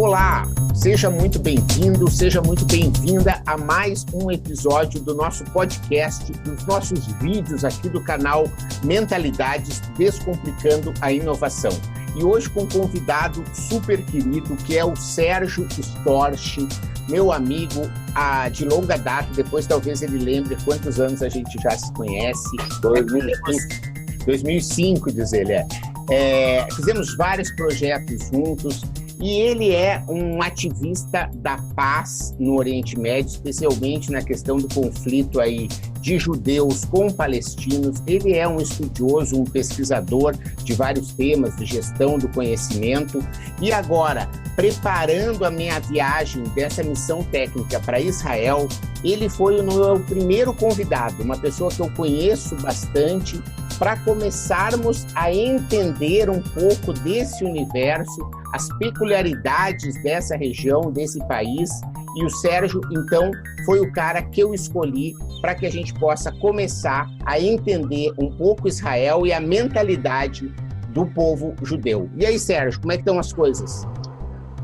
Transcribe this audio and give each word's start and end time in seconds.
Olá, 0.00 0.46
seja 0.76 1.10
muito 1.10 1.40
bem-vindo, 1.40 2.08
seja 2.08 2.40
muito 2.40 2.64
bem-vinda 2.66 3.42
a 3.44 3.58
mais 3.58 4.06
um 4.14 4.30
episódio 4.30 5.00
do 5.00 5.12
nosso 5.12 5.42
podcast, 5.46 6.30
dos 6.44 6.64
nossos 6.66 7.04
vídeos 7.20 7.64
aqui 7.64 7.88
do 7.88 8.00
canal 8.00 8.44
Mentalidades 8.84 9.80
Descomplicando 9.98 10.94
a 11.00 11.10
Inovação. 11.10 11.72
E 12.14 12.22
hoje 12.22 12.48
com 12.48 12.62
um 12.62 12.68
convidado 12.68 13.42
super 13.52 14.00
querido, 14.04 14.54
que 14.58 14.78
é 14.78 14.84
o 14.84 14.94
Sérgio 14.94 15.66
Storch, 15.66 16.68
meu 17.08 17.32
amigo 17.32 17.90
ah, 18.14 18.48
de 18.48 18.64
longa 18.66 18.96
data, 18.96 19.28
depois 19.34 19.66
talvez 19.66 20.00
ele 20.00 20.18
lembre 20.18 20.56
quantos 20.64 21.00
anos 21.00 21.24
a 21.24 21.28
gente 21.28 21.60
já 21.60 21.70
se 21.70 21.92
conhece. 21.94 22.56
2005, 22.82 24.24
2005 24.26 25.12
diz 25.12 25.32
ele, 25.32 25.54
é. 25.54 25.66
é 26.08 26.68
fizemos 26.76 27.16
vários 27.16 27.50
projetos 27.50 28.28
juntos, 28.32 28.84
e 29.20 29.30
ele 29.40 29.72
é 29.72 30.02
um 30.08 30.40
ativista 30.40 31.30
da 31.34 31.58
paz 31.74 32.34
no 32.38 32.56
Oriente 32.56 32.98
Médio, 32.98 33.30
especialmente 33.30 34.12
na 34.12 34.22
questão 34.22 34.56
do 34.56 34.68
conflito 34.72 35.40
aí 35.40 35.68
de 36.00 36.18
judeus 36.18 36.84
com 36.84 37.10
palestinos. 37.10 38.02
Ele 38.06 38.34
é 38.34 38.46
um 38.46 38.60
estudioso, 38.60 39.40
um 39.40 39.44
pesquisador 39.44 40.36
de 40.62 40.72
vários 40.72 41.12
temas 41.12 41.56
de 41.56 41.66
gestão 41.66 42.16
do 42.16 42.28
conhecimento. 42.28 43.18
E 43.60 43.72
agora, 43.72 44.28
preparando 44.54 45.44
a 45.44 45.50
minha 45.50 45.80
viagem 45.80 46.44
dessa 46.54 46.82
missão 46.82 47.22
técnica 47.24 47.80
para 47.80 48.00
Israel, 48.00 48.68
ele 49.02 49.28
foi 49.28 49.60
o 49.60 49.64
meu 49.64 50.00
primeiro 50.00 50.54
convidado, 50.54 51.22
uma 51.22 51.36
pessoa 51.36 51.70
que 51.70 51.80
eu 51.80 51.90
conheço 51.90 52.54
bastante, 52.56 53.40
para 53.78 53.96
começarmos 53.98 55.06
a 55.14 55.32
entender 55.32 56.28
um 56.28 56.42
pouco 56.42 56.92
desse 56.92 57.44
universo, 57.44 58.28
as 58.52 58.68
peculiaridades 58.78 60.02
dessa 60.02 60.36
região, 60.36 60.90
desse 60.90 61.18
país. 61.28 61.70
E 62.16 62.24
o 62.24 62.30
Sérgio, 62.30 62.80
então, 62.90 63.30
foi 63.64 63.80
o 63.80 63.92
cara 63.92 64.20
que 64.22 64.40
eu 64.40 64.52
escolhi 64.52 65.14
para 65.40 65.54
que 65.54 65.64
a 65.64 65.70
gente 65.70 65.94
possa 65.94 66.32
começar 66.32 67.08
a 67.24 67.38
entender 67.38 68.12
um 68.18 68.36
pouco 68.36 68.66
Israel 68.66 69.24
e 69.24 69.32
a 69.32 69.40
mentalidade 69.40 70.52
do 70.88 71.06
povo 71.06 71.54
judeu. 71.62 72.10
E 72.16 72.26
aí, 72.26 72.38
Sérgio, 72.38 72.80
como 72.80 72.92
é 72.92 72.96
que 72.96 73.02
estão 73.02 73.18
as 73.18 73.32
coisas? 73.32 73.86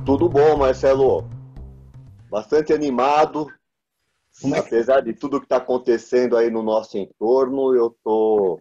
Tudo 0.05 0.29
bom, 0.29 0.57
Marcelo. 0.57 1.29
Bastante 2.29 2.73
animado. 2.73 3.47
É 4.43 4.49
que... 4.49 4.55
Apesar 4.57 5.01
de 5.01 5.13
tudo 5.13 5.39
que 5.39 5.47
está 5.47 5.59
acontecendo 5.59 6.37
aí 6.37 6.51
no 6.51 6.63
nosso 6.63 6.99
entorno, 6.99 7.73
eu 7.75 7.87
estou 7.87 8.61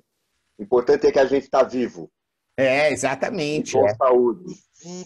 o 0.57 0.63
importante 0.63 1.07
é 1.07 1.11
que 1.11 1.19
a 1.19 1.25
gente 1.25 1.43
está 1.43 1.63
vivo. 1.63 2.09
É, 2.57 2.91
exatamente. 2.91 3.73
Com 3.73 3.87
é. 3.87 3.95
saúde. 3.95 4.53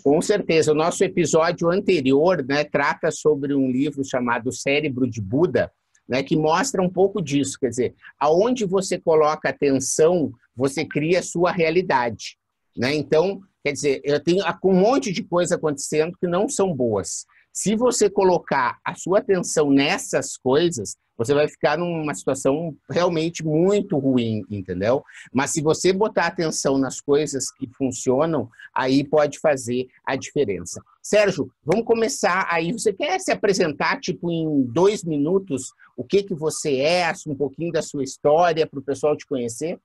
Com 0.04 0.22
certeza. 0.22 0.72
O 0.72 0.76
nosso 0.76 1.04
episódio 1.04 1.70
anterior 1.70 2.44
né, 2.48 2.64
trata 2.64 3.12
sobre 3.12 3.54
um 3.54 3.70
livro 3.72 4.04
chamado 4.04 4.52
Cérebro 4.52 5.10
de 5.10 5.22
Buda, 5.22 5.72
né, 6.08 6.24
que 6.24 6.36
mostra 6.36 6.82
um 6.82 6.90
pouco 6.90 7.22
disso. 7.22 7.58
Quer 7.60 7.70
dizer, 7.70 7.96
aonde 8.20 8.66
você 8.66 9.00
coloca 9.00 9.50
atenção, 9.50 10.32
você 10.56 10.84
cria 10.84 11.20
a 11.20 11.24
sua 11.24 11.52
realidade. 11.52 12.38
Né? 12.76 12.96
Então, 12.96 13.42
quer 13.64 13.72
dizer, 13.72 14.02
eu 14.04 14.22
tenho 14.22 14.44
um 14.64 14.74
monte 14.74 15.12
de 15.12 15.24
coisa 15.24 15.56
acontecendo 15.56 16.18
que 16.20 16.28
não 16.28 16.50
são 16.50 16.74
boas. 16.74 17.26
Se 17.54 17.76
você 17.76 18.10
colocar 18.10 18.78
a 18.86 18.94
sua 18.94 19.20
atenção 19.20 19.72
nessas 19.72 20.38
coisas, 20.38 20.96
você 21.18 21.34
vai 21.34 21.48
ficar 21.48 21.78
numa 21.78 22.14
situação 22.14 22.76
realmente 22.90 23.44
muito 23.44 23.98
ruim, 23.98 24.44
entendeu? 24.50 25.04
Mas 25.34 25.52
se 25.52 25.62
você 25.62 25.92
botar 25.92 26.28
atenção 26.28 26.78
nas 26.78 27.02
coisas 27.02 27.52
que 27.52 27.68
funcionam, 27.68 28.50
aí 28.74 29.04
pode 29.04 29.40
fazer 29.40 29.88
a 30.06 30.16
diferença. 30.16 30.82
Sérgio, 31.02 31.50
vamos 31.64 31.86
começar 31.86 32.48
aí. 32.52 32.72
Você 32.72 32.94
quer 32.94 33.20
se 33.20 33.32
apresentar, 33.32 34.00
tipo, 34.00 34.30
em 34.30 34.64
dois 34.64 35.04
minutos, 35.04 35.74
o 35.96 36.04
que, 36.04 36.22
que 36.22 36.36
você 36.36 36.78
é, 36.78 37.12
um 37.26 37.36
pouquinho 37.36 37.72
da 37.72 37.82
sua 37.82 38.04
história, 38.04 38.68
para 38.68 38.80
o 38.80 38.84
pessoal 38.84 39.18
te 39.18 39.26
conhecer? 39.26 39.80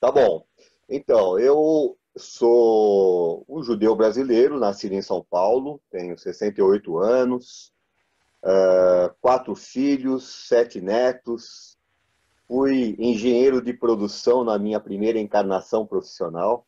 Tá 0.00 0.12
bom. 0.12 0.44
Então, 0.88 1.38
eu 1.38 1.96
sou 2.16 3.44
um 3.48 3.62
judeu 3.62 3.94
brasileiro, 3.94 4.58
nascido 4.58 4.92
em 4.92 5.02
São 5.02 5.24
Paulo, 5.28 5.80
tenho 5.90 6.18
68 6.18 6.98
anos, 6.98 7.72
uh, 8.44 9.14
quatro 9.20 9.54
filhos, 9.54 10.46
sete 10.48 10.80
netos, 10.80 11.76
fui 12.46 12.96
engenheiro 12.98 13.62
de 13.62 13.72
produção 13.72 14.44
na 14.44 14.58
minha 14.58 14.80
primeira 14.80 15.18
encarnação 15.18 15.86
profissional 15.86 16.66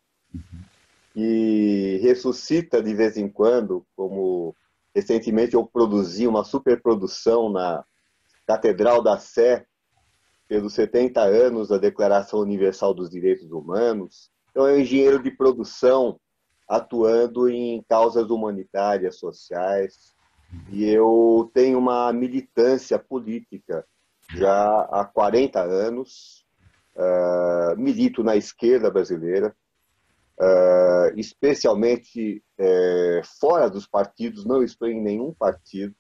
e 1.16 1.98
ressuscita 2.02 2.82
de 2.82 2.94
vez 2.94 3.16
em 3.16 3.28
quando, 3.28 3.84
como 3.96 4.54
recentemente 4.94 5.54
eu 5.54 5.64
produzi 5.64 6.26
uma 6.26 6.44
superprodução 6.44 7.50
na 7.50 7.84
Catedral 8.46 9.02
da 9.02 9.18
Sé 9.18 9.66
pelos 10.48 10.74
70 10.74 11.20
anos 11.20 11.68
da 11.68 11.78
Declaração 11.78 12.40
Universal 12.40 12.92
dos 12.92 13.08
Direitos 13.08 13.50
Humanos. 13.52 14.30
Então, 14.50 14.66
é 14.66 14.74
um 14.74 14.80
engenheiro 14.80 15.22
de 15.22 15.30
produção 15.30 16.18
atuando 16.68 17.48
em 17.48 17.82
causas 17.88 18.28
humanitárias, 18.30 19.16
sociais. 19.18 20.12
E 20.70 20.84
eu 20.84 21.50
tenho 21.54 21.78
uma 21.78 22.12
militância 22.12 22.98
política 22.98 23.84
já 24.34 24.80
há 24.90 25.04
40 25.04 25.60
anos. 25.60 26.44
Uh, 26.94 27.78
milito 27.78 28.22
na 28.22 28.36
esquerda 28.36 28.90
brasileira, 28.90 29.54
uh, 30.38 31.18
especialmente 31.18 32.42
uh, 32.58 33.24
fora 33.40 33.70
dos 33.70 33.86
partidos, 33.86 34.44
não 34.44 34.62
estou 34.62 34.88
em 34.88 35.00
nenhum 35.00 35.32
partido. 35.32 35.94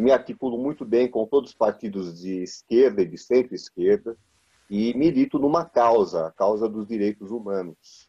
me 0.00 0.12
articulo 0.12 0.56
muito 0.56 0.84
bem 0.84 1.08
com 1.08 1.26
todos 1.26 1.50
os 1.50 1.56
partidos 1.56 2.20
de 2.20 2.42
esquerda 2.42 3.02
e 3.02 3.06
de 3.06 3.18
centro-esquerda 3.18 4.16
e 4.70 4.96
milito 4.96 5.38
numa 5.38 5.64
causa, 5.64 6.28
a 6.28 6.30
causa 6.30 6.68
dos 6.68 6.86
direitos 6.86 7.30
humanos. 7.30 8.08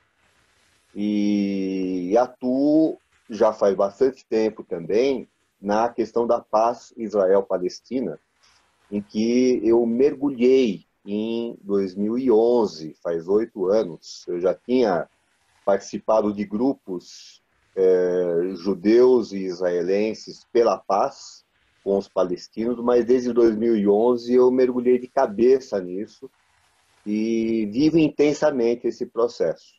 E 0.95 2.16
atuo 2.17 2.97
já 3.29 3.51
faz 3.51 3.75
bastante 3.75 4.25
tempo 4.25 4.63
também 4.63 5.27
na 5.62 5.90
questão 5.90 6.25
da 6.25 6.40
paz 6.40 6.94
Israel-Palestina, 6.96 8.20
em 8.92 9.02
que 9.02 9.62
eu 9.64 9.86
mergulhei 9.86 10.86
em 11.06 11.58
2011, 11.62 12.96
faz 13.02 13.28
oito 13.28 13.68
anos. 13.68 14.25
Eu 14.28 14.40
já 14.40 14.53
tinha 14.53 15.08
participado 15.66 16.34
de 16.34 16.46
grupos 16.46 17.42
é, 17.75 18.53
judeus 18.56 19.31
e 19.31 19.40
israelenses 19.40 20.46
pela 20.52 20.78
paz 20.78 21.46
com 21.84 21.97
os 21.97 22.08
palestinos, 22.08 22.80
mas 22.84 23.06
desde 23.06 23.31
2011 23.31 24.34
eu 24.34 24.52
mergulhei 24.52 25.00
de 25.00 25.08
cabeça 25.08 25.80
nisso 25.80 26.30
e 27.06 27.68
vive 27.72 28.02
intensamente 28.02 28.88
esse 28.88 29.06
processo. 29.06 29.74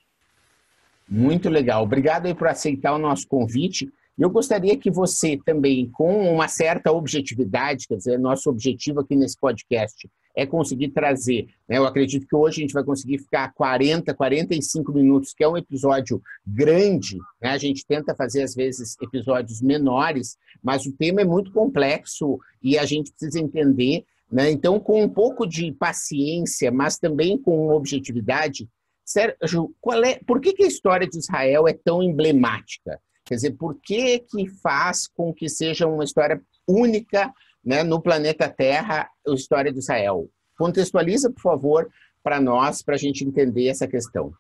Muito 1.09 1.49
legal. 1.49 1.83
Obrigado 1.83 2.27
aí 2.27 2.35
por 2.35 2.49
aceitar 2.49 2.95
o 2.95 2.99
nosso 2.99 3.27
convite. 3.27 3.93
Eu 4.21 4.29
gostaria 4.29 4.77
que 4.77 4.91
você 4.91 5.39
também, 5.45 5.89
com 5.91 6.35
uma 6.35 6.47
certa 6.47 6.93
objetividade, 6.93 7.89
quer 7.89 7.97
dizer, 7.97 8.19
nosso 8.19 8.51
objetivo 8.51 9.01
aqui 9.01 9.17
nesse 9.17 9.39
podcast 9.41 10.11
é 10.37 10.47
conseguir 10.47 10.91
trazer, 10.91 11.49
né, 11.69 11.79
eu 11.79 11.87
acredito 11.87 12.27
que 12.27 12.37
hoje 12.37 12.61
a 12.61 12.63
gente 12.63 12.73
vai 12.73 12.85
conseguir 12.85 13.19
ficar 13.19 13.53
40, 13.53 14.15
45 14.15 14.93
minutos, 14.93 15.35
que 15.35 15.43
é 15.43 15.49
um 15.49 15.57
episódio 15.57 16.23
grande, 16.47 17.19
né, 17.43 17.51
a 17.51 17.59
gente 17.59 17.85
tenta 17.85 18.15
fazer 18.15 18.43
às 18.43 18.55
vezes 18.55 18.97
episódios 19.03 19.61
menores, 19.61 20.37
mas 20.63 20.87
o 20.87 20.93
tema 20.93 21.23
é 21.23 21.25
muito 21.25 21.51
complexo 21.51 22.39
e 22.63 22.79
a 22.79 22.85
gente 22.85 23.11
precisa 23.11 23.41
entender 23.41 24.05
né? 24.31 24.51
Então, 24.51 24.79
com 24.79 25.03
um 25.03 25.09
pouco 25.09 25.47
de 25.47 25.73
paciência, 25.73 26.71
mas 26.71 26.99
também 26.99 27.37
com 27.37 27.71
objetividade, 27.71 28.69
Sérgio, 29.05 29.75
qual 29.81 30.05
é, 30.05 30.21
por 30.25 30.41
que, 30.41 30.53
que 30.53 30.63
a 30.63 30.69
história 30.69 31.09
de 31.09 31.19
Israel 31.19 31.67
é 31.67 31.73
tão 31.73 32.01
emblemática? 32.01 33.01
Quer 33.31 33.37
dizer, 33.37 33.53
por 33.53 33.77
que, 33.81 34.19
que 34.19 34.49
faz 34.49 35.07
com 35.07 35.33
que 35.33 35.49
seja 35.49 35.87
uma 35.87 36.03
história 36.03 36.43
única 36.67 37.33
né, 37.65 37.85
no 37.85 38.03
planeta 38.03 38.49
Terra 38.49 39.09
a 39.25 39.33
história 39.33 39.73
de 39.73 39.79
Israel? 39.79 40.29
Contextualiza, 40.59 41.31
por 41.31 41.41
favor, 41.41 41.89
para 42.25 42.41
nós, 42.41 42.83
para 42.83 42.97
a 42.97 42.99
gente 42.99 43.25
entender 43.25 43.69
essa 43.69 43.87
questão. 43.87 44.33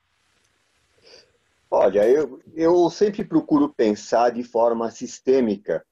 Olha, 1.71 2.05
eu, 2.09 2.41
eu 2.53 2.91
sempre 2.91 3.25
procuro 3.25 3.73
pensar 3.73 4.31
de 4.31 4.43
forma 4.43 4.91
sistêmica 4.91 5.87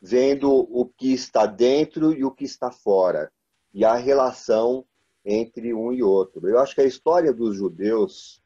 vendo 0.00 0.50
o 0.52 0.84
que 0.84 1.12
está 1.12 1.46
dentro 1.46 2.12
e 2.12 2.24
o 2.24 2.32
que 2.32 2.42
está 2.42 2.72
fora, 2.72 3.30
e 3.72 3.84
a 3.84 3.94
relação 3.94 4.84
entre 5.24 5.72
um 5.72 5.92
e 5.92 6.02
outro. 6.02 6.48
Eu 6.48 6.58
acho 6.58 6.74
que 6.74 6.80
a 6.80 6.86
história 6.86 7.32
dos 7.32 7.56
judeus, 7.56 8.42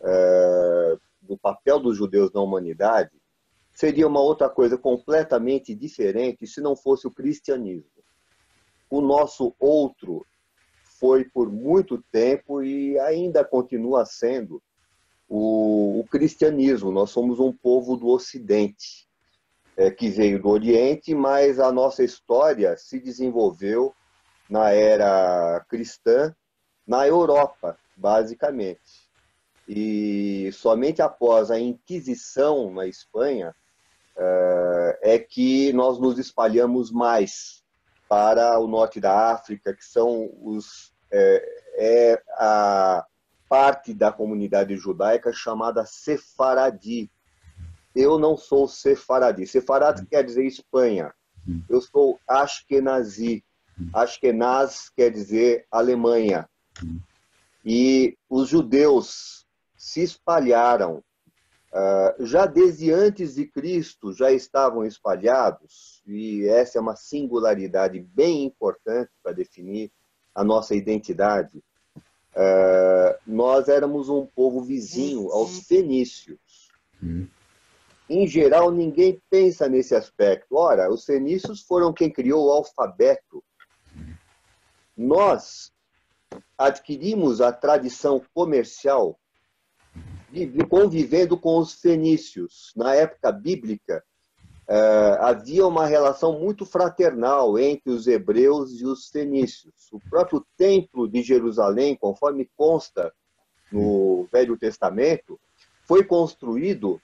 é, 0.00 0.96
do 1.20 1.36
papel 1.36 1.78
dos 1.78 1.98
judeus 1.98 2.32
na 2.32 2.40
humanidade, 2.40 3.10
seria 3.74 4.06
uma 4.06 4.20
outra 4.20 4.48
coisa 4.48 4.78
completamente 4.78 5.74
diferente 5.74 6.46
se 6.46 6.60
não 6.60 6.76
fosse 6.76 7.06
o 7.06 7.10
cristianismo. 7.10 7.90
O 8.88 9.00
nosso 9.00 9.54
outro 9.58 10.24
foi 11.00 11.24
por 11.24 11.50
muito 11.50 12.02
tempo 12.12 12.62
e 12.62 12.98
ainda 13.00 13.44
continua 13.44 14.06
sendo 14.06 14.62
o, 15.28 16.00
o 16.00 16.06
cristianismo. 16.08 16.92
Nós 16.92 17.10
somos 17.10 17.40
um 17.40 17.52
povo 17.52 17.96
do 17.96 18.06
Ocidente 18.06 19.08
é, 19.76 19.90
que 19.90 20.08
veio 20.08 20.40
do 20.40 20.48
Oriente, 20.48 21.14
mas 21.14 21.58
a 21.58 21.72
nossa 21.72 22.04
história 22.04 22.76
se 22.76 23.00
desenvolveu 23.00 23.92
na 24.48 24.70
era 24.70 25.64
cristã 25.68 26.34
na 26.86 27.06
Europa, 27.08 27.76
basicamente. 27.96 29.10
E 29.66 30.50
somente 30.52 31.02
após 31.02 31.50
a 31.50 31.58
Inquisição 31.58 32.70
na 32.70 32.86
Espanha 32.86 33.54
é, 34.16 34.98
é 35.14 35.18
que 35.18 35.72
nós 35.72 35.98
nos 35.98 36.18
espalhamos 36.18 36.90
mais 36.90 37.62
para 38.08 38.58
o 38.58 38.66
norte 38.66 39.00
da 39.00 39.32
África, 39.32 39.74
que 39.74 39.84
são 39.84 40.30
os 40.40 40.92
é, 41.10 41.62
é 41.76 42.22
a 42.38 43.06
parte 43.48 43.94
da 43.94 44.10
comunidade 44.12 44.76
judaica 44.76 45.32
chamada 45.32 45.84
Sefaradi. 45.86 47.10
Eu 47.94 48.18
não 48.18 48.36
sou 48.36 48.66
Sefaradi. 48.66 49.46
Sefaradi 49.46 50.06
quer 50.06 50.24
dizer 50.24 50.44
Espanha. 50.44 51.14
Eu 51.68 51.80
sou 51.80 52.18
Ashkenazi. 52.28 53.44
Ashkenaz 53.92 54.88
quer 54.90 55.10
dizer 55.10 55.66
Alemanha. 55.70 56.48
E 57.64 58.16
os 58.28 58.48
judeus 58.48 59.46
se 59.76 60.02
espalharam 60.02 61.02
já 62.20 62.46
desde 62.46 62.92
antes 62.92 63.34
de 63.34 63.46
Cristo 63.46 64.12
já 64.12 64.30
estavam 64.30 64.84
espalhados, 64.84 66.02
e 66.06 66.46
essa 66.46 66.78
é 66.78 66.80
uma 66.80 66.94
singularidade 66.94 67.98
bem 68.00 68.44
importante 68.44 69.10
para 69.22 69.32
definir 69.32 69.90
a 70.34 70.44
nossa 70.44 70.74
identidade. 70.74 71.62
Uh, 72.36 73.14
nós 73.26 73.68
éramos 73.68 74.08
um 74.08 74.26
povo 74.26 74.62
vizinho 74.62 75.30
aos 75.30 75.60
fenícios. 75.66 76.68
Hum. 77.02 77.26
Em 78.08 78.26
geral, 78.26 78.70
ninguém 78.70 79.20
pensa 79.30 79.68
nesse 79.68 79.94
aspecto. 79.94 80.56
Ora, 80.56 80.90
os 80.90 81.04
fenícios 81.04 81.62
foram 81.62 81.92
quem 81.92 82.10
criou 82.10 82.46
o 82.46 82.50
alfabeto. 82.50 83.42
Nós 84.96 85.72
adquirimos 86.58 87.40
a 87.40 87.52
tradição 87.52 88.22
comercial 88.34 89.18
convivendo 90.68 91.36
com 91.38 91.58
os 91.58 91.74
fenícios. 91.74 92.72
Na 92.76 92.94
época 92.94 93.30
bíblica, 93.32 94.02
Uh, 94.66 95.20
havia 95.20 95.66
uma 95.66 95.84
relação 95.84 96.38
muito 96.40 96.64
fraternal 96.64 97.58
entre 97.58 97.90
os 97.90 98.06
hebreus 98.06 98.80
e 98.80 98.86
os 98.86 99.08
fenícios. 99.10 99.92
O 99.92 100.00
próprio 100.08 100.44
templo 100.56 101.06
de 101.06 101.22
Jerusalém, 101.22 101.94
conforme 101.94 102.48
consta 102.56 103.12
no 103.70 104.26
Velho 104.32 104.56
Testamento, 104.56 105.38
foi 105.86 106.02
construído 106.02 106.98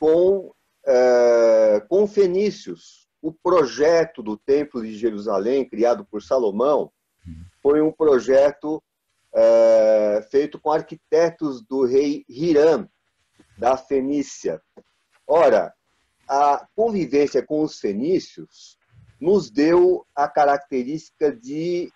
com, 0.00 0.50
uh, 0.86 1.86
com 1.86 2.06
fenícios. 2.06 3.06
O 3.20 3.30
projeto 3.30 4.22
do 4.22 4.38
templo 4.38 4.82
de 4.82 4.96
Jerusalém, 4.96 5.68
criado 5.68 6.02
por 6.02 6.22
Salomão, 6.22 6.90
foi 7.60 7.82
um 7.82 7.92
projeto 7.92 8.82
uh, 9.36 10.22
feito 10.30 10.58
com 10.58 10.70
arquitetos 10.70 11.62
do 11.62 11.84
rei 11.84 12.24
Hiram, 12.28 12.88
da 13.58 13.76
Fenícia. 13.76 14.60
Ora, 15.26 15.74
a 16.28 16.66
convivência 16.74 17.44
com 17.44 17.62
os 17.62 17.78
fenícios 17.78 18.78
nos 19.20 19.50
deu 19.50 20.06
a 20.14 20.28
característica 20.28 21.34
de 21.34 21.92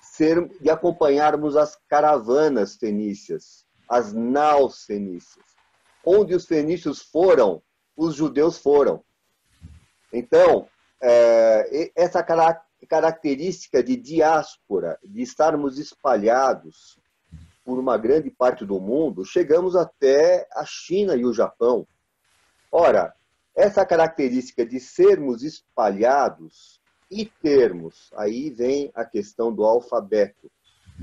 ser, 0.00 0.46
de 0.60 0.70
acompanharmos 0.70 1.56
as 1.56 1.76
caravanas 1.88 2.76
fenícias, 2.76 3.66
as 3.88 4.12
naus 4.12 4.84
fenícias. 4.84 5.44
Onde 6.04 6.34
os 6.34 6.46
fenícios 6.46 7.00
foram, 7.02 7.62
os 7.96 8.14
judeus 8.14 8.58
foram. 8.58 9.04
Então, 10.12 10.68
é, 11.00 11.90
essa 11.96 12.22
característica 12.86 13.82
de 13.82 13.96
diáspora, 13.96 14.98
de 15.02 15.22
estarmos 15.22 15.78
espalhados 15.78 16.98
por 17.64 17.78
uma 17.78 17.96
grande 17.96 18.30
parte 18.30 18.64
do 18.64 18.80
mundo, 18.80 19.24
chegamos 19.24 19.76
até 19.76 20.46
a 20.52 20.64
China 20.64 21.14
e 21.14 21.24
o 21.24 21.32
Japão. 21.32 21.86
Ora, 22.70 23.14
essa 23.54 23.84
característica 23.84 24.64
de 24.64 24.80
sermos 24.80 25.42
espalhados 25.42 26.80
e 27.10 27.26
termos, 27.26 28.10
aí 28.16 28.50
vem 28.50 28.90
a 28.94 29.04
questão 29.04 29.52
do 29.52 29.64
alfabeto, 29.64 30.50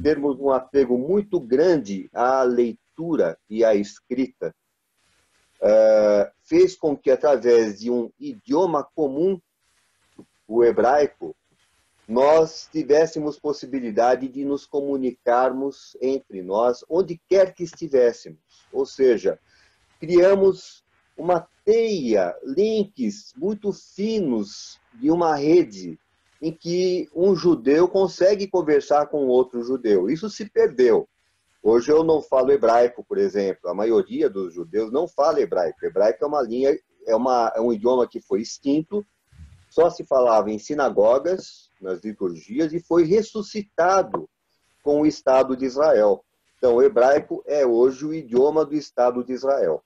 termos 0.01 0.39
um 0.39 0.49
apego 0.49 0.97
muito 0.97 1.39
grande 1.39 2.09
à 2.13 2.41
leitura 2.41 3.37
e 3.49 3.63
à 3.63 3.75
escrita, 3.75 4.53
uh, 5.61 6.31
fez 6.43 6.75
com 6.75 6.97
que, 6.97 7.11
através 7.11 7.79
de 7.79 7.91
um 7.91 8.11
idioma 8.19 8.83
comum, 8.83 9.39
o 10.47 10.63
hebraico, 10.63 11.35
nós 12.09 12.67
tivéssemos 12.71 13.39
possibilidade 13.39 14.27
de 14.27 14.44
nos 14.44 14.65
comunicarmos 14.65 15.95
entre 16.01 16.41
nós, 16.41 16.83
onde 16.89 17.21
quer 17.29 17.53
que 17.53 17.63
estivéssemos. 17.63 18.65
Ou 18.73 18.83
seja, 18.83 19.39
criamos 20.00 20.83
uma 21.15 21.47
teia, 21.63 22.35
links 22.44 23.31
muito 23.38 23.71
finos 23.71 24.79
de 24.95 25.11
uma 25.11 25.35
rede 25.35 26.00
em 26.41 26.51
que 26.51 27.07
um 27.15 27.35
judeu 27.35 27.88
consegue 27.88 28.47
conversar 28.47 29.05
com 29.05 29.27
outro 29.27 29.63
judeu. 29.63 30.09
Isso 30.09 30.31
se 30.31 30.50
perdeu. 30.50 31.07
Hoje 31.62 31.91
eu 31.91 32.03
não 32.03 32.23
falo 32.23 32.51
hebraico, 32.51 33.03
por 33.03 33.19
exemplo. 33.19 33.69
A 33.69 33.73
maioria 33.73 34.27
dos 34.27 34.51
judeus 34.51 34.91
não 34.91 35.07
fala 35.07 35.41
hebraico. 35.41 35.85
hebraico 35.85 36.23
é 36.23 36.27
uma 36.27 36.41
linha, 36.41 36.75
é, 37.05 37.15
uma, 37.15 37.53
é 37.55 37.62
um 37.62 37.71
idioma 37.71 38.07
que 38.07 38.19
foi 38.19 38.41
extinto, 38.41 39.05
só 39.69 39.89
se 39.89 40.04
falava 40.04 40.51
em 40.51 40.60
sinagogas, 40.60 41.69
nas 41.81 42.01
liturgias, 42.04 42.74
e 42.74 42.80
foi 42.80 43.06
ressuscitado 43.06 44.27
com 44.83 45.01
o 45.01 45.06
Estado 45.06 45.56
de 45.56 45.66
Israel. 45.66 46.24
Então, 46.57 46.75
o 46.75 46.83
hebraico 46.83 47.44
é 47.48 47.66
hoje 47.66 48.06
o 48.06 48.13
idioma 48.13 48.66
do 48.66 48.75
Estado 48.75 49.24
de 49.24 49.33
Israel. 49.33 49.83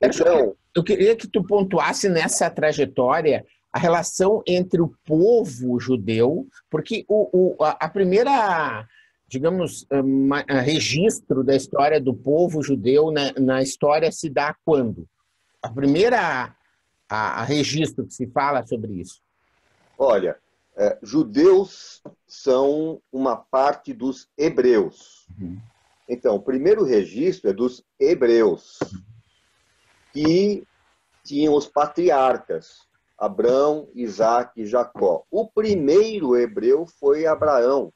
Então, 0.00 0.54
eu 0.74 0.84
queria 0.84 1.16
que 1.16 1.26
tu 1.26 1.42
pontuasse 1.42 2.08
nessa 2.08 2.50
trajetória 2.50 3.44
a 3.72 3.78
relação 3.78 4.42
entre 4.46 4.80
o 4.80 4.92
povo 5.04 5.80
judeu, 5.80 6.46
porque 6.70 7.04
o, 7.08 7.56
o 7.56 7.56
a 7.64 7.88
primeira, 7.88 8.86
digamos, 9.26 9.86
registro 10.62 11.42
da 11.42 11.56
história 11.56 12.00
do 12.00 12.14
povo 12.14 12.62
judeu 12.62 13.10
na, 13.10 13.32
na 13.32 13.62
história 13.62 14.12
se 14.12 14.28
dá 14.28 14.54
quando? 14.64 15.08
A 15.62 15.68
primeira 15.70 16.54
a, 17.08 17.40
a 17.40 17.44
registro 17.44 18.06
que 18.06 18.14
se 18.14 18.26
fala 18.26 18.66
sobre 18.66 18.92
isso? 19.00 19.20
Olha, 19.98 20.38
é, 20.76 20.98
judeus 21.02 22.02
são 22.26 23.00
uma 23.12 23.36
parte 23.36 23.92
dos 23.92 24.28
hebreus. 24.36 25.26
Uhum. 25.40 25.60
Então, 26.08 26.36
o 26.36 26.42
primeiro 26.42 26.84
registro 26.84 27.50
é 27.50 27.52
dos 27.52 27.82
hebreus. 27.98 28.78
Que 30.12 30.66
tinham 31.24 31.54
os 31.54 31.66
patriarcas, 31.66 32.86
Abraão, 33.18 33.88
Isaac 33.94 34.60
e 34.60 34.66
Jacó. 34.66 35.24
O 35.30 35.48
primeiro 35.48 36.36
hebreu 36.36 36.86
foi 36.86 37.26
Abraão. 37.26 37.92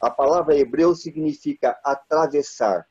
A 0.00 0.10
palavra 0.10 0.56
hebreu 0.56 0.94
significa 0.94 1.78
atravessar. 1.84 2.86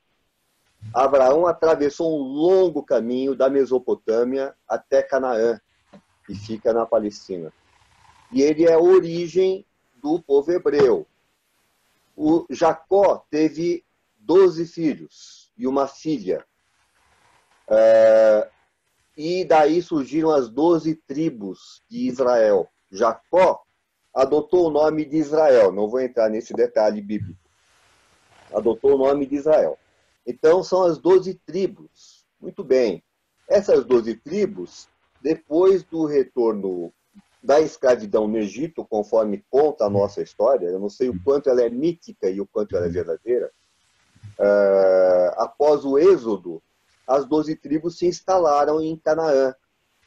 Abraão 0.93 1.45
atravessou 1.45 2.19
um 2.19 2.23
longo 2.23 2.83
caminho 2.83 3.35
da 3.35 3.49
Mesopotâmia 3.49 4.55
até 4.67 5.03
Canaã, 5.03 5.59
que 6.25 6.33
fica 6.33 6.73
na 6.73 6.85
Palestina. 6.85 7.53
E 8.31 8.41
ele 8.41 8.65
é 8.65 8.73
a 8.73 8.79
origem 8.79 9.65
do 9.95 10.21
povo 10.21 10.51
hebreu. 10.51 11.07
O 12.15 12.45
Jacó 12.49 13.25
teve 13.29 13.83
doze 14.17 14.65
filhos 14.65 15.51
e 15.57 15.67
uma 15.67 15.87
filha. 15.87 16.45
É, 17.69 18.49
e 19.15 19.45
daí 19.45 19.81
surgiram 19.81 20.31
as 20.31 20.49
doze 20.49 20.95
tribos 20.95 21.83
de 21.89 22.07
Israel. 22.07 22.67
Jacó 22.91 23.61
adotou 24.13 24.67
o 24.67 24.71
nome 24.71 25.05
de 25.05 25.17
Israel, 25.17 25.71
não 25.71 25.87
vou 25.87 25.99
entrar 25.99 26.29
nesse 26.29 26.53
detalhe 26.53 27.01
bíblico. 27.01 27.39
Adotou 28.53 28.95
o 28.95 28.97
nome 28.97 29.25
de 29.25 29.35
Israel. 29.35 29.77
Então 30.29 30.63
são 30.63 30.83
as 30.83 30.99
doze 30.99 31.33
tribos. 31.33 32.23
Muito 32.39 32.63
bem. 32.63 33.03
Essas 33.49 33.83
doze 33.83 34.13
tribos, 34.13 34.87
depois 35.19 35.83
do 35.83 36.05
retorno 36.05 36.93
da 37.41 37.59
escravidão 37.59 38.27
no 38.27 38.37
Egito, 38.37 38.85
conforme 38.85 39.43
conta 39.49 39.85
a 39.85 39.89
nossa 39.89 40.21
história, 40.21 40.67
eu 40.67 40.79
não 40.79 40.87
sei 40.87 41.09
o 41.09 41.19
quanto 41.23 41.49
ela 41.49 41.63
é 41.63 41.69
mítica 41.69 42.29
e 42.29 42.39
o 42.39 42.45
quanto 42.45 42.77
ela 42.77 42.85
é 42.85 42.89
verdadeira, 42.89 43.49
uh, 44.37 45.33
após 45.37 45.83
o 45.83 45.97
êxodo, 45.97 46.61
as 47.07 47.25
doze 47.25 47.55
tribos 47.55 47.97
se 47.97 48.05
instalaram 48.05 48.79
em 48.79 48.95
Canaã, 48.97 49.55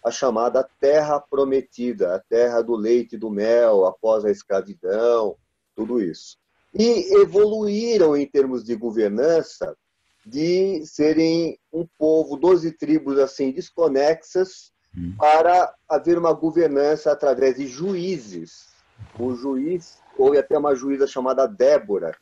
a 0.05 0.11
chamada 0.13 0.69
Terra 0.79 1.19
Prometida, 1.19 2.15
a 2.15 2.21
terra 2.21 2.63
do 2.63 2.77
leite 2.77 3.17
e 3.17 3.19
do 3.19 3.29
mel, 3.29 3.87
após 3.87 4.25
a 4.25 4.31
escravidão, 4.31 5.37
tudo 5.75 6.01
isso. 6.01 6.37
E 6.73 7.13
evoluíram 7.21 8.17
em 8.17 8.27
termos 8.27 8.63
de 8.63 8.77
governança 8.77 9.77
de 10.25 10.85
serem 10.87 11.59
um 11.73 11.87
povo, 11.99 12.37
doze 12.37 12.73
tribos 12.73 13.19
assim 13.19 13.51
desconexas, 13.51 14.73
uhum. 14.97 15.15
para 15.17 15.75
haver 15.89 16.19
uma 16.19 16.33
governança 16.33 17.13
através 17.13 17.57
de 17.57 17.67
juízes. 17.67 18.71
O 19.19 19.35
juiz, 19.35 19.99
houve 20.17 20.39
até 20.39 20.57
uma 20.57 20.75
juíza 20.75 21.07
chamada 21.07 21.47
Débora, 21.47 22.17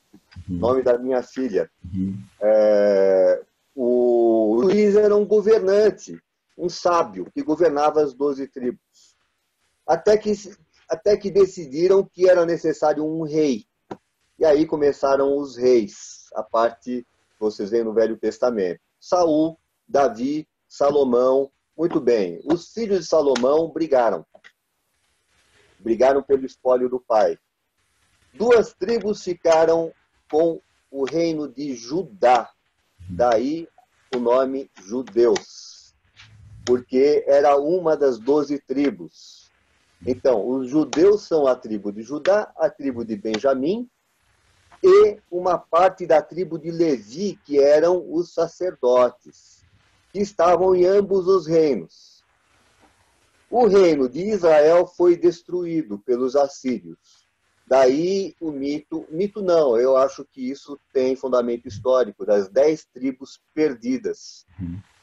uhum. 0.48 0.56
nome 0.56 0.82
da 0.82 0.98
minha 0.98 1.22
filha. 1.22 1.70
Uhum. 1.92 2.18
É, 2.40 3.42
o 3.74 4.60
juiz 4.62 4.96
era 4.96 5.14
um 5.14 5.26
governante, 5.26 6.18
um 6.56 6.68
sábio, 6.68 7.26
que 7.34 7.42
governava 7.42 8.02
as 8.02 8.14
doze 8.14 8.46
tribos. 8.46 8.80
Até 9.86 10.16
que, 10.16 10.32
até 10.88 11.16
que 11.16 11.30
decidiram 11.30 12.04
que 12.04 12.28
era 12.28 12.46
necessário 12.46 13.04
um 13.04 13.22
rei. 13.22 13.64
E 14.38 14.44
aí 14.44 14.64
começaram 14.66 15.36
os 15.36 15.56
reis, 15.56 16.28
a 16.34 16.42
parte 16.42 17.06
vocês 17.40 17.70
veem 17.70 17.84
no 17.84 17.94
Velho 17.94 18.18
Testamento. 18.18 18.80
Saul, 19.00 19.58
Davi, 19.88 20.46
Salomão. 20.68 21.50
Muito 21.76 21.98
bem. 21.98 22.40
Os 22.44 22.72
filhos 22.72 23.00
de 23.00 23.06
Salomão 23.06 23.70
brigaram. 23.70 24.26
Brigaram 25.78 26.22
pelo 26.22 26.44
espólio 26.44 26.90
do 26.90 27.00
pai. 27.00 27.38
Duas 28.34 28.74
tribos 28.74 29.24
ficaram 29.24 29.92
com 30.30 30.60
o 30.90 31.04
reino 31.04 31.48
de 31.48 31.74
Judá. 31.74 32.50
Daí 33.08 33.66
o 34.14 34.18
nome 34.18 34.70
judeus, 34.82 35.94
porque 36.66 37.24
era 37.26 37.56
uma 37.56 37.96
das 37.96 38.18
doze 38.18 38.58
tribos. 38.58 39.50
Então, 40.06 40.46
os 40.48 40.68
judeus 40.68 41.22
são 41.22 41.46
a 41.46 41.54
tribo 41.54 41.92
de 41.92 42.02
Judá, 42.02 42.52
a 42.56 42.68
tribo 42.68 43.04
de 43.04 43.16
Benjamim 43.16 43.88
e 44.82 45.18
uma 45.30 45.58
parte 45.58 46.06
da 46.06 46.22
tribo 46.22 46.58
de 46.58 46.70
Levi, 46.70 47.38
que 47.44 47.58
eram 47.58 48.04
os 48.12 48.32
sacerdotes, 48.32 49.62
que 50.12 50.20
estavam 50.20 50.74
em 50.74 50.86
ambos 50.86 51.26
os 51.26 51.46
reinos. 51.46 52.24
O 53.50 53.66
reino 53.66 54.08
de 54.08 54.20
Israel 54.20 54.86
foi 54.86 55.16
destruído 55.16 55.98
pelos 55.98 56.36
assírios. 56.36 56.98
Daí 57.66 58.34
o 58.40 58.50
mito, 58.50 59.06
mito 59.10 59.42
não, 59.42 59.78
eu 59.78 59.96
acho 59.96 60.24
que 60.24 60.50
isso 60.50 60.78
tem 60.92 61.14
fundamento 61.14 61.68
histórico, 61.68 62.26
das 62.26 62.48
dez 62.48 62.84
tribos 62.84 63.40
perdidas 63.54 64.44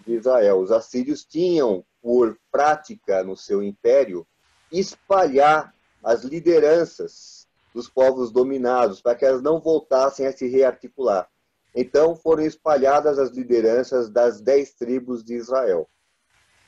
de 0.06 0.14
Israel. 0.14 0.60
Os 0.60 0.72
assírios 0.72 1.24
tinham 1.24 1.86
por 2.02 2.38
prática 2.52 3.24
no 3.24 3.38
seu 3.38 3.62
império 3.64 4.28
espalhar 4.72 5.74
as 6.04 6.24
lideranças 6.24 7.47
dos 7.74 7.90
povos 7.90 8.32
dominados, 8.32 9.02
para 9.02 9.16
que 9.16 9.26
elas 9.26 9.42
não 9.42 9.60
voltassem 9.60 10.26
a 10.26 10.32
se 10.32 10.48
rearticular. 10.48 11.30
Então 11.76 12.16
foram 12.16 12.44
espalhadas 12.44 13.20
as 13.20 13.32
lideranças 13.32 14.10
das 14.10 14.42
dez 14.42 14.74
tribos 14.74 15.24
de 15.24 15.36
Israel. 15.36 15.88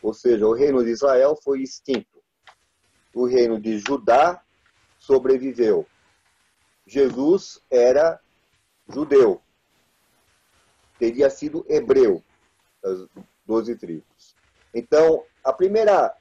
Ou 0.02 0.14
seja, 0.14 0.46
o 0.46 0.54
reino 0.54 0.84
de 0.84 0.92
Israel 0.92 1.36
foi 1.44 1.62
extinto. 1.62 2.22
O 3.14 3.26
reino 3.26 3.60
de 3.60 3.80
Judá 3.80 4.42
sobreviveu. 4.98 5.86
Jesus 6.86 7.62
era 7.70 8.20
judeu. 8.88 9.42
Teria 10.98 11.30
sido 11.30 11.66
hebreu, 11.68 12.24
das 12.82 13.08
doze 13.46 13.76
tribos. 13.76 14.36
Então, 14.74 15.24
a 15.44 15.54
primeira 15.54 16.16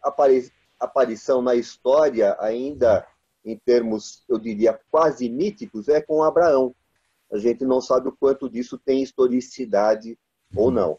aparição 0.81 1.43
na 1.43 1.55
história 1.55 2.37
ainda 2.41 3.07
em 3.49 3.57
termos, 3.57 4.23
eu 4.29 4.39
diria, 4.39 4.79
quase 4.91 5.29
míticos, 5.29 5.89
é 5.89 6.01
com 6.01 6.23
Abraão. 6.23 6.75
A 7.33 7.39
gente 7.39 7.65
não 7.65 7.81
sabe 7.81 8.09
o 8.09 8.17
quanto 8.19 8.49
disso 8.49 8.79
tem 8.79 9.03
historicidade 9.03 10.19
ou 10.55 10.71
não. 10.71 10.99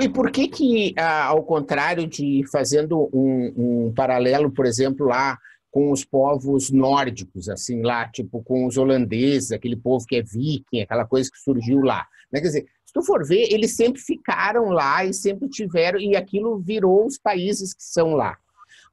E 0.00 0.08
por 0.08 0.30
que 0.30 0.48
que, 0.48 0.94
ah, 0.96 1.26
ao 1.26 1.42
contrário 1.42 2.06
de 2.06 2.42
fazendo 2.50 3.10
um, 3.12 3.86
um, 3.86 3.92
paralelo, 3.92 4.50
por 4.50 4.64
exemplo, 4.64 5.06
lá 5.06 5.36
com 5.70 5.90
os 5.90 6.04
povos 6.04 6.70
nórdicos, 6.70 7.48
assim, 7.48 7.82
lá, 7.82 8.08
tipo, 8.08 8.42
com 8.42 8.66
os 8.66 8.76
holandeses, 8.76 9.52
aquele 9.52 9.76
povo 9.76 10.06
que 10.06 10.16
é 10.16 10.22
viking, 10.22 10.80
aquela 10.80 11.04
coisa 11.04 11.30
que 11.30 11.38
surgiu 11.38 11.80
lá. 11.80 12.06
Né? 12.32 12.40
Quer 12.40 12.46
dizer, 12.46 12.66
se 12.86 12.92
tu 12.92 13.02
for 13.02 13.26
ver, 13.26 13.52
eles 13.52 13.74
sempre 13.74 14.00
ficaram 14.00 14.70
lá 14.70 15.04
e 15.04 15.12
sempre 15.12 15.48
tiveram, 15.48 15.98
e 15.98 16.14
aquilo 16.14 16.58
virou 16.58 17.06
os 17.06 17.18
países 17.18 17.74
que 17.74 17.82
são 17.82 18.14
lá. 18.14 18.38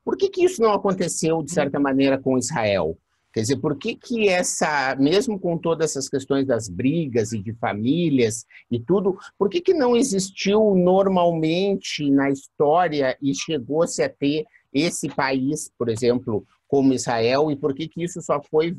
Por 0.03 0.17
que, 0.17 0.29
que 0.29 0.43
isso 0.43 0.61
não 0.61 0.73
aconteceu, 0.73 1.41
de 1.43 1.51
certa 1.51 1.79
maneira, 1.79 2.17
com 2.17 2.37
Israel? 2.37 2.97
Quer 3.31 3.41
dizer, 3.41 3.57
por 3.57 3.77
que, 3.77 3.95
que 3.95 4.27
essa, 4.27 4.95
mesmo 4.95 5.39
com 5.39 5.55
todas 5.57 5.91
essas 5.91 6.09
questões 6.09 6.47
das 6.47 6.67
brigas 6.67 7.31
e 7.31 7.37
de 7.37 7.53
famílias 7.53 8.45
e 8.71 8.79
tudo, 8.79 9.17
por 9.37 9.49
que, 9.49 9.61
que 9.61 9.73
não 9.73 9.95
existiu 9.95 10.73
normalmente 10.75 12.09
na 12.09 12.31
história 12.31 13.15
e 13.21 13.35
chegou-se 13.35 14.01
a 14.01 14.09
ter 14.09 14.45
esse 14.73 15.07
país, 15.09 15.71
por 15.77 15.89
exemplo, 15.89 16.43
como 16.67 16.93
Israel, 16.93 17.51
e 17.51 17.55
por 17.55 17.73
que, 17.73 17.87
que 17.87 18.03
isso 18.03 18.21
só 18.21 18.41
foi 18.41 18.75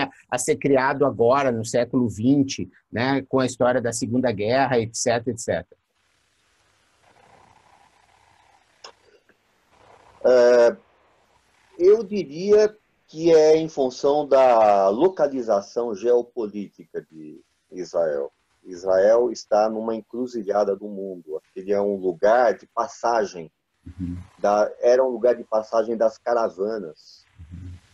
a, 0.00 0.10
a 0.30 0.38
ser 0.38 0.56
criado 0.56 1.04
agora, 1.04 1.50
no 1.50 1.64
século 1.64 2.08
XX, 2.08 2.68
né, 2.92 3.22
com 3.28 3.40
a 3.40 3.46
história 3.46 3.80
da 3.80 3.92
Segunda 3.92 4.30
Guerra, 4.30 4.78
etc, 4.80 5.26
etc? 5.28 5.66
É, 10.24 10.76
eu 11.78 12.02
diria 12.04 12.76
que 13.06 13.32
é 13.34 13.56
em 13.56 13.68
função 13.68 14.26
da 14.26 14.88
localização 14.88 15.94
geopolítica 15.94 17.04
de 17.10 17.42
Israel. 17.72 18.30
Israel 18.64 19.32
está 19.32 19.68
numa 19.68 19.94
encruzilhada 19.94 20.76
do 20.76 20.86
mundo. 20.86 21.42
Ele 21.56 21.72
é 21.72 21.80
um 21.80 21.96
lugar 21.96 22.56
de 22.56 22.66
passagem, 22.66 23.50
uhum. 23.84 24.16
da, 24.38 24.70
era 24.80 25.04
um 25.04 25.08
lugar 25.08 25.34
de 25.34 25.44
passagem 25.44 25.96
das 25.96 26.18
caravanas 26.18 27.24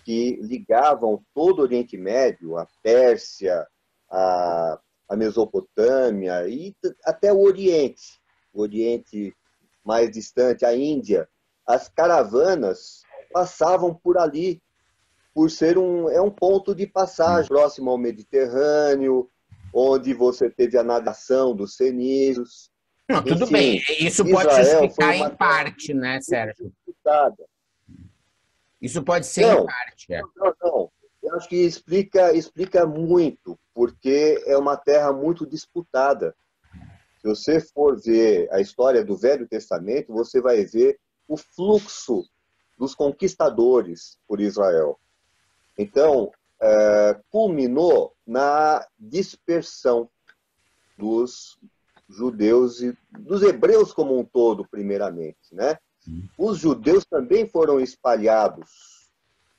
que 0.04 0.36
ligavam 0.42 1.24
todo 1.34 1.60
o 1.60 1.62
Oriente 1.62 1.96
Médio, 1.96 2.56
a 2.56 2.66
Pérsia, 2.82 3.66
a, 4.10 4.78
a 5.08 5.16
Mesopotâmia 5.16 6.48
e 6.48 6.74
até 7.04 7.32
o 7.32 7.40
Oriente, 7.40 8.20
o 8.52 8.60
Oriente 8.60 9.34
mais 9.84 10.10
distante, 10.10 10.64
a 10.64 10.76
Índia 10.76 11.28
as 11.66 11.88
caravanas 11.88 13.02
passavam 13.32 13.94
por 13.94 14.16
ali, 14.16 14.62
por 15.34 15.50
ser 15.50 15.76
um, 15.76 16.08
é 16.08 16.20
um 16.20 16.30
ponto 16.30 16.74
de 16.74 16.86
passagem 16.86 17.48
próximo 17.48 17.90
ao 17.90 17.98
Mediterrâneo, 17.98 19.28
onde 19.74 20.14
você 20.14 20.48
teve 20.48 20.78
a 20.78 20.82
navegação 20.82 21.54
dos 21.54 21.74
cenícios. 21.74 22.70
Não, 23.08 23.22
tudo 23.22 23.44
Enfim, 23.44 23.52
bem, 23.52 23.82
isso 24.00 24.24
pode 24.24 24.54
se 24.54 24.60
explicar 24.60 25.16
em 25.16 25.36
parte, 25.36 25.92
né, 25.92 26.20
Sérgio? 26.20 26.72
Isso 28.80 29.02
pode 29.02 29.26
ser 29.26 29.46
não, 29.46 29.62
em 29.62 29.66
parte. 29.66 30.12
É. 30.12 30.20
Não, 30.36 30.54
não. 30.62 30.92
Eu 31.22 31.34
acho 31.36 31.48
que 31.48 31.56
explica, 31.56 32.32
explica 32.32 32.86
muito, 32.86 33.58
porque 33.74 34.42
é 34.46 34.56
uma 34.56 34.76
terra 34.76 35.12
muito 35.12 35.44
disputada. 35.44 36.34
Se 37.18 37.28
você 37.28 37.60
for 37.60 38.00
ver 38.00 38.48
a 38.52 38.60
história 38.60 39.04
do 39.04 39.16
Velho 39.16 39.48
Testamento, 39.48 40.12
você 40.12 40.40
vai 40.40 40.64
ver 40.64 40.98
o 41.28 41.36
fluxo 41.36 42.24
dos 42.78 42.94
conquistadores 42.94 44.18
por 44.26 44.40
Israel. 44.40 44.98
Então, 45.78 46.30
é, 46.60 47.20
culminou 47.30 48.14
na 48.26 48.86
dispersão 48.98 50.08
dos 50.96 51.58
judeus 52.08 52.80
e 52.80 52.96
dos 53.10 53.42
hebreus 53.42 53.92
como 53.92 54.18
um 54.18 54.24
todo, 54.24 54.66
primeiramente, 54.66 55.52
né? 55.52 55.78
Os 56.38 56.58
judeus 56.58 57.04
também 57.04 57.48
foram 57.48 57.80
espalhados 57.80 59.10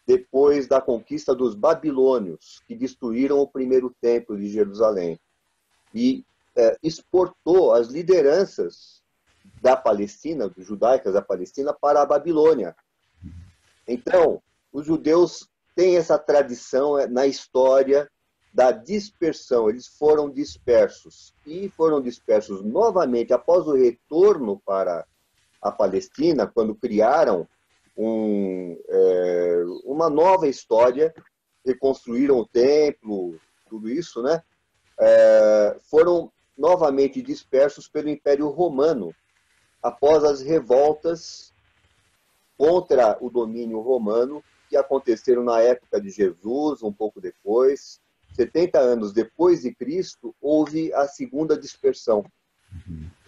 depois 0.05 0.67
da 0.67 0.79
conquista 0.79 1.35
dos 1.35 1.53
babilônios, 1.53 2.61
que 2.65 2.73
destruíram 2.73 3.39
o 3.39 3.47
primeiro 3.47 3.93
templo 3.99 4.37
de 4.37 4.47
Jerusalém 4.47 5.19
e 5.93 6.23
é, 6.55 6.77
exportou 6.81 7.73
as 7.73 7.89
lideranças 7.89 9.03
da 9.61 9.75
Palestina, 9.75 10.51
judaicas 10.57 11.13
da 11.13 11.21
Palestina, 11.21 11.73
para 11.73 12.01
a 12.01 12.05
Babilônia. 12.05 12.75
Então, 13.87 14.41
os 14.71 14.85
judeus 14.85 15.47
têm 15.75 15.97
essa 15.97 16.17
tradição 16.17 16.97
é, 16.97 17.07
na 17.07 17.25
história 17.25 18.09
da 18.53 18.71
dispersão. 18.71 19.69
Eles 19.69 19.87
foram 19.87 20.29
dispersos 20.29 21.33
e 21.45 21.69
foram 21.69 22.01
dispersos 22.01 22.63
novamente 22.63 23.33
após 23.33 23.67
o 23.67 23.73
retorno 23.73 24.61
para 24.65 25.05
a 25.61 25.71
Palestina, 25.71 26.47
quando 26.47 26.75
criaram 26.75 27.47
um, 27.95 28.77
é, 28.87 29.63
uma 29.85 30.09
nova 30.09 30.47
história, 30.47 31.13
reconstruíram 31.65 32.37
o 32.37 32.47
templo, 32.47 33.39
tudo 33.69 33.89
isso, 33.89 34.21
né? 34.21 34.41
É, 34.99 35.77
foram 35.89 36.31
novamente 36.57 37.21
dispersos 37.21 37.87
pelo 37.87 38.09
Império 38.09 38.49
Romano, 38.49 39.13
após 39.87 40.21
as 40.25 40.41
revoltas 40.41 41.53
contra 42.57 43.17
o 43.21 43.29
domínio 43.29 43.79
romano 43.79 44.43
que 44.69 44.75
aconteceram 44.75 45.43
na 45.45 45.61
época 45.61 46.01
de 46.01 46.09
Jesus, 46.09 46.83
um 46.83 46.91
pouco 46.91 47.21
depois. 47.21 48.01
70 48.33 48.77
anos 48.79 49.13
depois 49.13 49.61
de 49.61 49.73
Cristo, 49.73 50.35
houve 50.41 50.93
a 50.93 51.07
segunda 51.07 51.57
dispersão. 51.57 52.25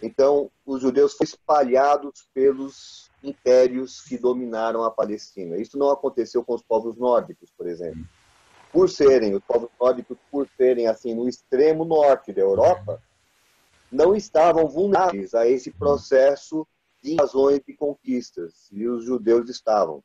Então, 0.02 0.50
os 0.66 0.82
judeus 0.82 1.14
foram 1.14 1.30
espalhados 1.30 2.28
pelos 2.34 3.10
impérios 3.22 4.02
que 4.02 4.18
dominaram 4.18 4.84
a 4.84 4.90
Palestina. 4.90 5.56
Isso 5.56 5.78
não 5.78 5.90
aconteceu 5.90 6.44
com 6.44 6.54
os 6.54 6.62
povos 6.62 6.94
nórdicos, 6.96 7.50
por 7.56 7.66
exemplo. 7.66 8.04
Por 8.70 8.90
serem, 8.90 9.34
os 9.34 9.42
povos 9.42 9.70
nórdicos, 9.80 10.18
por 10.30 10.46
serem 10.58 10.86
assim 10.86 11.14
no 11.14 11.26
extremo 11.26 11.86
norte 11.86 12.34
da 12.34 12.42
Europa, 12.42 13.02
não 13.90 14.14
estavam 14.14 14.68
vulneráveis 14.68 15.34
a 15.34 15.48
esse 15.48 15.70
processo 15.70 16.66
de 17.02 17.14
invasões 17.14 17.60
e 17.66 17.74
conquistas, 17.74 18.68
e 18.70 18.86
os 18.86 19.04
judeus 19.04 19.48
estavam. 19.48 20.02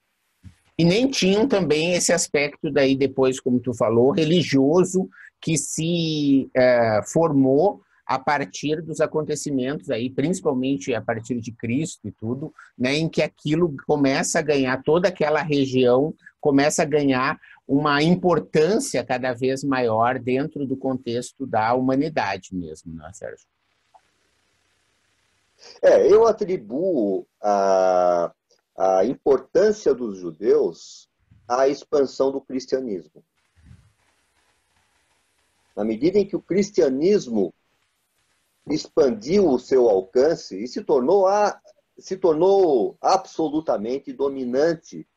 E 0.77 0.83
nem 0.83 1.09
tinham 1.09 1.47
também 1.47 1.93
esse 1.93 2.11
aspecto 2.11 2.71
daí 2.71 2.95
depois, 2.95 3.39
como 3.39 3.59
tu 3.59 3.73
falou, 3.73 4.11
religioso 4.11 5.09
que 5.41 5.57
se 5.57 6.49
é, 6.55 7.01
formou 7.11 7.81
a 8.05 8.19
partir 8.19 8.81
dos 8.81 9.01
acontecimentos 9.01 9.89
aí, 9.89 10.09
principalmente 10.09 10.93
a 10.93 11.01
partir 11.01 11.39
de 11.39 11.51
Cristo 11.51 12.07
e 12.07 12.11
tudo, 12.11 12.53
né, 12.77 12.93
em 12.95 13.09
que 13.09 13.21
aquilo 13.21 13.75
começa 13.87 14.39
a 14.39 14.43
ganhar 14.43 14.83
toda 14.83 15.07
aquela 15.07 15.41
região 15.41 16.13
começa 16.39 16.83
a 16.83 16.85
ganhar 16.85 17.39
uma 17.67 18.03
importância 18.03 19.03
cada 19.03 19.33
vez 19.33 19.63
maior 19.63 20.19
dentro 20.19 20.67
do 20.67 20.77
contexto 20.77 21.47
da 21.47 21.73
humanidade 21.73 22.49
mesmo, 22.53 22.93
né, 22.93 23.09
Sérgio? 23.13 23.47
É, 25.85 26.11
eu 26.11 26.25
atribuo 26.25 27.27
a, 27.39 28.33
a 28.75 29.05
importância 29.05 29.93
dos 29.93 30.17
judeus 30.17 31.07
à 31.47 31.67
expansão 31.67 32.31
do 32.31 32.41
cristianismo. 32.41 33.23
Na 35.75 35.83
medida 35.83 36.17
em 36.17 36.25
que 36.25 36.35
o 36.35 36.41
cristianismo 36.41 37.53
expandiu 38.67 39.47
o 39.47 39.59
seu 39.59 39.87
alcance 39.87 40.57
e 40.57 40.67
se 40.67 40.83
tornou, 40.83 41.27
a, 41.27 41.61
se 41.99 42.17
tornou 42.17 42.97
absolutamente 42.99 44.11
dominante 44.11 45.07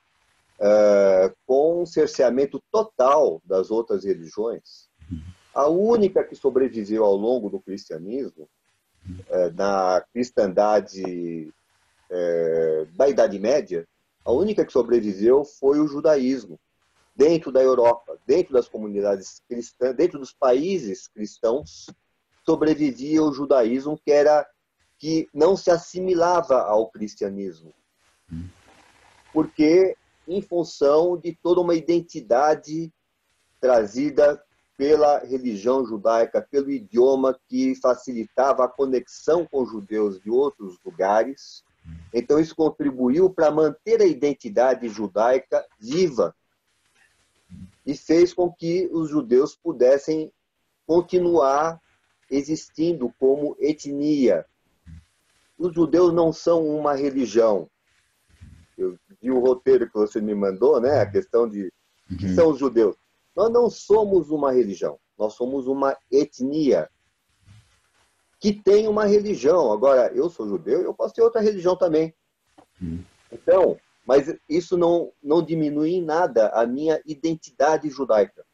uh, 0.58 1.34
com 1.46 1.80
um 1.80 1.86
cerceamento 1.86 2.62
total 2.70 3.40
das 3.42 3.70
outras 3.70 4.04
religiões, 4.04 4.90
a 5.54 5.66
única 5.66 6.22
que 6.22 6.36
sobreviveu 6.36 7.06
ao 7.06 7.16
longo 7.16 7.48
do 7.48 7.58
cristianismo 7.58 8.46
é, 9.28 9.50
na 9.50 10.04
cristandade 10.12 11.52
é, 12.10 12.86
da 12.94 13.08
Idade 13.08 13.38
Média, 13.38 13.86
a 14.24 14.32
única 14.32 14.64
que 14.64 14.72
sobreviveu 14.72 15.44
foi 15.44 15.80
o 15.80 15.86
judaísmo, 15.86 16.58
dentro 17.14 17.50
da 17.50 17.62
Europa, 17.62 18.16
dentro 18.26 18.52
das 18.52 18.68
comunidades 18.68 19.42
cristãs, 19.48 19.94
dentro 19.94 20.18
dos 20.18 20.32
países 20.32 21.08
cristãos, 21.08 21.86
sobrevivia 22.44 23.22
o 23.22 23.32
judaísmo 23.32 23.98
que 23.98 24.12
era 24.12 24.46
que 24.98 25.28
não 25.32 25.56
se 25.56 25.70
assimilava 25.70 26.60
ao 26.62 26.90
cristianismo. 26.90 27.74
Porque 29.32 29.96
em 30.26 30.42
função 30.42 31.16
de 31.16 31.34
toda 31.42 31.60
uma 31.60 31.74
identidade 31.74 32.92
trazida 33.60 34.42
pela 34.78 35.18
religião 35.18 35.84
judaica, 35.84 36.40
pelo 36.40 36.70
idioma 36.70 37.36
que 37.48 37.74
facilitava 37.74 38.64
a 38.64 38.68
conexão 38.68 39.44
com 39.44 39.66
judeus 39.66 40.20
de 40.20 40.30
outros 40.30 40.78
lugares. 40.84 41.64
Então, 42.14 42.38
isso 42.38 42.54
contribuiu 42.54 43.28
para 43.28 43.50
manter 43.50 44.00
a 44.00 44.06
identidade 44.06 44.88
judaica 44.88 45.66
viva 45.80 46.32
e 47.84 47.96
fez 47.96 48.32
com 48.32 48.52
que 48.52 48.88
os 48.92 49.10
judeus 49.10 49.56
pudessem 49.56 50.30
continuar 50.86 51.80
existindo 52.30 53.12
como 53.18 53.56
etnia. 53.58 54.46
Os 55.58 55.74
judeus 55.74 56.12
não 56.12 56.32
são 56.32 56.64
uma 56.64 56.94
religião. 56.94 57.68
Eu 58.76 58.96
vi 59.20 59.32
o 59.32 59.40
roteiro 59.40 59.88
que 59.88 59.94
você 59.94 60.20
me 60.20 60.36
mandou, 60.36 60.80
né? 60.80 61.00
A 61.00 61.10
questão 61.10 61.48
de 61.48 61.72
que 62.16 62.26
uhum. 62.26 62.34
são 62.36 62.50
os 62.50 62.60
judeus. 62.60 62.94
Nós 63.38 63.52
não 63.52 63.70
somos 63.70 64.30
uma 64.30 64.50
religião, 64.50 64.98
nós 65.16 65.34
somos 65.34 65.68
uma 65.68 65.96
etnia 66.10 66.90
que 68.40 68.52
tem 68.52 68.88
uma 68.88 69.04
religião. 69.04 69.70
Agora, 69.70 70.12
eu 70.12 70.28
sou 70.28 70.48
judeu, 70.48 70.82
eu 70.82 70.92
posso 70.92 71.14
ter 71.14 71.22
outra 71.22 71.40
religião 71.40 71.76
também. 71.76 72.12
Hum. 72.82 72.98
Então, 73.30 73.78
mas 74.04 74.36
isso 74.48 74.76
não, 74.76 75.12
não 75.22 75.40
diminui 75.40 75.90
em 75.90 76.02
nada 76.02 76.48
a 76.48 76.66
minha 76.66 77.00
identidade 77.06 77.88
judaica. 77.88 78.44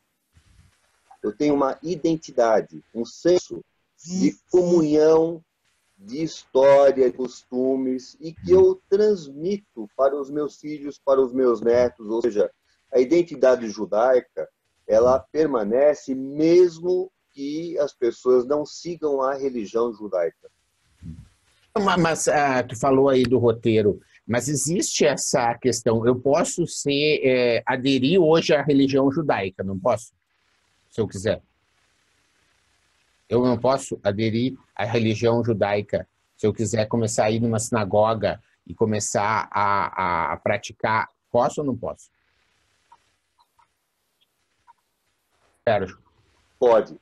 Eu 1.22 1.34
tenho 1.34 1.54
uma 1.54 1.78
identidade, 1.82 2.84
um 2.94 3.06
senso 3.06 3.64
de 4.04 4.36
comunhão, 4.50 5.42
de 5.96 6.22
história, 6.22 7.10
de 7.10 7.16
costumes, 7.16 8.18
e 8.20 8.34
que 8.34 8.50
eu 8.52 8.78
transmito 8.90 9.88
para 9.96 10.14
os 10.14 10.28
meus 10.28 10.58
filhos, 10.58 11.00
para 11.02 11.22
os 11.22 11.32
meus 11.32 11.62
netos. 11.62 12.06
Ou 12.06 12.20
seja, 12.20 12.50
a 12.92 13.00
identidade 13.00 13.66
judaica 13.70 14.46
ela 14.86 15.18
permanece 15.18 16.14
mesmo 16.14 17.10
que 17.32 17.78
as 17.78 17.92
pessoas 17.92 18.46
não 18.46 18.64
sigam 18.64 19.20
a 19.22 19.34
religião 19.34 19.92
judaica. 19.92 20.50
Mas 21.98 22.28
ah, 22.28 22.62
tu 22.62 22.78
falou 22.78 23.08
aí 23.08 23.24
do 23.24 23.38
roteiro, 23.38 24.00
mas 24.26 24.48
existe 24.48 25.04
essa 25.04 25.52
questão. 25.58 26.06
Eu 26.06 26.14
posso 26.14 26.66
ser 26.66 27.20
é, 27.24 27.62
aderir 27.66 28.20
hoje 28.20 28.54
à 28.54 28.62
religião 28.62 29.10
judaica, 29.10 29.64
não 29.64 29.78
posso? 29.78 30.12
Se 30.88 31.00
eu 31.00 31.08
quiser. 31.08 31.42
Eu 33.28 33.42
não 33.42 33.58
posso 33.58 33.98
aderir 34.04 34.56
à 34.76 34.84
religião 34.84 35.42
judaica 35.44 36.06
se 36.36 36.46
eu 36.46 36.52
quiser 36.52 36.86
começar 36.86 37.24
a 37.24 37.30
ir 37.30 37.40
numa 37.40 37.58
sinagoga 37.58 38.40
e 38.64 38.72
começar 38.72 39.48
a, 39.50 40.32
a 40.32 40.36
praticar. 40.36 41.08
Posso 41.30 41.60
ou 41.60 41.66
não 41.66 41.76
posso? 41.76 42.08
Sérgio? 45.66 45.98
Pode. 46.59 46.96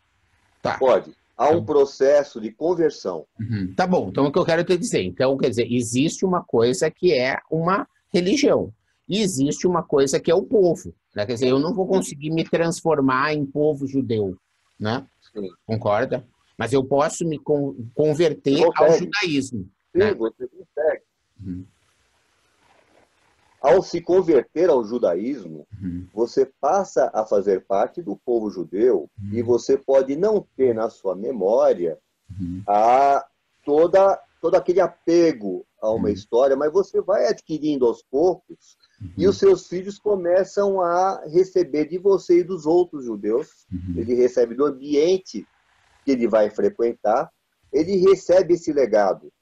Tá. 0.63 0.79
Pode. 0.79 1.13
Há 1.37 1.51
um 1.51 1.65
processo 1.65 2.41
de 2.41 2.53
conversão. 2.53 3.27
Uhum. 3.41 3.75
Tá 3.75 3.87
bom. 3.87 4.09
Então, 4.09 4.27
o 4.27 4.33
que 4.33 4.39
eu 4.39 4.45
quero 4.45 4.63
te 4.63 4.77
dizer? 4.77 5.03
Então, 5.03 5.37
quer 5.37 5.49
dizer, 5.49 5.67
existe 5.71 6.25
uma 6.25 6.45
coisa 6.45 6.91
que 6.91 7.13
é 7.13 7.39
uma 7.51 7.89
religião. 8.13 8.73
E 9.09 9.21
existe 9.21 9.67
uma 9.67 9.83
coisa 9.83 10.21
que 10.21 10.31
é 10.31 10.35
o 10.35 10.45
povo. 10.45 10.95
Né? 11.15 11.27
Quer 11.27 11.35
dizer, 11.35 11.49
eu 11.49 11.59
não 11.59 11.75
vou 11.75 11.87
conseguir 11.87 12.31
me 12.31 12.45
transformar 12.45 13.35
em 13.35 13.45
povo 13.45 13.87
judeu. 13.89 14.37
Né? 14.79 15.05
Sim. 15.33 15.49
Concorda? 15.67 16.25
Mas 16.57 16.73
eu 16.73 16.85
posso 16.85 17.27
me 17.27 17.41
converter 17.95 18.63
ao 18.77 18.93
judaísmo. 18.93 19.65
Sim, 19.65 19.99
né? 19.99 20.15
você 20.15 20.47
consegue. 20.47 21.03
Uhum 21.45 21.67
ao 23.63 23.81
se 23.81 24.01
converter 24.01 24.69
ao 24.69 24.85
judaísmo, 24.85 25.67
uhum. 25.81 26.07
você 26.13 26.51
passa 26.61 27.11
a 27.15 27.25
fazer 27.25 27.65
parte 27.65 28.03
do 28.03 28.17
povo 28.17 28.51
judeu 28.51 29.09
uhum. 29.23 29.31
e 29.33 29.43
você 29.43 29.79
pode 29.79 30.17
não 30.17 30.45
ter 30.57 30.75
na 30.75 30.91
sua 30.91 31.15
memória 31.15 31.97
uhum. 32.29 32.63
a 32.67 33.25
toda 33.65 34.21
todo 34.41 34.57
aquele 34.57 34.81
apego 34.81 35.65
a 35.81 35.89
uma 35.91 36.09
uhum. 36.09 36.13
história, 36.15 36.57
mas 36.57 36.73
você 36.73 37.01
vai 37.01 37.29
adquirindo 37.29 37.87
aos 37.87 38.03
poucos 38.03 38.77
e 39.17 39.27
os 39.29 39.39
seus 39.39 39.69
filhos 39.69 40.01
começam 40.01 40.81
a 40.81 41.25
receber 41.27 41.87
de 41.87 41.97
você 41.97 42.41
e 42.41 42.45
dos 42.45 42.67
outros 42.67 43.05
judeus. 43.05 43.67
Uhum. 43.73 43.95
Ele 43.97 44.15
recebe 44.15 44.57
do 44.57 44.65
ambiente 44.65 45.47
que 46.05 46.11
ele 46.11 46.27
vai 46.27 46.51
frequentar, 46.51 47.31
ele 47.73 47.97
recebe 47.99 48.55
esse 48.55 48.73
legado. 48.73 49.33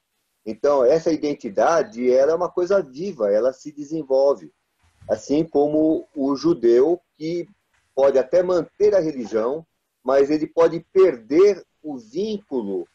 Então, 0.45 0.83
essa 0.83 1.11
identidade 1.11 2.11
ela 2.11 2.31
é 2.31 2.35
uma 2.35 2.49
coisa 2.49 2.81
viva, 2.81 3.31
ela 3.31 3.53
se 3.53 3.71
desenvolve. 3.71 4.51
Assim 5.09 5.43
como 5.43 6.07
o 6.15 6.35
judeu, 6.35 6.99
que 7.17 7.47
pode 7.95 8.17
até 8.17 8.41
manter 8.41 8.95
a 8.95 8.99
religião, 8.99 9.65
mas 10.03 10.29
ele 10.29 10.47
pode 10.47 10.79
perder 10.91 11.63
o 11.83 11.97
vínculo 11.97 12.87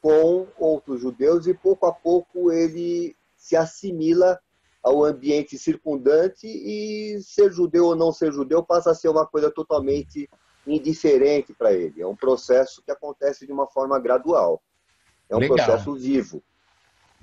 com 0.00 0.46
outros 0.58 1.00
judeus 1.00 1.46
e 1.46 1.54
pouco 1.54 1.86
a 1.86 1.92
pouco 1.92 2.52
ele 2.52 3.16
se 3.36 3.56
assimila 3.56 4.38
ao 4.82 5.02
ambiente 5.02 5.56
circundante 5.58 6.46
e 6.46 7.18
ser 7.22 7.50
judeu 7.50 7.86
ou 7.86 7.96
não 7.96 8.12
ser 8.12 8.30
judeu 8.30 8.62
passa 8.62 8.90
a 8.90 8.94
ser 8.94 9.08
uma 9.08 9.26
coisa 9.26 9.50
totalmente 9.50 10.28
indiferente 10.66 11.54
para 11.54 11.72
ele. 11.72 12.02
É 12.02 12.06
um 12.06 12.16
processo 12.16 12.82
que 12.82 12.90
acontece 12.90 13.46
de 13.46 13.52
uma 13.52 13.66
forma 13.66 13.98
gradual. 13.98 14.62
É 15.28 15.34
um 15.34 15.38
Legal. 15.38 15.56
processo 15.56 15.94
vivo. 15.94 16.42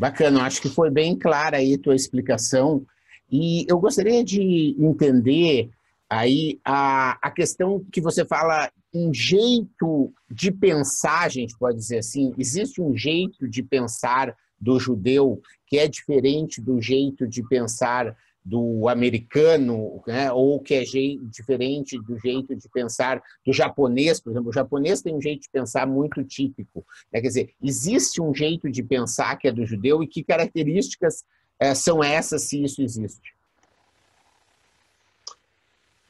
Bacana, 0.02 0.42
acho 0.42 0.60
que 0.64 0.68
foi 0.68 0.90
bem 0.90 1.16
clara 1.16 1.58
aí 1.58 1.76
a 1.76 1.78
tua 1.78 1.96
explicação. 1.96 2.84
E 3.32 3.68
eu 3.70 3.78
gostaria 3.78 4.24
de 4.24 4.76
entender 4.80 5.70
aí 6.10 6.60
a, 6.66 7.20
a 7.22 7.30
questão 7.30 7.86
que 7.92 8.02
você 8.02 8.26
fala, 8.26 8.72
um 8.92 9.14
jeito 9.14 10.12
de 10.28 10.52
pensar, 10.52 11.26
a 11.26 11.30
gente 11.30 11.56
pode 11.56 11.78
dizer 11.78 12.00
assim, 12.00 12.34
existe 12.36 12.82
um 12.82 12.98
jeito 12.98 13.48
de 13.48 13.62
pensar 13.62 14.36
do 14.60 14.80
judeu 14.80 15.40
que 15.68 15.78
é 15.78 15.88
diferente 15.88 16.60
do 16.60 16.82
jeito 16.82 17.28
de 17.28 17.48
pensar 17.48 18.18
do 18.44 18.90
americano, 18.90 20.02
né? 20.08 20.32
ou 20.32 20.60
que 20.60 20.74
é 20.74 20.84
jeito, 20.84 21.24
diferente 21.26 22.00
do 22.00 22.18
jeito 22.20 22.56
de 22.56 22.68
pensar 22.70 23.22
do 23.46 23.54
japonês, 23.54 24.20
por 24.20 24.32
exemplo. 24.32 24.50
O 24.50 24.54
japonês 24.54 25.02
tem 25.02 25.16
um 25.16 25.22
jeito 25.22 25.42
de 25.44 25.50
pensar 25.50 25.86
muito 25.86 26.24
típico. 26.24 26.84
Né? 27.14 27.22
Quer 27.22 27.28
dizer, 27.28 27.54
existe 27.62 28.22
um 28.22 28.34
jeito 28.34 28.70
de 28.70 28.82
pensar 28.82 29.38
que 29.38 29.48
é 29.48 29.52
do 29.52 29.66
judeu 29.66 30.02
e 30.02 30.08
que 30.08 30.24
características 30.24 31.24
é, 31.60 31.76
são 31.76 32.04
essas, 32.04 32.44
se 32.44 32.64
isso 32.64 32.82
existe? 32.82 33.36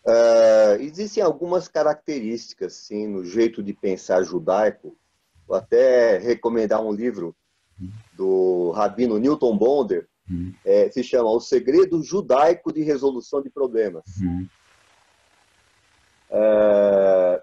Uh, 0.06 0.82
existem 0.82 1.22
algumas 1.22 1.68
características, 1.68 2.74
sim, 2.74 3.08
no 3.08 3.24
jeito 3.24 3.62
de 3.62 3.74
pensar 3.74 4.24
judaico. 4.24 4.96
Vou 5.46 5.58
até 5.58 6.18
recomendar 6.18 6.82
um 6.82 6.92
livro 6.92 7.36
do 8.14 8.72
rabino 8.72 9.18
Newton 9.18 9.58
Bonder, 9.58 10.08
uhum. 10.32 10.54
é, 10.66 10.90
se 10.90 11.04
chama 11.04 11.30
O 11.30 11.40
Segredo 11.40 12.02
Judaico 12.02 12.72
de 12.72 12.82
Resolução 12.82 13.42
de 13.42 13.50
Problemas. 13.50 14.06
Uhum. 14.18 14.48
Uh, 16.30 17.42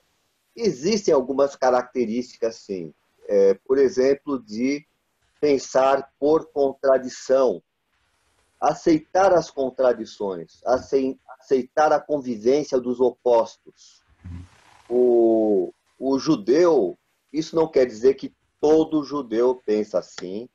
existem 0.57 1.12
algumas 1.12 1.55
características, 1.55 2.57
sim. 2.57 2.92
É, 3.29 3.55
por 3.66 3.77
exemplo, 3.79 4.42
de 4.42 4.87
pensar 5.40 6.11
por 6.18 6.51
contradição, 6.51 7.62
aceitar 8.61 9.33
as 9.35 9.51
contradições, 9.51 10.61
aceitar 10.64 11.92
a 11.92 12.01
convivência 12.01 12.81
dos 12.81 13.01
opostos. 13.01 14.03
O, 14.88 15.72
o 15.98 16.18
judeu, 16.18 16.98
isso 17.33 17.55
não 17.55 17.68
quer 17.68 17.85
dizer 17.85 18.14
que 18.14 18.35
todo 18.61 19.05
judeu 19.05 19.62
pensa 19.64 19.98
assim, 19.98 20.48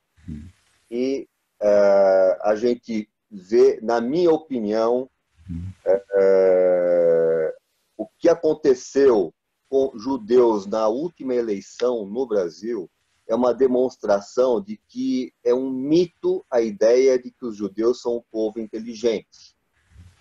e 0.90 1.28
uh, 1.64 2.40
a 2.42 2.56
gente 2.56 3.10
vê, 3.32 3.80
na 3.82 4.02
minha 4.02 4.32
opinião, 4.32 5.10
uh, 5.50 5.92
uh, 5.92 7.54
o 7.98 8.08
que 8.20 8.28
aconteceu 8.28 9.34
com 9.70 9.98
judeus 9.98 10.68
na 10.68 10.88
última 10.88 11.34
eleição 11.34 12.06
no 12.06 12.28
Brasil 12.28 12.90
é 13.28 13.34
uma 13.34 13.54
demonstração 13.54 14.62
de 14.62 14.80
que 14.88 15.34
é 15.44 15.54
um 15.54 15.70
mito 15.70 16.46
a 16.52 16.62
ideia 16.62 17.18
de 17.18 17.32
que 17.32 17.46
os 17.46 17.56
judeus 17.56 18.02
são 18.02 18.18
um 18.18 18.24
povo 18.30 18.60
inteligente. 18.60 19.56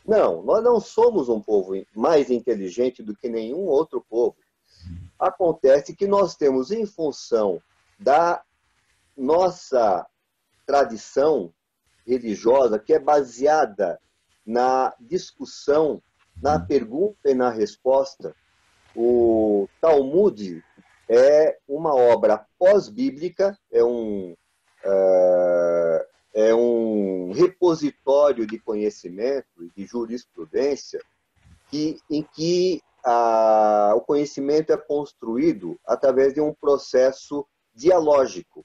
Não, 0.07 0.43
nós 0.43 0.63
não 0.63 0.81
somos 0.81 1.29
um 1.29 1.41
povo 1.41 1.75
mais 1.95 2.31
inteligente 2.31 3.03
do 3.03 3.15
que 3.15 3.29
nenhum 3.29 3.67
outro 3.67 4.05
povo. 4.09 4.37
Acontece 5.19 5.95
que 5.95 6.07
nós 6.07 6.35
temos, 6.35 6.71
em 6.71 6.87
função 6.87 7.61
da 7.99 8.43
nossa 9.17 10.07
tradição 10.67 11.53
religiosa, 12.07 12.79
que 12.79 12.93
é 12.93 12.99
baseada 12.99 14.01
na 14.45 14.93
discussão, 15.01 16.03
na 16.43 16.59
pergunta 16.59 17.31
e 17.31 17.35
na 17.35 17.51
resposta, 17.51 18.35
o 18.95 19.69
Talmud 19.81 20.63
é 21.09 21.59
uma 21.69 21.95
obra 21.95 22.45
pós-bíblica, 22.59 23.59
é 23.71 23.85
um, 23.85 24.33
uh, 24.85 26.07
é 26.35 26.55
um 26.55 27.33
repositório 27.33 28.47
de 28.47 28.59
conhecimento 28.59 29.63
e 29.63 29.71
de 29.71 29.87
jurisprudência 29.87 31.01
que, 31.71 31.99
em 32.11 32.23
que 32.23 32.83
a, 33.05 33.95
o 33.97 34.01
conhecimento 34.01 34.73
é 34.73 34.77
construído 34.77 35.79
através 35.87 36.35
de 36.35 36.41
um 36.41 36.55
processo 36.55 37.47
dialógico, 37.75 38.65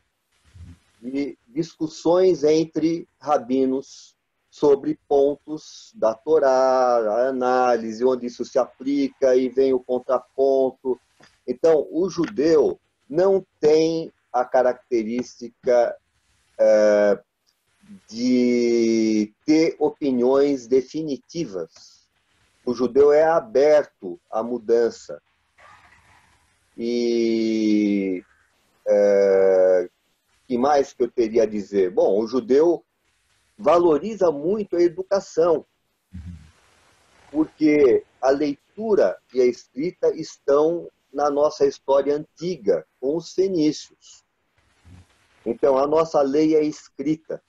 de 1.02 1.38
discussões 1.48 2.44
entre 2.44 3.08
rabinos 3.20 4.16
sobre 4.50 5.00
pontos 5.08 5.92
da 5.96 6.14
Torá, 6.16 6.50
a 6.50 7.28
análise, 7.30 8.04
onde 8.04 8.26
isso 8.26 8.44
se 8.44 8.58
aplica 8.58 9.36
e 9.36 9.50
vem 9.50 9.74
o 9.74 9.80
contraponto. 9.80 11.00
Então, 11.48 11.88
o 11.92 12.10
judeu 12.10 12.80
não 13.08 13.46
tem 13.60 14.12
a 14.34 14.44
característica 14.44 15.96
é, 16.60 17.20
de 18.10 19.34
ter 19.46 19.76
opiniões 19.80 20.68
definitivas. 20.68 22.08
O 22.66 22.74
judeu 22.74 23.14
é 23.14 23.24
aberto 23.24 24.20
à 24.30 24.44
mudança. 24.44 25.22
E 26.76 28.24
é, 28.88 29.90
que 30.48 30.58
mais 30.58 30.94
que 30.94 31.04
eu 31.04 31.12
teria 31.12 31.44
a 31.44 31.46
dizer? 31.46 31.92
Bom, 31.92 32.20
o 32.20 32.28
judeu 32.28 32.84
valoriza 33.58 34.32
muito 34.32 34.76
a 34.76 34.82
educação, 34.82 35.66
porque 37.32 38.04
a 38.22 38.30
leitura 38.30 39.18
e 39.34 39.42
a 39.42 39.46
escrita 39.46 40.10
estão 40.16 40.90
na 41.14 41.30
nossa 41.30 41.66
história 41.66 42.16
antiga, 42.16 42.86
com 43.00 43.18
os 43.18 43.34
fenícios. 43.34 44.24
Então, 45.46 45.78
a 45.78 45.88
nossa 45.88 46.22
lei 46.22 46.56
é 46.56 46.64
escrita. 46.64 47.42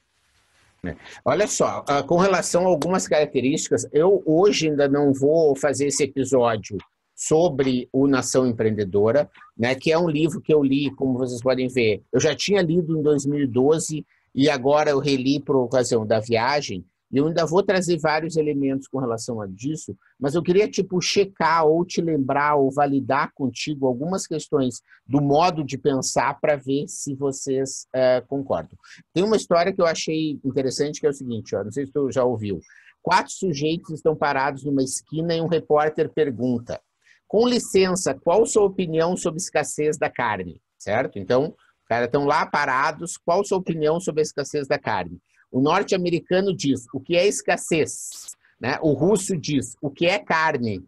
É. 0.85 0.97
Olha 1.25 1.47
só, 1.47 1.85
ah, 1.89 2.03
com 2.03 2.17
relação 2.17 2.65
a 2.65 2.69
algumas 2.69 3.07
características, 3.07 3.87
eu 3.93 4.23
hoje 4.25 4.69
ainda 4.69 4.89
não 4.89 5.13
vou 5.13 5.57
fazer 5.57 5.89
esse 5.89 6.05
episódio 6.05 6.79
sobre 7.19 7.89
o 7.93 8.07
Nação 8.07 8.47
Empreendedora, 8.47 9.29
né, 9.57 9.75
que 9.75 9.91
é 9.91 9.99
um 9.99 10.09
livro 10.09 10.41
que 10.41 10.55
eu 10.55 10.63
li, 10.63 10.89
como 10.95 11.19
vocês 11.19 11.43
podem 11.43 11.67
ver. 11.67 12.01
Eu 12.13 12.21
já 12.21 12.33
tinha 12.33 12.63
lido 12.63 12.97
em 12.97 13.03
2012 13.03 14.07
e 14.33 14.49
agora 14.49 14.91
eu 14.91 15.01
reli 15.01 15.41
por 15.41 15.57
ocasião 15.57 16.07
da 16.07 16.21
viagem. 16.21 16.87
E 17.11 17.17
eu 17.17 17.27
ainda 17.27 17.45
vou 17.45 17.61
trazer 17.61 17.99
vários 17.99 18.37
elementos 18.37 18.87
com 18.87 19.01
relação 19.01 19.41
a 19.41 19.49
disso, 19.49 19.97
mas 20.21 20.37
eu 20.37 20.43
queria 20.43 20.71
tipo 20.71 21.01
checar 21.01 21.67
ou 21.67 21.85
te 21.85 22.01
lembrar 22.01 22.55
ou 22.55 22.71
validar 22.71 23.33
contigo 23.35 23.87
algumas 23.87 24.25
questões 24.25 24.81
do 25.05 25.21
modo 25.21 25.65
de 25.65 25.77
pensar 25.77 26.39
para 26.39 26.55
ver 26.55 26.87
se 26.87 27.17
vocês 27.17 27.89
é, 27.93 28.21
concordam. 28.29 28.79
Tem 29.13 29.25
uma 29.25 29.37
história 29.37 29.73
que 29.73 29.81
eu 29.81 29.87
achei 29.87 30.39
interessante 30.45 31.01
que 31.01 31.07
é 31.07 31.11
o 31.11 31.15
seguinte, 31.15 31.57
ó, 31.57 31.65
não 31.65 31.73
sei 31.73 31.85
se 31.85 31.93
tu 31.93 32.13
já 32.13 32.23
ouviu. 32.23 32.61
Quatro 33.03 33.33
sujeitos 33.33 33.95
estão 33.95 34.15
parados 34.15 34.63
numa 34.65 34.83
esquina 34.83 35.35
e 35.35 35.41
um 35.41 35.49
repórter 35.49 36.13
pergunta: 36.13 36.81
com 37.29 37.47
licença, 37.47 38.15
qual 38.15 38.47
sua 38.47 38.65
opinião 38.65 39.17
sobre 39.17 39.39
escassez 39.39 39.99
da 39.99 40.09
carne? 40.09 40.61
Certo? 40.79 41.19
Então, 41.19 41.55
os 41.83 41.87
caras 41.87 42.07
estão 42.07 42.25
lá 42.25 42.47
parados, 42.47 43.19
qual 43.19 43.45
sua 43.45 43.59
opinião 43.59 44.01
sobre 44.01 44.23
a 44.23 44.23
escassez 44.23 44.67
da 44.67 44.79
carne? 44.79 45.21
O 45.53 45.61
norte-americano 45.61 46.57
diz 46.57 46.87
o 46.93 47.01
que 47.01 47.17
é 47.17 47.27
escassez, 47.27 48.35
né? 48.61 48.79
O 48.83 48.93
russo 48.93 49.37
diz 49.37 49.77
o 49.83 49.91
que 49.91 50.07
é 50.07 50.19
carne, 50.19 50.83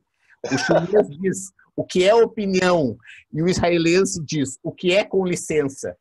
o 0.45 0.59
chinês 0.59 1.09
diz 1.21 1.53
o 1.77 1.85
que 1.85 2.05
é 2.05 2.15
opinião 2.15 2.97
e 3.33 3.43
o 3.43 3.49
israelense 3.49 4.23
diz 4.25 4.59
o 4.63 4.73
que 4.73 4.95
é 4.95 5.05
com 5.05 5.25
licença, 5.25 5.97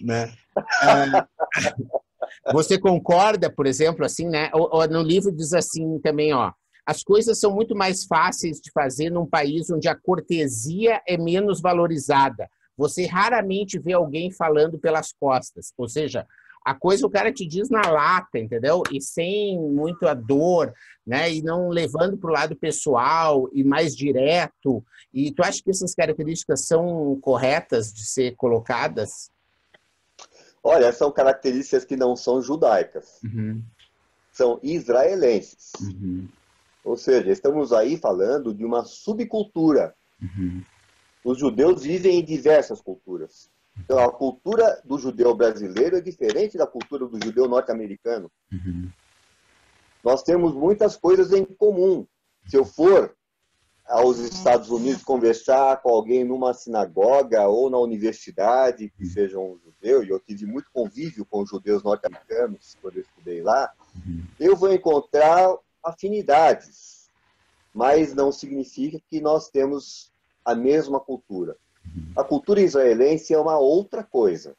né? 0.00 0.32
Ah, 0.82 1.26
você 2.52 2.78
concorda, 2.78 3.50
por 3.50 3.66
exemplo, 3.66 4.04
assim, 4.04 4.28
né? 4.28 4.50
No 4.90 5.02
livro 5.02 5.30
diz 5.30 5.52
assim 5.52 5.98
também, 6.00 6.32
ó, 6.32 6.52
as 6.88 7.02
coisas 7.02 7.38
são 7.38 7.54
muito 7.54 7.76
mais 7.76 8.06
fáceis 8.06 8.62
de 8.62 8.70
fazer 8.72 9.10
num 9.10 9.26
país 9.26 9.68
onde 9.68 9.86
a 9.88 9.94
cortesia 9.94 11.02
é 11.06 11.18
menos 11.18 11.60
valorizada. 11.60 12.48
Você 12.78 13.04
raramente 13.04 13.78
vê 13.78 13.92
alguém 13.92 14.30
falando 14.30 14.78
pelas 14.78 15.12
costas. 15.12 15.70
Ou 15.76 15.86
seja, 15.86 16.26
a 16.64 16.74
coisa 16.74 17.06
o 17.06 17.10
cara 17.10 17.30
te 17.30 17.46
diz 17.46 17.68
na 17.68 17.82
lata, 17.90 18.38
entendeu? 18.38 18.82
E 18.90 19.02
sem 19.02 19.60
muita 19.60 20.14
dor, 20.14 20.72
né? 21.06 21.30
E 21.30 21.42
não 21.42 21.68
levando 21.68 22.16
para 22.16 22.30
o 22.30 22.32
lado 22.32 22.56
pessoal 22.56 23.50
e 23.52 23.62
mais 23.62 23.94
direto. 23.94 24.82
E 25.12 25.30
tu 25.30 25.42
acha 25.42 25.62
que 25.62 25.70
essas 25.70 25.94
características 25.94 26.64
são 26.64 27.18
corretas 27.20 27.92
de 27.92 28.06
ser 28.06 28.34
colocadas? 28.34 29.30
Olha, 30.64 30.90
são 30.90 31.12
características 31.12 31.84
que 31.84 31.98
não 31.98 32.16
são 32.16 32.40
judaicas. 32.40 33.20
Uhum. 33.22 33.62
São 34.32 34.58
israelenses. 34.62 35.72
Uhum. 35.82 36.26
Ou 36.88 36.96
seja, 36.96 37.30
estamos 37.30 37.70
aí 37.70 37.98
falando 37.98 38.54
de 38.54 38.64
uma 38.64 38.82
subcultura. 38.82 39.94
Uhum. 40.22 40.62
Os 41.22 41.38
judeus 41.38 41.82
vivem 41.82 42.18
em 42.18 42.24
diversas 42.24 42.80
culturas. 42.80 43.50
Então, 43.78 43.98
a 43.98 44.10
cultura 44.10 44.80
do 44.86 44.98
judeu 44.98 45.34
brasileiro 45.34 45.98
é 45.98 46.00
diferente 46.00 46.56
da 46.56 46.66
cultura 46.66 47.06
do 47.06 47.22
judeu 47.22 47.46
norte-americano. 47.46 48.32
Uhum. 48.50 48.88
Nós 50.02 50.22
temos 50.22 50.54
muitas 50.54 50.96
coisas 50.96 51.30
em 51.30 51.44
comum. 51.44 52.06
Se 52.46 52.56
eu 52.56 52.64
for 52.64 53.14
aos 53.86 54.18
Estados 54.18 54.70
Unidos 54.70 55.02
conversar 55.02 55.82
com 55.82 55.90
alguém 55.90 56.24
numa 56.24 56.54
sinagoga 56.54 57.46
ou 57.48 57.68
na 57.68 57.78
universidade 57.78 58.88
que 58.96 59.04
uhum. 59.04 59.10
seja 59.10 59.38
um 59.38 59.58
judeu, 59.62 60.02
e 60.02 60.08
eu 60.08 60.18
tive 60.18 60.46
muito 60.46 60.70
convívio 60.72 61.26
com 61.26 61.44
judeus 61.44 61.82
norte-americanos 61.82 62.78
quando 62.80 62.96
eu 62.96 63.02
estudei 63.02 63.42
lá, 63.42 63.70
uhum. 63.94 64.24
eu 64.40 64.56
vou 64.56 64.72
encontrar 64.72 65.54
afinidades, 65.84 67.08
mas 67.74 68.14
não 68.14 68.32
significa 68.32 68.98
que 69.08 69.20
nós 69.20 69.48
temos 69.48 70.12
a 70.44 70.54
mesma 70.54 71.00
cultura. 71.00 71.56
A 72.16 72.24
cultura 72.24 72.60
israelense 72.60 73.32
é 73.32 73.38
uma 73.38 73.58
outra 73.58 74.02
coisa. 74.02 74.56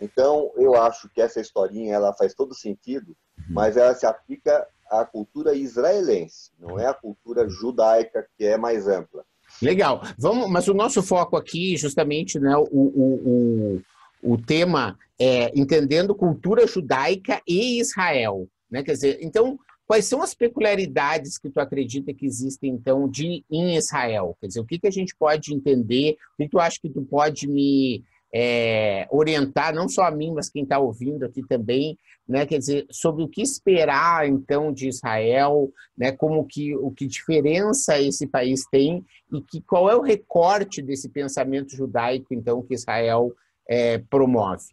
Então, 0.00 0.52
eu 0.56 0.74
acho 0.74 1.08
que 1.08 1.20
essa 1.20 1.40
historinha 1.40 1.94
ela 1.94 2.12
faz 2.14 2.34
todo 2.34 2.54
sentido, 2.54 3.16
mas 3.48 3.76
ela 3.76 3.94
se 3.94 4.06
aplica 4.06 4.66
à 4.90 5.04
cultura 5.04 5.54
israelense, 5.54 6.52
não 6.58 6.78
é 6.78 6.86
a 6.86 6.94
cultura 6.94 7.48
judaica 7.48 8.28
que 8.36 8.44
é 8.44 8.56
mais 8.56 8.86
ampla. 8.86 9.24
Legal. 9.60 10.02
Vamos, 10.18 10.48
mas 10.48 10.68
o 10.68 10.74
nosso 10.74 11.02
foco 11.02 11.36
aqui, 11.36 11.76
justamente, 11.76 12.38
né, 12.38 12.56
o, 12.56 12.68
o, 12.70 13.74
o 13.76 13.82
o 14.24 14.38
tema 14.38 14.98
é 15.20 15.52
entendendo 15.54 16.14
cultura 16.14 16.66
judaica 16.66 17.42
e 17.46 17.78
Israel. 17.78 18.48
Né? 18.70 18.82
Quer 18.82 18.92
dizer, 18.92 19.18
então, 19.20 19.58
quais 19.86 20.06
são 20.06 20.22
as 20.22 20.34
peculiaridades 20.34 21.38
que 21.38 21.50
tu 21.50 21.60
acredita 21.60 22.12
que 22.12 22.26
existem, 22.26 22.72
então, 22.72 23.08
de, 23.08 23.44
em 23.50 23.76
Israel? 23.76 24.36
Quer 24.40 24.48
dizer, 24.48 24.60
o 24.60 24.64
que, 24.64 24.78
que 24.78 24.86
a 24.86 24.92
gente 24.92 25.14
pode 25.16 25.54
entender? 25.54 26.16
O 26.34 26.42
que 26.42 26.48
tu 26.48 26.58
acha 26.58 26.78
que 26.80 26.88
tu 26.88 27.02
pode 27.02 27.46
me 27.46 28.02
é, 28.36 29.06
orientar, 29.10 29.72
não 29.72 29.88
só 29.88 30.02
a 30.02 30.10
mim, 30.10 30.32
mas 30.32 30.50
quem 30.50 30.64
está 30.64 30.78
ouvindo 30.78 31.24
aqui 31.24 31.40
também, 31.46 31.96
né? 32.26 32.44
Quer 32.44 32.58
dizer, 32.58 32.86
sobre 32.90 33.22
o 33.22 33.28
que 33.28 33.40
esperar, 33.40 34.26
então, 34.26 34.72
de 34.72 34.88
Israel, 34.88 35.70
né? 35.96 36.10
Como 36.10 36.44
que, 36.44 36.74
o 36.74 36.90
que 36.90 37.06
diferença 37.06 38.00
esse 38.00 38.26
país 38.26 38.64
tem 38.70 39.04
e 39.32 39.40
que, 39.40 39.60
qual 39.60 39.88
é 39.88 39.94
o 39.94 40.02
recorte 40.02 40.82
desse 40.82 41.08
pensamento 41.08 41.76
judaico, 41.76 42.34
então, 42.34 42.60
que 42.60 42.74
Israel 42.74 43.32
é, 43.68 43.98
promove? 43.98 44.64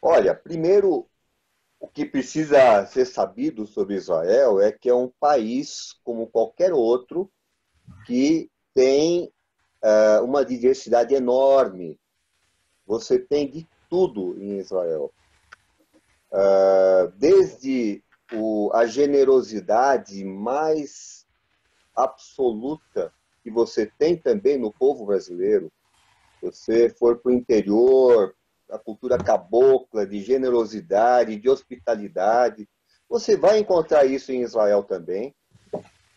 Olha, 0.00 0.32
primeiro, 0.32 1.08
o 1.78 1.86
que 1.86 2.06
precisa 2.06 2.86
ser 2.86 3.04
sabido 3.04 3.66
sobre 3.66 3.94
Israel 3.94 4.60
é 4.60 4.72
que 4.72 4.88
é 4.88 4.94
um 4.94 5.10
país 5.20 5.94
como 6.02 6.26
qualquer 6.26 6.72
outro 6.72 7.30
que 8.06 8.50
tem 8.74 9.32
uh, 9.82 10.24
uma 10.24 10.44
diversidade 10.44 11.14
enorme. 11.14 11.98
Você 12.86 13.18
tem 13.18 13.50
de 13.50 13.66
tudo 13.90 14.40
em 14.40 14.58
Israel. 14.58 15.12
Uh, 16.32 17.12
desde 17.16 18.02
o, 18.32 18.70
a 18.74 18.86
generosidade 18.86 20.24
mais 20.24 21.26
absoluta 21.94 23.12
que 23.42 23.50
você 23.50 23.86
tem 23.98 24.16
também 24.16 24.58
no 24.58 24.72
povo 24.72 25.06
brasileiro. 25.06 25.70
Você 26.42 26.90
for 26.90 27.18
para 27.18 27.30
o 27.30 27.34
interior, 27.34 28.34
a 28.70 28.78
cultura 28.78 29.18
cabocla, 29.18 30.06
de 30.06 30.20
generosidade, 30.22 31.36
de 31.36 31.48
hospitalidade. 31.48 32.68
Você 33.08 33.36
vai 33.36 33.58
encontrar 33.58 34.04
isso 34.04 34.32
em 34.32 34.42
Israel 34.42 34.82
também. 34.82 35.34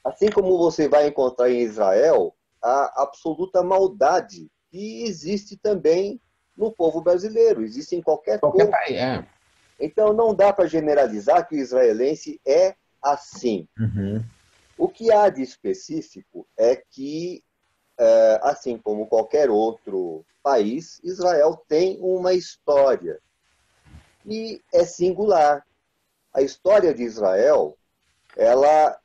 Assim 0.04 0.30
como 0.30 0.58
você 0.58 0.88
vai 0.88 1.08
encontrar 1.08 1.50
em 1.50 1.62
Israel 1.62 2.36
a 2.62 3.04
absoluta 3.04 3.62
maldade 3.62 4.50
que 4.70 5.04
existe 5.04 5.58
também 5.58 6.20
no 6.56 6.72
povo 6.72 7.02
brasileiro, 7.02 7.64
existe 7.64 7.96
em 7.96 8.02
qualquer, 8.02 8.40
qualquer 8.40 8.66
povo. 8.66 8.72
País, 8.72 8.98
é. 8.98 9.26
Então 9.80 10.12
não 10.12 10.36
dá 10.36 10.52
para 10.52 10.68
generalizar 10.68 11.48
que 11.48 11.56
o 11.56 11.60
israelense 11.60 12.40
é 12.46 12.76
assim. 13.02 13.68
Uhum. 13.80 14.24
O 14.78 14.88
que 14.90 15.12
há 15.12 15.30
de 15.30 15.42
específico 15.42 16.48
é 16.58 16.76
que, 16.76 17.44
assim 18.42 18.78
como 18.78 19.08
qualquer 19.08 19.50
outro 19.50 20.26
país, 20.42 21.00
Israel 21.04 21.64
tem 21.68 21.98
uma 22.02 22.34
história 22.34 23.20
e 24.26 24.62
é 24.74 24.86
singular. 24.86 25.66
A 26.34 26.42
história 26.42 26.94
de 26.94 27.04
Israel, 27.04 27.78
ela 28.38 28.98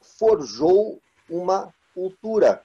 forjou 0.00 1.00
uma 1.28 1.74
cultura. 1.94 2.62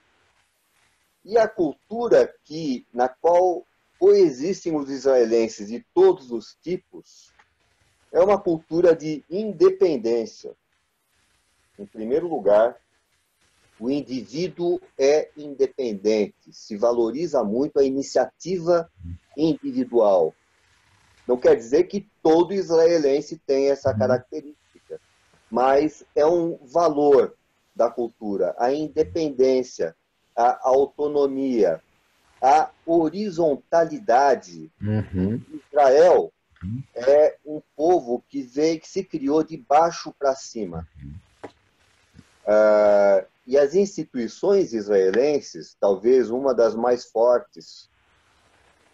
E 1.26 1.38
a 1.38 1.48
cultura 1.48 2.34
que 2.44 2.86
na 2.94 3.08
qual 3.08 3.66
coexistem 3.98 4.76
os 4.76 4.90
israelenses 4.90 5.70
de 5.70 5.80
todos 5.94 6.32
os 6.32 6.56
tipos 6.62 7.34
é 8.12 8.20
uma 8.20 8.40
cultura 8.40 8.94
de 8.96 9.24
independência. 9.30 10.54
Em 11.80 11.86
primeiro 11.86 12.28
lugar, 12.28 12.78
o 13.84 13.92
indivíduo 13.92 14.80
é 14.98 15.30
independente, 15.36 16.54
se 16.54 16.78
valoriza 16.78 17.44
muito 17.44 17.80
a 17.82 17.84
iniciativa 17.84 18.90
individual. 19.36 20.34
Não 21.28 21.36
quer 21.36 21.58
dizer 21.58 21.84
que 21.84 22.08
todo 22.22 22.54
israelense 22.54 23.38
tem 23.46 23.70
essa 23.70 23.92
uhum. 23.92 24.00
característica, 24.00 25.02
mas 25.52 26.06
é 26.16 26.26
um 26.26 26.58
valor 26.66 27.36
da 27.76 27.90
cultura, 27.90 28.56
a 28.58 28.72
independência, 28.72 29.94
a 30.34 30.62
autonomia, 30.64 31.82
a 32.42 32.72
horizontalidade. 32.86 34.72
Uhum. 34.82 35.42
Israel 35.70 36.32
uhum. 36.64 36.84
é 36.96 37.36
um 37.46 37.62
povo 37.76 38.24
que 38.30 38.44
veio, 38.44 38.80
que 38.80 38.88
se 38.88 39.04
criou 39.04 39.44
de 39.44 39.58
baixo 39.58 40.16
para 40.18 40.34
cima. 40.36 40.88
Uh, 42.46 43.33
e 43.46 43.58
as 43.58 43.76
instituições 43.76 44.74
israelenses, 44.74 45.76
talvez 45.80 46.30
uma 46.30 46.54
das 46.54 46.76
mais 46.76 47.06
fortes, 47.06 47.90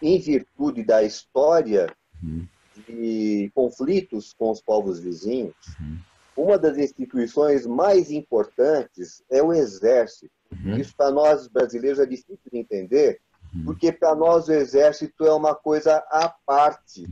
em 0.01 0.19
virtude 0.19 0.83
da 0.83 1.03
história 1.03 1.93
uhum. 2.23 2.47
de 2.88 3.51
conflitos 3.53 4.33
com 4.33 4.49
os 4.49 4.62
povos 4.62 4.99
vizinhos, 4.99 5.55
uhum. 5.79 5.97
uma 6.35 6.57
das 6.57 6.77
instituições 6.77 7.65
mais 7.65 8.09
importantes 8.12 9.23
é 9.29 9.43
o 9.43 9.53
exército. 9.53 10.31
Uhum. 10.51 10.77
Isso 10.77 10.95
para 10.95 11.12
nós 11.12 11.47
brasileiros 11.47 11.99
é 11.99 12.05
difícil 12.05 12.39
de 12.51 12.57
entender, 12.57 13.21
porque 13.65 13.91
para 13.91 14.15
nós 14.15 14.47
o 14.47 14.53
exército 14.53 15.25
é 15.25 15.33
uma 15.33 15.55
coisa 15.55 15.97
à 16.09 16.29
parte 16.45 17.07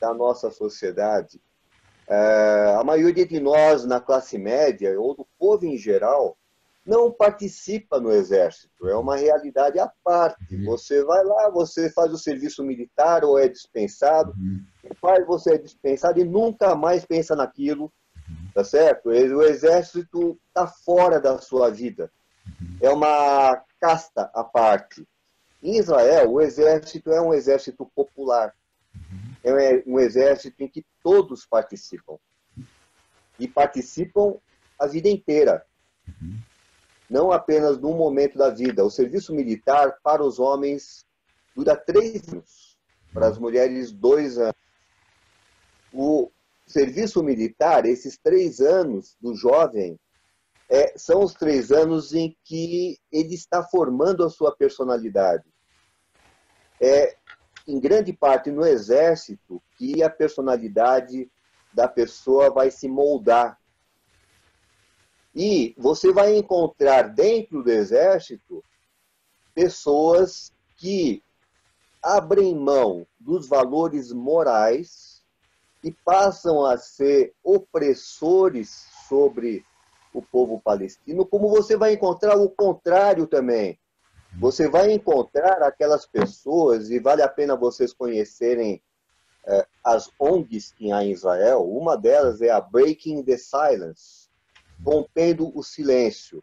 da 0.00 0.12
nossa 0.14 0.50
sociedade. 0.50 1.40
É, 2.06 2.76
a 2.78 2.84
maioria 2.84 3.26
de 3.26 3.38
nós 3.38 3.84
na 3.84 4.00
classe 4.00 4.38
média, 4.38 4.98
ou 4.98 5.14
do 5.14 5.26
povo 5.38 5.66
em 5.66 5.76
geral, 5.76 6.36
não 6.88 7.12
participa 7.12 8.00
no 8.00 8.10
exército. 8.10 8.88
É 8.88 8.96
uma 8.96 9.14
realidade 9.14 9.78
à 9.78 9.92
parte. 10.02 10.56
Uhum. 10.56 10.64
Você 10.64 11.04
vai 11.04 11.22
lá, 11.22 11.50
você 11.50 11.90
faz 11.90 12.10
o 12.10 12.16
serviço 12.16 12.64
militar 12.64 13.24
ou 13.24 13.38
é 13.38 13.46
dispensado, 13.46 14.32
uhum. 14.32 14.64
faz 14.98 15.26
você 15.26 15.54
é 15.54 15.58
dispensado 15.58 16.18
e 16.18 16.24
nunca 16.24 16.74
mais 16.74 17.04
pensa 17.04 17.36
naquilo, 17.36 17.92
uhum. 18.26 18.50
tá 18.54 18.64
certo? 18.64 19.10
O 19.10 19.42
exército 19.42 20.40
está 20.48 20.66
fora 20.66 21.20
da 21.20 21.36
sua 21.38 21.70
vida. 21.70 22.10
É 22.80 22.88
uma 22.88 23.62
casta 23.78 24.30
à 24.34 24.42
parte. 24.42 25.06
Em 25.62 25.76
Israel, 25.76 26.32
o 26.32 26.40
exército 26.40 27.12
é 27.12 27.20
um 27.20 27.34
exército 27.34 27.84
popular. 27.94 28.54
É 29.44 29.82
um 29.86 30.00
exército 30.00 30.62
em 30.62 30.68
que 30.68 30.86
todos 31.02 31.44
participam. 31.44 32.16
E 33.38 33.46
participam 33.46 34.36
a 34.80 34.86
vida 34.86 35.08
inteira. 35.08 35.66
Não 37.08 37.32
apenas 37.32 37.78
num 37.78 37.96
momento 37.96 38.36
da 38.36 38.50
vida. 38.50 38.84
O 38.84 38.90
serviço 38.90 39.34
militar 39.34 39.98
para 40.02 40.22
os 40.22 40.38
homens 40.38 41.04
dura 41.56 41.76
três 41.76 42.28
anos, 42.28 42.78
para 43.12 43.28
as 43.28 43.38
mulheres, 43.38 43.92
dois 43.92 44.38
anos. 44.38 44.54
O 45.92 46.30
serviço 46.66 47.22
militar, 47.22 47.86
esses 47.86 48.18
três 48.18 48.60
anos 48.60 49.16
do 49.20 49.34
jovem, 49.34 49.98
é, 50.68 50.92
são 50.98 51.22
os 51.22 51.32
três 51.32 51.72
anos 51.72 52.12
em 52.12 52.36
que 52.44 52.98
ele 53.10 53.34
está 53.34 53.62
formando 53.62 54.22
a 54.22 54.28
sua 54.28 54.54
personalidade. 54.54 55.44
É, 56.80 57.16
em 57.66 57.80
grande 57.80 58.12
parte, 58.12 58.50
no 58.50 58.64
exército, 58.64 59.62
que 59.76 60.02
a 60.02 60.10
personalidade 60.10 61.30
da 61.72 61.88
pessoa 61.88 62.50
vai 62.50 62.70
se 62.70 62.86
moldar 62.86 63.57
e 65.34 65.74
você 65.76 66.12
vai 66.12 66.36
encontrar 66.36 67.02
dentro 67.14 67.62
do 67.62 67.70
exército 67.70 68.64
pessoas 69.54 70.52
que 70.76 71.22
abrem 72.02 72.54
mão 72.54 73.06
dos 73.18 73.48
valores 73.48 74.12
morais 74.12 75.22
e 75.82 75.92
passam 75.92 76.64
a 76.64 76.76
ser 76.76 77.34
opressores 77.42 78.86
sobre 79.08 79.64
o 80.12 80.22
povo 80.22 80.60
palestino, 80.60 81.26
como 81.26 81.48
você 81.48 81.76
vai 81.76 81.92
encontrar 81.92 82.36
o 82.36 82.48
contrário 82.48 83.26
também. 83.26 83.78
Você 84.38 84.68
vai 84.68 84.92
encontrar 84.92 85.62
aquelas 85.62 86.06
pessoas, 86.06 86.90
e 86.90 86.98
vale 86.98 87.22
a 87.22 87.28
pena 87.28 87.56
vocês 87.56 87.92
conhecerem 87.92 88.82
eh, 89.46 89.66
as 89.84 90.10
ONGs 90.18 90.72
que 90.72 90.92
há 90.92 91.02
em 91.02 91.12
Israel. 91.12 91.64
Uma 91.64 91.96
delas 91.96 92.42
é 92.42 92.50
a 92.50 92.60
Breaking 92.60 93.22
the 93.22 93.36
Silence, 93.36 94.27
rompendo 94.84 95.56
o 95.56 95.62
silêncio. 95.62 96.42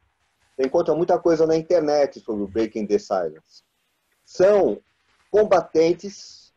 Você 0.55 0.67
encontra 0.67 0.95
muita 0.95 1.19
coisa 1.19 1.45
na 1.45 1.55
internet 1.55 2.19
sobre 2.19 2.43
o 2.43 2.47
Breaking 2.47 2.87
the 2.87 2.97
Silence. 2.97 3.63
São 4.23 4.81
combatentes 5.29 6.53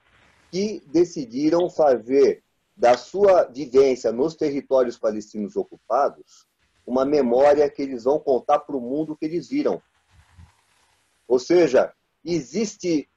que 0.51 0.83
decidiram 0.87 1.69
fazer 1.69 2.43
da 2.77 2.97
sua 2.97 3.45
vivência 3.45 4.13
nos 4.13 4.37
territórios 4.37 4.97
palestinos 4.97 5.57
ocupados 5.57 6.47
uma 6.87 7.05
memória 7.05 7.69
que 7.69 7.83
eles 7.83 8.05
vão 8.05 8.19
contar 8.19 8.61
para 8.61 8.77
o 8.77 8.81
mundo 8.81 9.17
que 9.17 9.27
eles 9.27 9.49
viram. 9.49 9.83
Ou 11.27 11.39
seja, 11.39 11.93
existe 12.25 13.11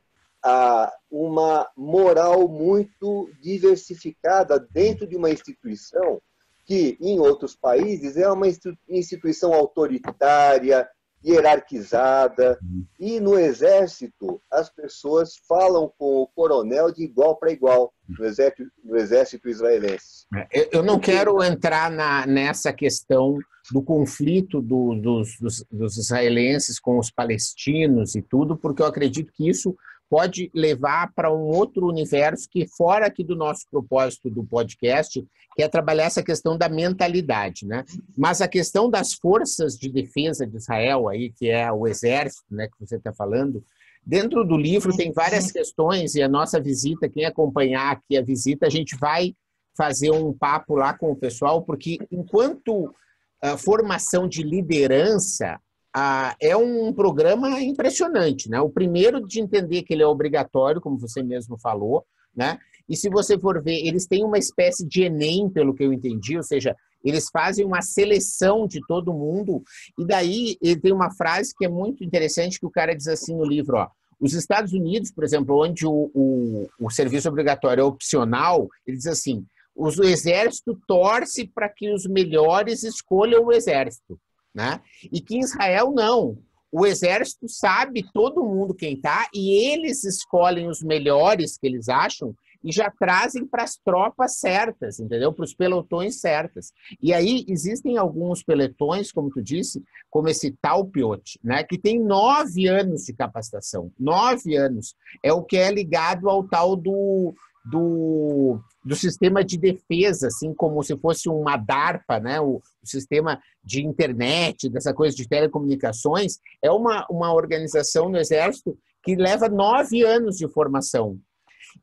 ah, 0.43 0.91
uma 1.09 1.69
moral 1.77 2.49
muito 2.49 3.31
diversificada 3.39 4.59
dentro 4.59 5.07
de 5.07 5.15
uma 5.15 5.29
instituição 5.29 6.21
que 6.65 6.97
em 7.01 7.19
outros 7.19 7.55
países 7.55 8.17
é 8.17 8.29
uma 8.29 8.47
instituição 8.87 9.53
autoritária, 9.53 10.87
hierarquizada. 11.23 12.57
E 12.99 13.19
no 13.19 13.37
exército, 13.37 14.41
as 14.51 14.69
pessoas 14.69 15.35
falam 15.47 15.91
com 15.97 16.21
o 16.21 16.27
coronel 16.27 16.91
de 16.91 17.03
igual 17.03 17.37
para 17.37 17.51
igual, 17.51 17.93
no 18.07 18.25
exército, 18.25 18.63
no 18.83 18.97
exército 18.97 19.47
israelense. 19.47 20.25
É, 20.51 20.75
eu 20.75 20.83
não 20.83 20.99
quero 20.99 21.41
entrar 21.43 21.91
na, 21.91 22.25
nessa 22.25 22.73
questão 22.73 23.37
do 23.71 23.81
conflito 23.81 24.61
do, 24.61 24.95
dos, 24.95 25.37
dos, 25.39 25.65
dos 25.71 25.97
israelenses 25.97 26.79
com 26.79 26.97
os 26.97 27.11
palestinos 27.11 28.15
e 28.15 28.21
tudo, 28.21 28.57
porque 28.57 28.81
eu 28.81 28.87
acredito 28.87 29.31
que 29.31 29.47
isso 29.47 29.75
pode 30.11 30.51
levar 30.53 31.13
para 31.13 31.33
um 31.33 31.43
outro 31.43 31.87
universo 31.87 32.45
que 32.51 32.67
fora 32.67 33.05
aqui 33.05 33.23
do 33.23 33.33
nosso 33.33 33.65
propósito 33.71 34.29
do 34.29 34.43
podcast, 34.43 35.25
que 35.55 35.63
é 35.63 35.69
trabalhar 35.69 36.03
essa 36.03 36.21
questão 36.21 36.57
da 36.57 36.67
mentalidade, 36.67 37.65
né? 37.65 37.85
Mas 38.17 38.41
a 38.41 38.47
questão 38.49 38.89
das 38.89 39.13
forças 39.13 39.77
de 39.77 39.89
defesa 39.89 40.45
de 40.45 40.57
Israel 40.57 41.07
aí, 41.07 41.31
que 41.31 41.49
é 41.49 41.71
o 41.71 41.87
exército, 41.87 42.43
né, 42.51 42.67
que 42.67 42.85
você 42.85 42.97
está 42.97 43.13
falando, 43.13 43.63
dentro 44.05 44.43
do 44.43 44.57
livro 44.57 44.93
tem 44.93 45.13
várias 45.13 45.49
questões 45.49 46.13
e 46.13 46.21
a 46.21 46.27
nossa 46.27 46.59
visita, 46.59 47.07
quem 47.07 47.23
acompanhar 47.23 47.93
aqui 47.93 48.17
a 48.17 48.21
visita, 48.21 48.67
a 48.67 48.69
gente 48.69 48.97
vai 48.97 49.33
fazer 49.77 50.11
um 50.11 50.33
papo 50.33 50.75
lá 50.75 50.93
com 50.93 51.09
o 51.09 51.15
pessoal, 51.15 51.61
porque 51.61 51.97
enquanto 52.11 52.93
a 53.41 53.55
formação 53.57 54.27
de 54.27 54.43
liderança 54.43 55.57
ah, 55.93 56.35
é 56.41 56.55
um 56.55 56.93
programa 56.93 57.61
impressionante, 57.61 58.49
né? 58.49 58.59
O 58.61 58.69
primeiro 58.69 59.25
de 59.25 59.39
entender 59.39 59.83
que 59.83 59.93
ele 59.93 60.03
é 60.03 60.07
obrigatório, 60.07 60.81
como 60.81 60.97
você 60.97 61.21
mesmo 61.21 61.57
falou, 61.57 62.05
né? 62.35 62.57
E 62.87 62.95
se 62.95 63.09
você 63.09 63.37
for 63.37 63.61
ver, 63.61 63.85
eles 63.85 64.07
têm 64.07 64.23
uma 64.23 64.37
espécie 64.37 64.85
de 64.87 65.03
Enem, 65.03 65.49
pelo 65.49 65.73
que 65.73 65.83
eu 65.83 65.93
entendi, 65.93 66.37
ou 66.37 66.43
seja, 66.43 66.75
eles 67.03 67.29
fazem 67.31 67.65
uma 67.65 67.81
seleção 67.81 68.67
de 68.67 68.79
todo 68.87 69.13
mundo, 69.13 69.63
e 69.97 70.05
daí 70.05 70.57
ele 70.61 70.79
tem 70.79 70.93
uma 70.93 71.11
frase 71.11 71.53
que 71.55 71.65
é 71.65 71.69
muito 71.69 72.03
interessante, 72.03 72.59
que 72.59 72.65
o 72.65 72.71
cara 72.71 72.95
diz 72.95 73.07
assim 73.07 73.35
no 73.35 73.45
livro, 73.45 73.77
ó, 73.77 73.87
os 74.19 74.33
Estados 74.33 74.71
Unidos, 74.71 75.11
por 75.11 75.23
exemplo, 75.23 75.59
onde 75.59 75.85
o, 75.85 76.11
o, 76.13 76.69
o 76.79 76.89
serviço 76.91 77.27
obrigatório 77.27 77.81
é 77.81 77.83
opcional, 77.83 78.69
ele 78.85 78.97
diz 78.97 79.07
assim, 79.07 79.43
o 79.75 79.87
exército 80.03 80.79
torce 80.87 81.47
para 81.47 81.67
que 81.67 81.91
os 81.91 82.05
melhores 82.05 82.83
escolham 82.83 83.45
o 83.45 83.51
exército. 83.51 84.19
Né? 84.53 84.81
E 85.11 85.21
que 85.21 85.35
em 85.35 85.39
Israel 85.39 85.91
não. 85.91 86.37
O 86.71 86.85
exército 86.85 87.49
sabe 87.49 88.05
todo 88.13 88.45
mundo 88.45 88.73
quem 88.73 88.93
está 88.93 89.27
e 89.33 89.71
eles 89.71 90.03
escolhem 90.05 90.67
os 90.67 90.81
melhores 90.81 91.57
que 91.57 91.67
eles 91.67 91.89
acham 91.89 92.33
e 92.63 92.71
já 92.71 92.89
trazem 92.91 93.45
para 93.45 93.63
as 93.63 93.75
tropas 93.75 94.37
certas, 94.37 94.99
entendeu? 94.99 95.33
Para 95.33 95.45
os 95.45 95.53
pelotões 95.53 96.19
certas. 96.19 96.71
E 97.01 97.13
aí 97.13 97.43
existem 97.47 97.97
alguns 97.97 98.43
pelotões, 98.43 99.11
como 99.11 99.29
tu 99.31 99.41
disse, 99.41 99.83
como 100.09 100.29
esse 100.29 100.51
Talpiot, 100.61 101.39
né? 101.43 101.63
Que 101.63 101.77
tem 101.77 101.99
nove 101.99 102.67
anos 102.67 103.05
de 103.05 103.13
capacitação. 103.13 103.91
Nove 103.99 104.55
anos. 104.55 104.95
É 105.23 105.33
o 105.33 105.43
que 105.43 105.57
é 105.57 105.71
ligado 105.71 106.29
ao 106.29 106.47
tal 106.47 106.75
do, 106.75 107.33
do, 107.65 108.59
do 108.83 108.95
sistema 108.95 109.43
de 109.43 109.57
defesa, 109.57 110.27
assim 110.27 110.53
como 110.53 110.81
se 110.83 110.97
fosse 110.97 111.29
uma 111.29 111.55
DARPA, 111.55 112.19
né? 112.19 112.39
o, 112.39 112.55
o 112.55 112.87
sistema 112.87 113.41
de 113.63 113.85
internet, 113.85 114.69
dessa 114.69 114.93
coisa 114.93 115.15
de 115.15 115.27
telecomunicações, 115.27 116.39
é 116.63 116.71
uma, 116.71 117.05
uma 117.09 117.33
organização 117.33 118.09
no 118.09 118.17
Exército 118.17 118.77
que 119.03 119.15
leva 119.15 119.49
nove 119.49 120.03
anos 120.03 120.37
de 120.37 120.47
formação. 120.47 121.19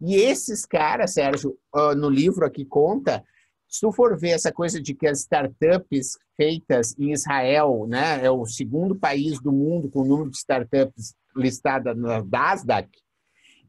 E 0.00 0.16
esses 0.16 0.66
caras, 0.66 1.14
Sérgio, 1.14 1.56
no 1.96 2.10
livro 2.10 2.44
aqui 2.44 2.64
conta, 2.64 3.24
se 3.68 3.80
tu 3.80 3.92
for 3.92 4.18
ver 4.18 4.30
essa 4.30 4.50
coisa 4.50 4.80
de 4.80 4.94
que 4.94 5.06
as 5.06 5.20
startups 5.20 6.16
feitas 6.36 6.94
em 6.98 7.12
Israel, 7.12 7.86
né, 7.88 8.24
é 8.24 8.30
o 8.30 8.46
segundo 8.46 8.96
país 8.96 9.40
do 9.40 9.52
mundo 9.52 9.90
com 9.90 10.00
o 10.00 10.04
número 10.04 10.30
de 10.30 10.38
startups 10.38 11.14
listada 11.36 11.94
na 11.94 12.24
Nasdaq, 12.24 12.88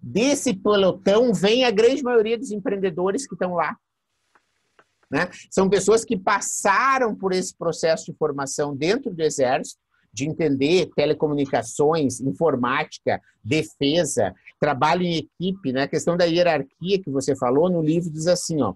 desse 0.01 0.53
pelotão 0.53 1.33
vem 1.33 1.65
a 1.65 1.71
grande 1.71 2.03
maioria 2.03 2.37
dos 2.37 2.51
empreendedores 2.51 3.27
que 3.27 3.35
estão 3.35 3.53
lá. 3.53 3.77
Né? 5.11 5.27
São 5.49 5.69
pessoas 5.69 6.05
que 6.05 6.17
passaram 6.17 7.15
por 7.15 7.33
esse 7.33 7.55
processo 7.55 8.05
de 8.05 8.17
formação 8.17 8.75
dentro 8.75 9.13
do 9.13 9.21
Exército, 9.21 9.79
de 10.13 10.27
entender 10.27 10.89
telecomunicações, 10.95 12.19
informática, 12.19 13.21
defesa, 13.43 14.33
trabalho 14.59 15.03
em 15.03 15.17
equipe, 15.17 15.71
né? 15.71 15.83
A 15.83 15.87
questão 15.87 16.17
da 16.17 16.25
hierarquia 16.25 17.01
que 17.01 17.11
você 17.11 17.35
falou 17.35 17.69
no 17.69 17.81
livro 17.81 18.09
diz 18.09 18.25
assim, 18.25 18.61
ó, 18.61 18.73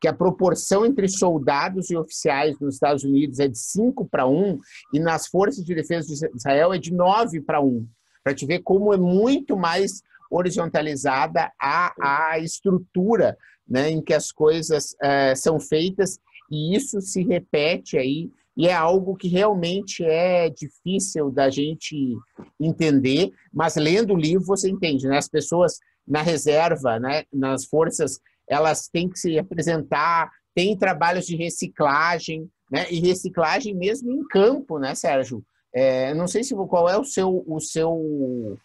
que 0.00 0.08
a 0.08 0.12
proporção 0.12 0.86
entre 0.86 1.08
soldados 1.08 1.90
e 1.90 1.96
oficiais 1.96 2.58
nos 2.60 2.74
Estados 2.74 3.02
Unidos 3.02 3.40
é 3.40 3.48
de 3.48 3.58
5 3.58 4.06
para 4.06 4.26
1 4.26 4.58
e 4.94 5.00
nas 5.00 5.26
forças 5.26 5.64
de 5.64 5.74
defesa 5.74 6.06
de 6.06 6.36
Israel 6.36 6.72
é 6.72 6.78
de 6.78 6.92
9 6.92 7.40
para 7.40 7.60
1. 7.60 7.86
Para 8.22 8.34
te 8.34 8.46
ver 8.46 8.60
como 8.60 8.92
é 8.92 8.96
muito 8.96 9.56
mais 9.56 10.02
horizontalizada 10.36 11.50
a, 11.60 12.30
a 12.32 12.38
estrutura 12.38 13.36
né, 13.68 13.90
em 13.90 14.00
que 14.00 14.14
as 14.14 14.30
coisas 14.30 14.94
é, 15.02 15.34
são 15.34 15.58
feitas, 15.58 16.18
e 16.50 16.76
isso 16.76 17.00
se 17.00 17.24
repete 17.24 17.98
aí, 17.98 18.30
e 18.56 18.68
é 18.68 18.72
algo 18.72 19.16
que 19.16 19.28
realmente 19.28 20.02
é 20.04 20.48
difícil 20.48 21.30
da 21.30 21.50
gente 21.50 22.16
entender, 22.58 23.30
mas 23.52 23.76
lendo 23.76 24.14
o 24.14 24.16
livro 24.16 24.46
você 24.46 24.70
entende, 24.70 25.06
né? 25.06 25.18
As 25.18 25.28
pessoas 25.28 25.78
na 26.06 26.22
reserva, 26.22 26.98
né, 26.98 27.24
nas 27.30 27.66
forças, 27.66 28.18
elas 28.48 28.88
têm 28.88 29.10
que 29.10 29.18
se 29.18 29.38
apresentar, 29.38 30.30
tem 30.54 30.78
trabalhos 30.78 31.26
de 31.26 31.36
reciclagem, 31.36 32.48
né? 32.70 32.90
E 32.90 33.00
reciclagem 33.00 33.74
mesmo 33.74 34.10
em 34.10 34.26
campo, 34.26 34.78
né, 34.78 34.94
Sérgio? 34.94 35.44
É, 35.74 36.14
não 36.14 36.26
sei 36.26 36.42
se 36.42 36.54
qual 36.54 36.88
é 36.88 36.96
o 36.96 37.04
seu 37.04 37.44
o 37.46 37.60
seu 37.60 38.56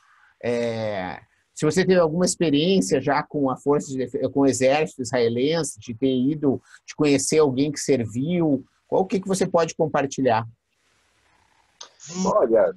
é, 0.42 1.20
se 1.62 1.66
você 1.66 1.86
teve 1.86 2.00
alguma 2.00 2.26
experiência 2.26 3.00
já 3.00 3.22
com 3.22 3.48
a 3.48 3.56
força 3.56 3.94
de, 3.94 4.08
com 4.30 4.40
o 4.40 4.48
exército 4.48 5.04
israelense, 5.04 5.80
de 5.80 5.94
ter 5.94 6.12
ido, 6.12 6.60
de 6.88 6.96
conhecer 6.96 7.38
alguém 7.38 7.72
que 7.72 7.80
serviu, 7.80 8.66
qual 8.88 9.06
que, 9.06 9.20
que 9.20 9.28
você 9.28 9.46
pode 9.46 9.76
compartilhar? 9.76 10.44
Olha, 12.26 12.74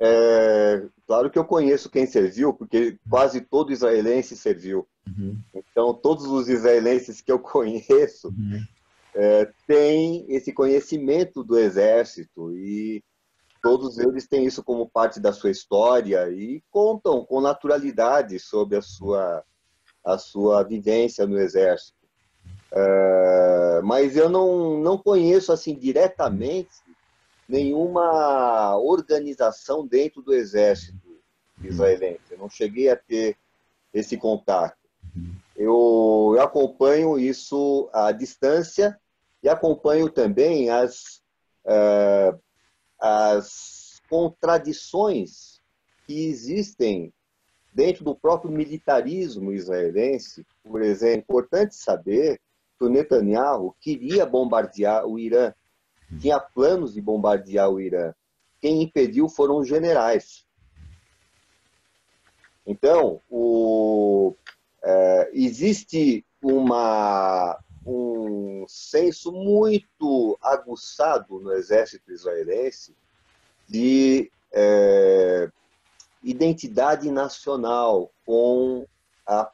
é, 0.00 0.86
claro 1.06 1.30
que 1.30 1.38
eu 1.38 1.44
conheço 1.44 1.90
quem 1.90 2.06
serviu, 2.06 2.54
porque 2.54 2.96
quase 3.10 3.42
todo 3.42 3.74
israelense 3.74 4.34
serviu. 4.38 4.88
Uhum. 5.06 5.38
Então, 5.54 5.92
todos 5.92 6.24
os 6.24 6.48
israelenses 6.48 7.20
que 7.20 7.30
eu 7.30 7.38
conheço 7.38 8.28
uhum. 8.28 8.64
é, 9.14 9.52
têm 9.66 10.24
esse 10.30 10.50
conhecimento 10.50 11.44
do 11.44 11.58
exército 11.58 12.56
e 12.56 13.04
todos 13.62 13.98
eles 13.98 14.26
têm 14.26 14.44
isso 14.44 14.62
como 14.62 14.88
parte 14.88 15.20
da 15.20 15.32
sua 15.32 15.50
história 15.50 16.28
e 16.30 16.62
contam 16.70 17.24
com 17.24 17.40
naturalidade 17.40 18.38
sobre 18.38 18.76
a 18.76 18.82
sua, 18.82 19.44
a 20.04 20.18
sua 20.18 20.62
vivência 20.62 21.26
no 21.26 21.38
exército. 21.38 21.98
É, 22.70 23.80
mas 23.82 24.16
eu 24.16 24.28
não, 24.28 24.78
não 24.78 24.98
conheço 24.98 25.52
assim 25.52 25.74
diretamente 25.74 26.70
nenhuma 27.48 28.76
organização 28.76 29.86
dentro 29.86 30.20
do 30.20 30.34
exército 30.34 30.98
israelense. 31.62 32.20
Eu 32.30 32.38
não 32.38 32.50
cheguei 32.50 32.90
a 32.90 32.96
ter 32.96 33.36
esse 33.92 34.16
contato. 34.16 34.76
Eu, 35.56 36.34
eu 36.36 36.42
acompanho 36.42 37.18
isso 37.18 37.88
à 37.92 38.12
distância 38.12 38.98
e 39.42 39.48
acompanho 39.48 40.08
também 40.08 40.70
as, 40.70 41.22
uh, 41.64 42.38
as 43.00 44.00
contradições 44.08 45.60
que 46.06 46.26
existem 46.26 47.12
dentro 47.72 48.04
do 48.04 48.14
próprio 48.14 48.50
militarismo 48.50 49.52
israelense. 49.52 50.44
Por 50.64 50.82
exemplo, 50.82 51.14
é 51.14 51.18
importante 51.18 51.74
saber 51.74 52.40
que 52.78 52.84
o 52.84 52.88
Netanyahu 52.88 53.74
queria 53.80 54.24
bombardear 54.24 55.06
o 55.06 55.18
Irã, 55.18 55.52
tinha 56.20 56.40
planos 56.40 56.94
de 56.94 57.00
bombardear 57.00 57.70
o 57.70 57.80
Irã. 57.80 58.14
Quem 58.60 58.82
impediu 58.82 59.28
foram 59.28 59.58
os 59.58 59.68
generais. 59.68 60.46
Então, 62.66 63.20
o, 63.30 64.34
é, 64.82 65.30
existe 65.32 66.24
uma, 66.42 67.58
um 67.90 68.64
senso 68.68 69.32
muito 69.32 70.38
aguçado 70.42 71.40
no 71.40 71.52
exército 71.52 72.12
israelense 72.12 72.94
de 73.66 74.30
é, 74.52 75.50
identidade 76.22 77.10
nacional 77.10 78.10
com 78.24 78.86
a 79.26 79.50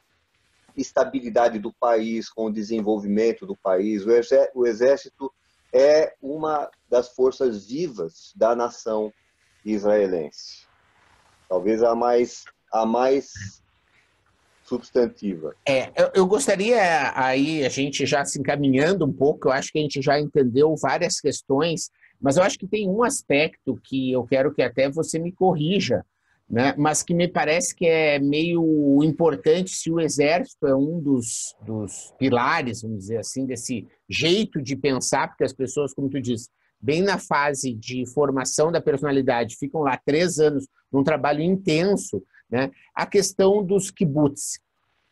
estabilidade 0.75 1.59
do 1.59 1.71
país, 1.71 2.29
com 2.29 2.45
o 2.45 2.53
desenvolvimento 2.53 3.45
do 3.45 3.55
país. 3.55 4.03
O 4.53 4.65
exército 4.65 5.33
é 5.71 6.13
uma 6.21 6.69
das 6.89 7.09
forças 7.09 7.65
vivas 7.67 8.33
da 8.35 8.55
nação 8.55 9.13
israelense. 9.63 10.65
Talvez 11.47 11.83
a 11.83 11.95
mais, 11.95 12.45
a 12.71 12.85
mais 12.85 13.63
substantiva. 14.65 15.55
É, 15.65 15.91
eu, 15.95 16.11
eu, 16.15 16.27
gostaria 16.27 17.13
aí, 17.15 17.63
a 17.63 17.69
gente 17.69 18.05
já 18.05 18.25
se 18.25 18.39
encaminhando 18.39 19.05
um 19.05 19.13
pouco, 19.13 19.47
eu 19.47 19.51
acho 19.51 19.71
que 19.71 19.77
a 19.77 19.81
gente 19.81 20.01
já 20.01 20.19
entendeu 20.19 20.75
várias 20.75 21.19
questões 21.19 21.89
Mas 22.19 22.37
eu 22.37 22.43
acho 22.43 22.57
que 22.57 22.67
tem 22.67 22.89
um 22.89 23.03
aspecto 23.03 23.79
que 23.83 24.11
eu 24.11 24.23
quero 24.23 24.53
que 24.53 24.63
até 24.63 24.89
você 24.89 25.19
me 25.19 25.31
corrija, 25.31 26.03
né? 26.49 26.73
mas 26.77 27.03
que 27.03 27.13
me 27.13 27.27
parece 27.27 27.75
que 27.75 27.85
é 27.85 28.19
meio 28.19 29.03
importante 29.03 29.71
se 29.71 29.91
o 29.91 29.99
exército 29.99 30.65
é 30.65 30.75
um 30.75 30.99
dos, 30.99 31.55
dos 31.63 32.13
pilares, 32.17 32.81
vamos 32.81 32.99
dizer 32.99 33.17
assim, 33.17 33.45
desse 33.45 33.87
jeito 34.09 34.61
de 34.61 34.75
pensar, 34.75 35.27
porque 35.27 35.43
as 35.43 35.53
pessoas, 35.53 35.93
como 35.93 36.09
tu 36.09 36.19
diz, 36.19 36.49
bem 36.79 37.01
na 37.01 37.17
fase 37.17 37.73
de 37.73 38.05
formação 38.13 38.71
da 38.71 38.81
personalidade, 38.81 39.57
ficam 39.57 39.81
lá 39.81 39.99
três 40.05 40.39
anos 40.39 40.67
num 40.91 41.03
trabalho 41.03 41.41
intenso, 41.41 42.23
né? 42.55 42.71
a 42.95 43.05
questão 43.05 43.61
dos 43.65 43.91
kibbutz. 43.91 44.61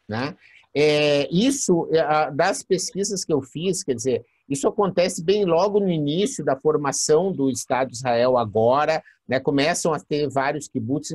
Né? 0.08 0.34
É, 0.74 1.28
isso, 1.30 1.90
é, 1.92 2.32
das 2.32 2.64
pesquisas 2.64 3.26
que 3.26 3.34
eu 3.34 3.42
fiz, 3.42 3.84
quer 3.84 3.96
dizer, 3.96 4.26
isso 4.48 4.66
acontece 4.66 5.22
bem 5.22 5.44
logo 5.44 5.80
no 5.80 5.90
início 5.90 6.44
da 6.44 6.56
formação 6.56 7.34
do 7.34 7.50
Estado 7.50 7.90
de 7.90 7.98
Israel 7.98 8.38
agora, 8.38 9.04
né? 9.28 9.42
começam 9.42 9.94
a 9.94 10.00
ter 10.00 10.30
vários 10.30 10.70
kibbutz, 10.70 11.14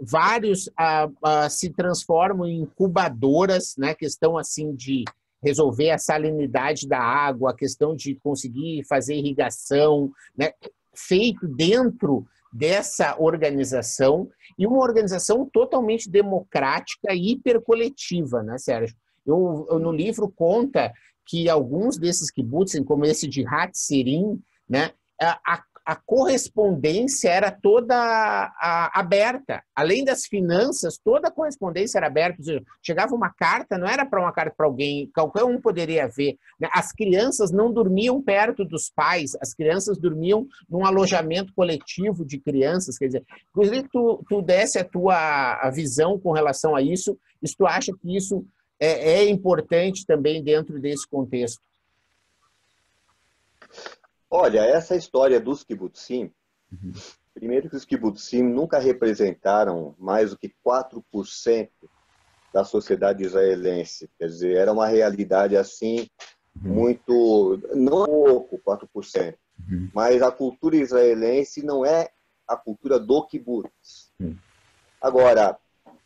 vários 0.00 0.70
ah, 0.78 1.10
ah, 1.22 1.50
se 1.50 1.68
transformam 1.70 2.46
em 2.46 2.62
incubadoras, 2.62 3.74
né? 3.76 3.94
questão 3.94 4.38
assim 4.38 4.74
de 4.74 5.04
resolver 5.42 5.90
a 5.90 5.98
salinidade 5.98 6.88
da 6.88 6.98
água, 6.98 7.50
a 7.50 7.56
questão 7.56 7.94
de 7.94 8.14
conseguir 8.16 8.82
fazer 8.84 9.14
irrigação, 9.14 10.10
né? 10.36 10.52
feito 10.94 11.46
dentro 11.46 12.26
dessa 12.56 13.16
organização 13.18 14.28
e 14.58 14.66
uma 14.66 14.78
organização 14.78 15.48
totalmente 15.52 16.10
democrática 16.10 17.12
e 17.12 17.32
hipercoletiva, 17.32 18.42
né, 18.42 18.58
Sérgio? 18.58 18.96
Eu, 19.26 19.66
eu, 19.70 19.78
no 19.78 19.92
livro 19.92 20.28
conta 20.28 20.92
que 21.26 21.48
alguns 21.48 21.98
desses 21.98 22.30
kibbutzim, 22.30 22.84
como 22.84 23.04
esse 23.04 23.26
de 23.26 23.44
Hatzerim, 23.46 24.40
né, 24.68 24.92
a, 25.20 25.62
a 25.86 25.94
correspondência 25.94 27.28
era 27.28 27.52
toda 27.52 27.94
a, 27.94 28.90
aberta. 28.98 29.62
Além 29.72 30.04
das 30.04 30.26
finanças, 30.26 30.98
toda 30.98 31.28
a 31.28 31.30
correspondência 31.30 31.98
era 31.98 32.08
aberta. 32.08 32.42
Seja, 32.42 32.60
chegava 32.82 33.14
uma 33.14 33.32
carta, 33.32 33.78
não 33.78 33.86
era 33.86 34.04
para 34.04 34.20
uma 34.20 34.32
carta 34.32 34.52
para 34.56 34.66
alguém, 34.66 35.08
qualquer 35.14 35.44
um 35.44 35.60
poderia 35.60 36.08
ver. 36.08 36.36
Né? 36.58 36.68
As 36.72 36.92
crianças 36.92 37.52
não 37.52 37.72
dormiam 37.72 38.20
perto 38.20 38.64
dos 38.64 38.90
pais, 38.90 39.36
as 39.40 39.54
crianças 39.54 39.96
dormiam 39.96 40.48
num 40.68 40.84
alojamento 40.84 41.54
coletivo 41.54 42.26
de 42.26 42.40
crianças. 42.40 42.98
Quer 42.98 43.06
dizer, 43.06 43.24
que 43.54 43.88
tu, 43.88 44.24
tu 44.28 44.42
desse 44.42 44.80
a 44.80 44.84
tua 44.84 45.70
visão 45.70 46.18
com 46.18 46.32
relação 46.32 46.74
a 46.74 46.82
isso. 46.82 47.16
Se 47.44 47.56
tu 47.56 47.64
acha 47.64 47.92
que 47.92 48.16
isso 48.16 48.44
é, 48.80 49.20
é 49.20 49.30
importante 49.30 50.04
também 50.04 50.42
dentro 50.42 50.80
desse 50.80 51.06
contexto. 51.08 51.60
Olha, 54.30 54.60
essa 54.60 54.96
história 54.96 55.40
dos 55.40 55.62
kibbutzim, 55.62 56.32
uhum. 56.72 56.92
primeiro 57.32 57.70
que 57.70 57.76
os 57.76 57.84
kibbutzim 57.84 58.42
nunca 58.42 58.78
representaram 58.78 59.94
mais 59.98 60.30
do 60.30 60.38
que 60.38 60.52
4% 60.64 61.68
da 62.52 62.64
sociedade 62.64 63.22
israelense. 63.22 64.10
Quer 64.18 64.26
dizer, 64.26 64.56
era 64.56 64.72
uma 64.72 64.86
realidade 64.86 65.56
assim, 65.56 66.08
uhum. 66.56 66.74
muito. 66.74 67.60
não 67.74 68.04
é 68.04 68.06
pouco, 68.06 68.58
4%. 68.58 69.34
Uhum. 69.68 69.90
Mas 69.94 70.22
a 70.22 70.30
cultura 70.30 70.76
israelense 70.76 71.64
não 71.64 71.84
é 71.84 72.10
a 72.48 72.56
cultura 72.56 72.98
do 72.98 73.26
kibbutz. 73.26 74.12
Uhum. 74.18 74.36
Agora, 75.00 75.58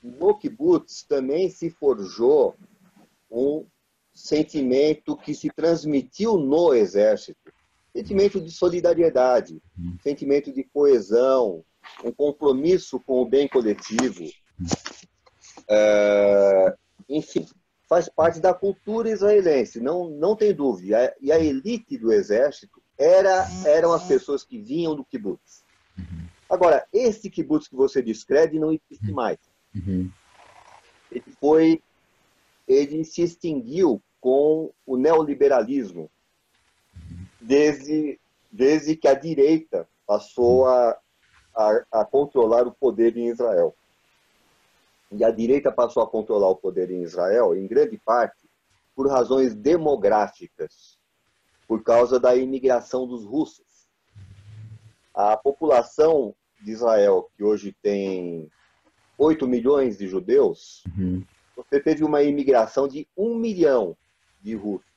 no 0.03 0.37
kibbutz 0.37 1.03
também 1.03 1.49
se 1.49 1.71
forjou 1.71 2.55
um 3.31 3.67
sentimento 4.13 5.17
que 5.17 5.35
se 5.35 5.49
transmitiu 5.51 6.37
no 6.37 6.75
exército 6.75 7.40
sentimento 7.95 8.41
de 8.41 8.51
solidariedade, 8.51 9.61
uhum. 9.79 9.97
sentimento 10.03 10.53
de 10.53 10.65
coesão, 10.65 11.65
um 12.05 12.13
compromisso 12.13 13.01
com 13.01 13.23
o 13.23 13.29
bem 13.29 13.49
coletivo. 13.49 14.25
É, 15.69 16.75
enfim, 17.09 17.47
faz 17.89 18.09
parte 18.09 18.41
da 18.41 18.55
cultura 18.55 19.11
israelense, 19.11 19.81
não, 19.81 20.09
não 20.09 20.37
tem 20.37 20.55
dúvida. 20.55 21.15
E 21.21 21.33
a 21.33 21.39
elite 21.39 21.99
do 21.99 22.13
exército 22.13 22.81
era, 22.99 23.47
eram 23.67 23.93
as 23.93 24.05
pessoas 24.05 24.45
que 24.45 24.59
vinham 24.59 24.95
do 24.95 25.05
kibbutz. 25.05 25.65
Uhum. 25.99 26.27
Agora, 26.49 26.87
esse 26.93 27.31
kibbutz 27.31 27.69
que 27.69 27.77
você 27.77 28.03
descreve 28.03 28.59
não 28.59 28.73
existe 28.73 29.09
uhum. 29.09 29.15
mais. 29.15 29.39
Uhum. 29.75 30.11
Ele 31.11 31.25
foi, 31.41 31.83
ele 32.69 33.05
se 33.05 33.23
extinguiu 33.23 34.03
com 34.21 34.71
o 34.87 34.97
neoliberalismo 34.97 36.11
desde, 37.51 38.21
desde 38.49 38.95
que 38.95 39.09
a 39.09 39.15
direita 39.15 39.89
passou 40.07 40.69
a, 40.69 40.97
a, 41.53 41.85
a 41.91 42.05
controlar 42.05 42.65
o 42.65 42.73
poder 42.73 43.17
em 43.17 43.27
Israel. 43.27 43.75
E 45.11 45.25
a 45.25 45.33
direita 45.33 45.73
passou 45.73 46.01
a 46.01 46.07
controlar 46.07 46.49
o 46.49 46.55
poder 46.55 46.93
em 46.93 47.03
Israel, 47.03 47.57
em 47.57 47.67
grande 47.67 47.99
parte, 47.99 48.49
por 48.95 49.09
razões 49.09 49.53
demográficas, 49.53 50.97
por 51.67 51.83
causa 51.83 52.21
da 52.21 52.37
imigração 52.37 53.05
dos 53.05 53.25
russos. 53.25 53.89
A 55.13 55.37
população 55.37 56.33
de 56.63 56.71
Israel, 56.71 57.29
que 57.37 57.43
hoje 57.43 57.75
tem 57.83 58.49
8 59.19 59.49
milhões 59.49 59.99
de 59.99 60.07
judeus, 60.07 60.85
uhum. 60.97 61.25
você 61.57 61.81
teve 61.81 62.05
uma 62.05 62.23
imigração 62.23 62.87
de 62.87 63.09
1 63.17 63.35
milhão 63.35 63.97
de 64.41 64.55
russos. 64.55 64.90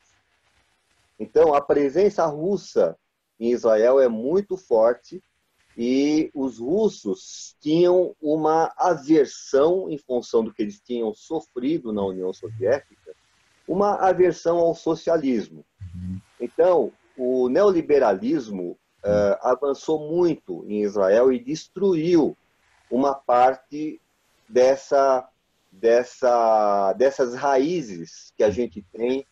Então, 1.20 1.54
a 1.54 1.62
presença 1.62 2.26
russa 2.26 2.98
em 3.40 3.52
Israel 3.52 4.00
é 4.00 4.08
muito 4.08 4.58
forte 4.58 5.22
e 5.78 6.30
os 6.34 6.60
russos 6.60 7.56
tinham 7.60 8.16
uma 8.22 8.72
aversão, 8.78 9.90
em 9.90 9.98
função 9.98 10.44
do 10.44 10.54
que 10.54 10.62
eles 10.62 10.80
tinham 10.80 11.14
sofrido 11.14 11.92
na 11.92 12.04
União 12.06 12.32
Soviética, 12.32 13.16
uma 13.68 13.96
aversão 13.96 14.58
ao 14.60 14.76
socialismo. 14.76 15.66
Então, 16.40 16.92
o 17.18 17.50
neoliberalismo 17.50 18.78
uh, 19.04 19.38
avançou 19.42 20.12
muito 20.12 20.64
em 20.68 20.84
Israel 20.84 21.32
e 21.32 21.40
destruiu 21.40 22.38
uma 22.90 23.16
parte 23.16 24.00
dessa, 24.48 25.28
dessa, 25.72 26.94
dessas 26.94 27.34
raízes 27.34 28.32
que 28.36 28.44
a 28.44 28.50
gente 28.50 28.86
tem 28.92 29.26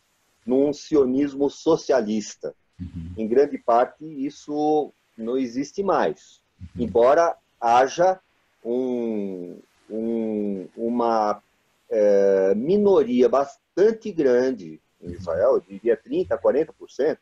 num 0.46 0.74
sionismo 0.74 1.50
socialista. 1.50 2.56
Uhum. 2.80 3.14
Em 3.18 3.28
grande 3.28 3.58
parte, 3.58 4.04
isso 4.06 4.94
não 5.18 5.38
existe 5.38 5.84
mais. 5.84 6.42
Uhum. 6.60 6.84
Embora 6.86 7.36
haja 7.60 8.20
um, 8.64 9.60
um, 9.90 10.68
uma 10.76 11.42
é, 11.90 12.56
minoria 12.56 13.30
bastante 13.30 14.12
grande 14.12 14.82
em 15.02 15.12
Israel, 15.12 15.56
eu 15.56 15.62
diria 15.62 15.98
30%, 15.98 16.40
40%, 16.40 17.18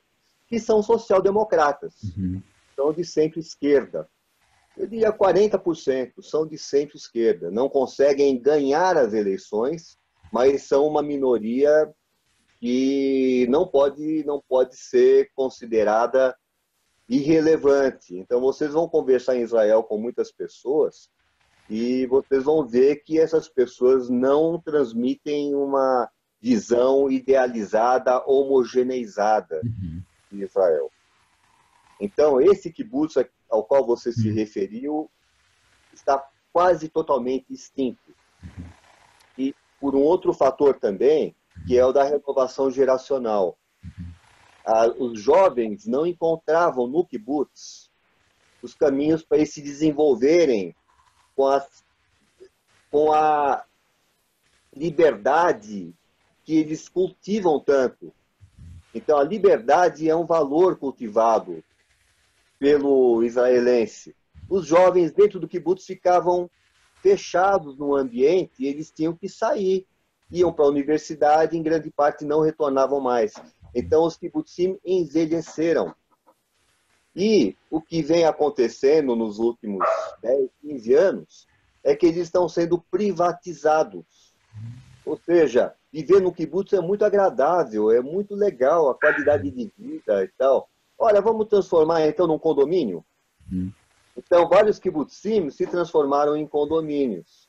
que 0.48 0.60
são 0.60 0.82
social-democratas, 0.82 1.94
uhum. 2.18 2.42
são 2.76 2.94
de 2.94 3.06
centro-esquerda. 3.06 4.10
Eu 4.78 4.88
diria 4.88 5.12
40% 5.12 6.22
são 6.22 6.48
de 6.48 6.58
centro-esquerda, 6.58 7.52
não 7.52 7.68
conseguem 7.70 8.40
ganhar 8.40 8.98
as 8.98 9.14
eleições, 9.14 9.98
mas 10.32 10.64
são 10.64 10.88
uma 10.88 11.02
minoria 11.02 11.92
que 12.60 13.48
não 13.50 13.66
pode, 13.66 14.24
não 14.26 14.42
pode 14.42 14.76
ser 14.76 15.32
considerada 15.34 16.36
irrelevante. 17.08 18.16
Então, 18.16 18.42
vocês 18.42 18.74
vão 18.74 18.88
conversar 18.88 19.36
em 19.36 19.42
Israel 19.42 19.82
com 19.84 19.98
muitas 19.98 20.32
pessoas 20.32 21.10
e 21.70 22.06
vocês 22.08 22.44
vão 22.44 22.66
ver 22.66 22.98
que 22.98 23.20
essas 23.20 23.48
pessoas 23.48 24.10
não 24.10 24.60
transmitem 24.60 25.56
uma 25.56 26.10
visão 26.42 27.10
idealizada, 27.10 28.24
homogeneizada 28.26 29.62
uhum. 29.64 30.02
de 30.32 30.44
Israel. 30.44 30.92
Então, 32.00 32.42
esse 32.42 32.72
kibbutz 32.72 33.16
ao 33.50 33.64
qual 33.64 33.86
você 33.86 34.12
se 34.12 34.30
uhum. 34.30 34.36
referiu 34.36 35.12
está 35.94 36.24
quase 36.52 36.90
totalmente 36.90 37.54
extinto. 37.54 38.14
Uhum. 38.44 38.66
E 39.38 39.56
por 39.80 39.96
um 39.96 40.02
outro 40.02 40.34
fator 40.34 40.80
também, 40.80 41.36
que 41.68 41.78
é 41.78 41.86
o 41.86 41.92
da 41.92 42.04
renovação 42.04 42.70
geracional. 42.72 43.58
Ah, 44.66 44.88
os 44.98 45.20
jovens 45.20 45.86
não 45.86 46.06
encontravam 46.06 46.88
no 46.88 47.06
kibbutz 47.06 47.90
os 48.62 48.74
caminhos 48.74 49.24
para 49.24 49.38
eles 49.38 49.54
se 49.54 49.62
desenvolverem 49.62 50.76
com 51.36 51.48
a, 51.48 51.66
com 52.92 53.12
a 53.14 53.64
liberdade 54.76 55.94
que 56.44 56.56
eles 56.56 56.90
cultivam 56.90 57.60
tanto. 57.60 58.14
Então, 58.94 59.18
a 59.18 59.24
liberdade 59.24 60.10
é 60.10 60.16
um 60.16 60.26
valor 60.26 60.78
cultivado 60.78 61.64
pelo 62.58 63.24
israelense. 63.24 64.16
Os 64.50 64.66
jovens 64.66 65.12
dentro 65.12 65.40
do 65.40 65.48
kibbutz 65.48 65.86
ficavam 65.86 66.50
fechados 67.02 67.78
no 67.78 67.96
ambiente 67.96 68.64
e 68.64 68.68
eles 68.68 68.92
tinham 68.92 69.16
que 69.16 69.30
sair 69.30 69.88
iam 70.32 70.54
para 70.54 70.66
a 70.66 70.70
universidade, 70.70 71.58
em 71.58 71.64
grande 71.64 71.90
parte 71.90 72.26
não 72.26 72.42
retornavam 72.42 73.00
mais. 73.00 73.34
Então, 73.74 74.04
os 74.04 74.18
kibbutzim 74.18 74.80
envelheceram. 74.86 75.94
E 77.16 77.56
o 77.70 77.82
que 77.82 78.02
vem 78.02 78.26
acontecendo 78.26 79.16
nos 79.16 79.40
últimos 79.40 79.86
10, 80.22 80.50
15 80.62 80.94
anos 80.94 81.48
é 81.84 81.96
que 81.96 82.06
eles 82.06 82.24
estão 82.24 82.48
sendo 82.48 82.80
privatizados. 82.80 84.34
Ou 85.06 85.18
seja, 85.18 85.74
viver 85.92 86.22
no 86.22 86.32
kibbutz 86.32 86.74
é 86.74 86.82
muito 86.82 87.04
agradável, 87.04 87.92
é 87.92 88.00
muito 88.00 88.36
legal, 88.36 88.90
a 88.90 88.96
qualidade 88.96 89.50
de 89.50 89.72
vida 89.78 90.24
e 90.24 90.28
tal. 90.38 90.70
Olha, 90.98 91.22
vamos 91.22 91.48
transformar 91.48 92.06
então 92.06 92.28
num 92.28 92.38
condomínio? 92.38 93.04
Hum. 93.52 93.72
Então, 94.16 94.48
vários 94.48 94.78
kibbutzim 94.78 95.50
se 95.50 95.66
transformaram 95.66 96.38
em 96.38 96.46
condomínios. 96.46 97.49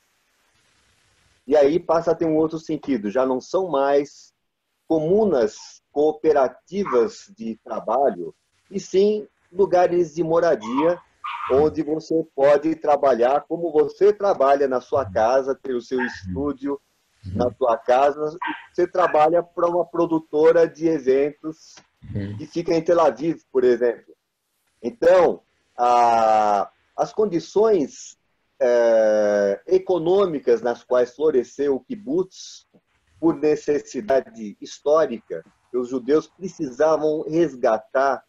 E 1.51 1.57
aí 1.57 1.81
passa 1.81 2.13
a 2.13 2.15
ter 2.15 2.27
um 2.27 2.37
outro 2.37 2.61
sentido, 2.61 3.11
já 3.11 3.27
não 3.27 3.41
são 3.41 3.69
mais 3.69 4.33
comunas 4.87 5.83
cooperativas 5.91 7.29
de 7.37 7.59
trabalho, 7.65 8.33
e 8.71 8.79
sim 8.79 9.27
lugares 9.53 10.15
de 10.15 10.23
moradia 10.23 10.97
onde 11.51 11.83
você 11.83 12.25
pode 12.37 12.77
trabalhar 12.77 13.47
como 13.49 13.73
você 13.73 14.13
trabalha 14.13 14.69
na 14.69 14.81
sua 14.81 15.05
casa, 15.05 15.53
ter 15.53 15.75
o 15.75 15.83
seu 15.83 16.01
estúdio 16.03 16.81
na 17.35 17.53
sua 17.55 17.77
casa, 17.77 18.39
você 18.73 18.87
trabalha 18.87 19.43
para 19.43 19.67
uma 19.67 19.85
produtora 19.85 20.69
de 20.69 20.87
eventos 20.87 21.75
que 22.39 22.47
fica 22.47 22.73
em 22.73 22.81
Tel 22.81 23.01
Aviv, 23.01 23.41
por 23.51 23.65
exemplo. 23.65 24.15
Então, 24.81 25.43
a, 25.77 26.71
as 26.97 27.13
condições 27.13 28.17
é, 28.61 29.61
econômicas 29.67 30.61
nas 30.61 30.85
quais 30.85 31.15
floresceu 31.15 31.77
o 31.77 31.81
kibbutz, 31.81 32.67
por 33.19 33.37
necessidade 33.37 34.57
histórica, 34.61 35.45
os 35.73 35.89
judeus 35.89 36.27
precisavam 36.27 37.23
resgatar 37.23 38.25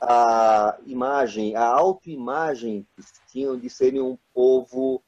a 0.00 0.78
imagem, 0.86 1.56
a 1.56 1.64
autoimagem 1.64 2.86
que 2.94 3.02
tinham 3.30 3.58
de 3.58 3.70
serem 3.70 4.00
um 4.00 4.18
povo 4.32 5.02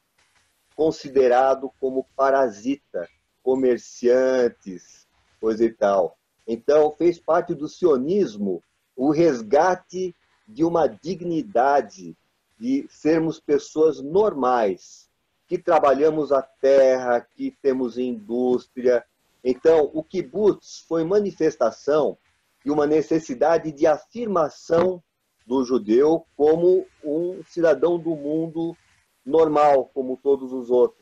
considerado 0.74 1.70
como 1.78 2.06
parasita, 2.16 3.08
comerciantes, 3.42 5.06
coisa 5.40 5.64
e 5.64 5.72
tal. 5.72 6.16
Então, 6.46 6.90
fez 6.96 7.18
parte 7.18 7.54
do 7.54 7.68
sionismo 7.68 8.62
o 8.96 9.10
resgate 9.10 10.14
de 10.46 10.64
uma 10.64 10.86
dignidade, 10.86 12.16
de 12.60 12.86
sermos 12.90 13.40
pessoas 13.40 14.02
normais, 14.02 15.08
que 15.48 15.56
trabalhamos 15.56 16.30
a 16.30 16.42
terra, 16.42 17.20
que 17.20 17.56
temos 17.62 17.96
indústria. 17.96 19.02
Então, 19.42 19.90
o 19.94 20.04
kibbutz 20.04 20.84
foi 20.86 21.02
manifestação 21.02 22.18
e 22.64 22.70
uma 22.70 22.86
necessidade 22.86 23.72
de 23.72 23.86
afirmação 23.86 25.02
do 25.46 25.64
judeu 25.64 26.26
como 26.36 26.86
um 27.02 27.42
cidadão 27.44 27.98
do 27.98 28.14
mundo 28.14 28.76
normal, 29.24 29.90
como 29.94 30.18
todos 30.22 30.52
os 30.52 30.70
outros. 30.70 31.00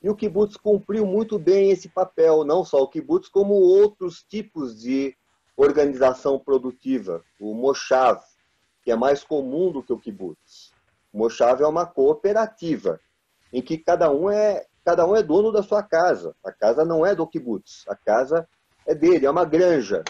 E 0.00 0.08
o 0.08 0.14
kibbutz 0.14 0.56
cumpriu 0.56 1.04
muito 1.04 1.40
bem 1.40 1.72
esse 1.72 1.88
papel, 1.88 2.44
não 2.44 2.64
só 2.64 2.80
o 2.80 2.88
kibbutz, 2.88 3.28
como 3.28 3.54
outros 3.54 4.22
tipos 4.22 4.80
de 4.80 5.16
organização 5.56 6.38
produtiva, 6.38 7.24
o 7.40 7.52
moshav, 7.52 8.22
que 8.84 8.92
é 8.92 8.96
mais 8.96 9.24
comum 9.24 9.72
do 9.72 9.82
que 9.82 9.92
o 9.92 9.98
kibbutz. 9.98 10.67
O 11.12 11.18
moshav 11.18 11.62
é 11.62 11.66
uma 11.66 11.86
cooperativa, 11.86 13.00
em 13.52 13.62
que 13.62 13.78
cada 13.78 14.10
um 14.10 14.30
é 14.30 14.66
cada 14.84 15.06
um 15.06 15.14
é 15.14 15.22
dono 15.22 15.52
da 15.52 15.62
sua 15.62 15.82
casa. 15.82 16.34
A 16.42 16.50
casa 16.50 16.84
não 16.84 17.04
é 17.04 17.14
do 17.14 17.26
kibbutz, 17.26 17.84
a 17.88 17.94
casa 17.94 18.48
é 18.86 18.94
dele, 18.94 19.26
é 19.26 19.30
uma 19.30 19.44
granja 19.44 20.02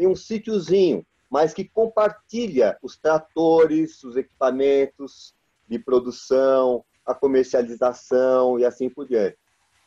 tem 0.00 0.06
um 0.06 0.16
sítiozinho, 0.16 1.04
mas 1.28 1.52
que 1.52 1.62
compartilha 1.62 2.78
os 2.80 2.96
tratores, 2.96 4.02
os 4.02 4.16
equipamentos 4.16 5.34
de 5.68 5.78
produção, 5.78 6.82
a 7.04 7.12
comercialização 7.12 8.58
e 8.58 8.64
assim 8.64 8.88
por 8.88 9.06
diante. 9.06 9.36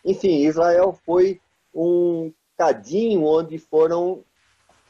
Enfim, 0.06 0.46
Israel 0.46 0.94
foi 1.04 1.42
um 1.74 2.32
cadinho 2.56 3.24
onde 3.24 3.58
foram 3.58 4.24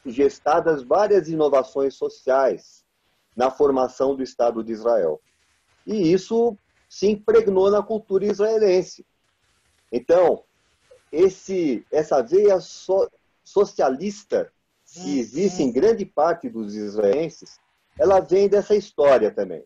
gestadas 0.05 0.83
várias 0.83 1.29
inovações 1.29 1.95
sociais 1.95 2.83
na 3.33 3.49
formação 3.49 4.13
do 4.13 4.21
Estado 4.21 4.61
de 4.61 4.73
Israel. 4.73 5.21
E 5.85 6.11
isso 6.11 6.57
se 6.89 7.07
impregnou 7.07 7.71
na 7.71 7.81
cultura 7.81 8.25
israelense. 8.25 9.05
Então, 9.91 10.43
esse, 11.11 11.85
essa 11.91 12.21
veia 12.21 12.59
so, 12.59 13.09
socialista 13.43 14.51
que 14.85 15.19
existe 15.19 15.63
em 15.63 15.71
grande 15.71 16.05
parte 16.05 16.49
dos 16.49 16.75
israelenses, 16.75 17.57
ela 17.99 18.19
vem 18.19 18.47
dessa 18.47 18.75
história 18.75 19.31
também. 19.31 19.63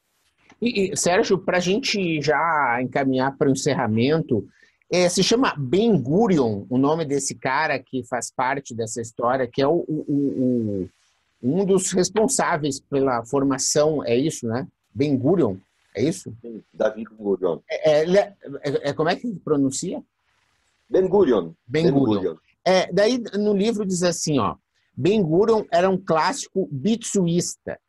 E, 0.62 0.92
e 0.92 0.98
Sérgio, 0.98 1.38
para 1.38 1.58
a 1.58 1.62
gente 1.62 2.22
já 2.22 2.80
encaminhar 2.82 3.38
para 3.38 3.50
o 3.50 3.52
encerramento, 3.52 4.48
é, 4.90 5.10
se 5.10 5.22
chama 5.22 5.54
Ben 5.58 6.02
Gurion, 6.02 6.66
o 6.70 6.78
nome 6.78 7.06
desse 7.06 7.36
cara 7.36 7.78
que 7.78 8.04
faz 8.06 8.32
parte 8.32 8.74
dessa 8.74 9.02
história, 9.02 9.48
que 9.48 9.62
é 9.62 9.68
o, 9.68 9.84
o, 9.88 10.06
o, 10.08 10.90
um 11.44 11.66
dos 11.66 11.92
responsáveis 11.92 12.80
pela 12.80 13.24
formação, 13.26 14.04
é 14.04 14.16
isso, 14.16 14.48
né? 14.48 14.66
Ben 14.94 15.18
Gurion, 15.18 15.58
é 15.98 16.04
isso? 16.04 16.32
Sim, 16.42 16.64
David 16.74 17.10
Gurion. 17.18 17.60
É, 17.70 18.04
é, 18.04 18.18
é, 18.64 18.90
é, 18.90 18.94
como 18.94 19.10
é 19.10 19.16
que 19.16 19.34
pronuncia? 19.36 20.04
Ben 20.90 21.08
Gurion. 21.08 21.54
Ben, 21.68 21.86
ben 21.86 21.94
Gurion. 21.94 22.22
Gurion. 22.22 22.38
É, 22.64 22.92
daí 22.92 23.18
no 23.34 23.54
livro 23.54 23.86
diz 23.86 24.04
assim, 24.04 24.40
ó, 24.40 24.56
Ben 24.96 25.22
Gurion 25.24 25.64
era 25.72 25.90
um 25.90 25.98
clássico 25.98 26.68
bitsuísta, 26.72 27.80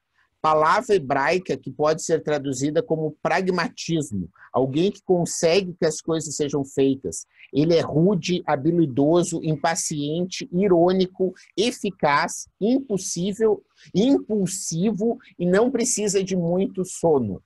palavra 0.40 0.94
hebraica 0.94 1.56
que 1.56 1.70
pode 1.70 2.02
ser 2.02 2.22
traduzida 2.22 2.82
como 2.82 3.16
pragmatismo, 3.22 4.28
alguém 4.52 4.90
que 4.90 5.02
consegue 5.02 5.74
que 5.78 5.84
as 5.84 6.00
coisas 6.00 6.36
sejam 6.36 6.64
feitas. 6.64 7.26
Ele 7.52 7.74
é 7.74 7.80
rude, 7.80 8.42
habilidoso, 8.46 9.40
impaciente, 9.42 10.48
irônico, 10.52 11.34
eficaz, 11.56 12.48
impossível, 12.60 13.62
impulsivo 13.94 15.18
e 15.38 15.44
não 15.44 15.70
precisa 15.70 16.22
de 16.22 16.36
muito 16.36 16.84
sono. 16.84 17.42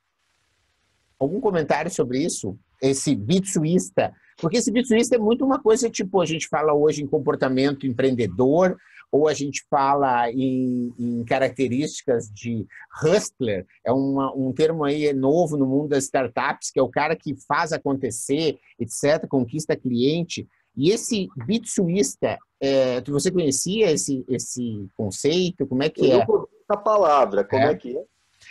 Algum 1.23 1.41
comentário 1.41 1.89
sobre 1.89 2.19
isso? 2.19 2.59
Esse 2.83 3.15
bitsuísta? 3.15 4.13
Porque 4.39 4.57
esse 4.57 4.73
bitsuísta 4.73 5.15
é 5.15 5.19
muito 5.21 5.45
uma 5.45 5.63
coisa 5.63 5.89
tipo, 5.89 6.21
a 6.21 6.27
gente 6.27 6.49
fala 6.49 6.75
hoje 6.75 7.01
em 7.01 7.07
comportamento 7.07 7.87
empreendedor, 7.87 8.77
ou 9.13 9.29
a 9.29 9.33
gente 9.33 9.65
fala 9.71 10.29
em, 10.33 10.93
em 10.99 11.25
características 11.25 12.29
de 12.29 12.67
hustler, 13.05 13.65
é 13.87 13.93
uma, 13.93 14.35
um 14.35 14.53
termo 14.53 14.83
aí 14.83 15.13
novo 15.13 15.57
no 15.57 15.65
mundo 15.65 15.91
das 15.91 16.05
startups, 16.05 16.73
que 16.73 16.81
é 16.81 16.83
o 16.83 16.89
cara 16.89 17.15
que 17.15 17.37
faz 17.47 17.73
acontecer, 17.73 18.59
etc., 18.81 19.29
conquista 19.29 19.77
cliente. 19.77 20.49
E 20.77 20.91
esse 20.91 21.29
bitsuísta, 21.47 22.37
é, 22.61 23.01
você 23.03 23.31
conhecia 23.31 23.93
esse, 23.93 24.25
esse 24.29 24.89
conceito? 24.97 25.69
Como 25.69 25.85
é 25.85 25.89
que 25.89 26.05
Eu 26.05 26.19
é? 26.19 26.27
essa 26.69 26.81
palavra, 26.83 27.45
como 27.45 27.63
é, 27.63 27.71
é 27.71 27.75
que 27.77 27.97
é? 27.97 28.03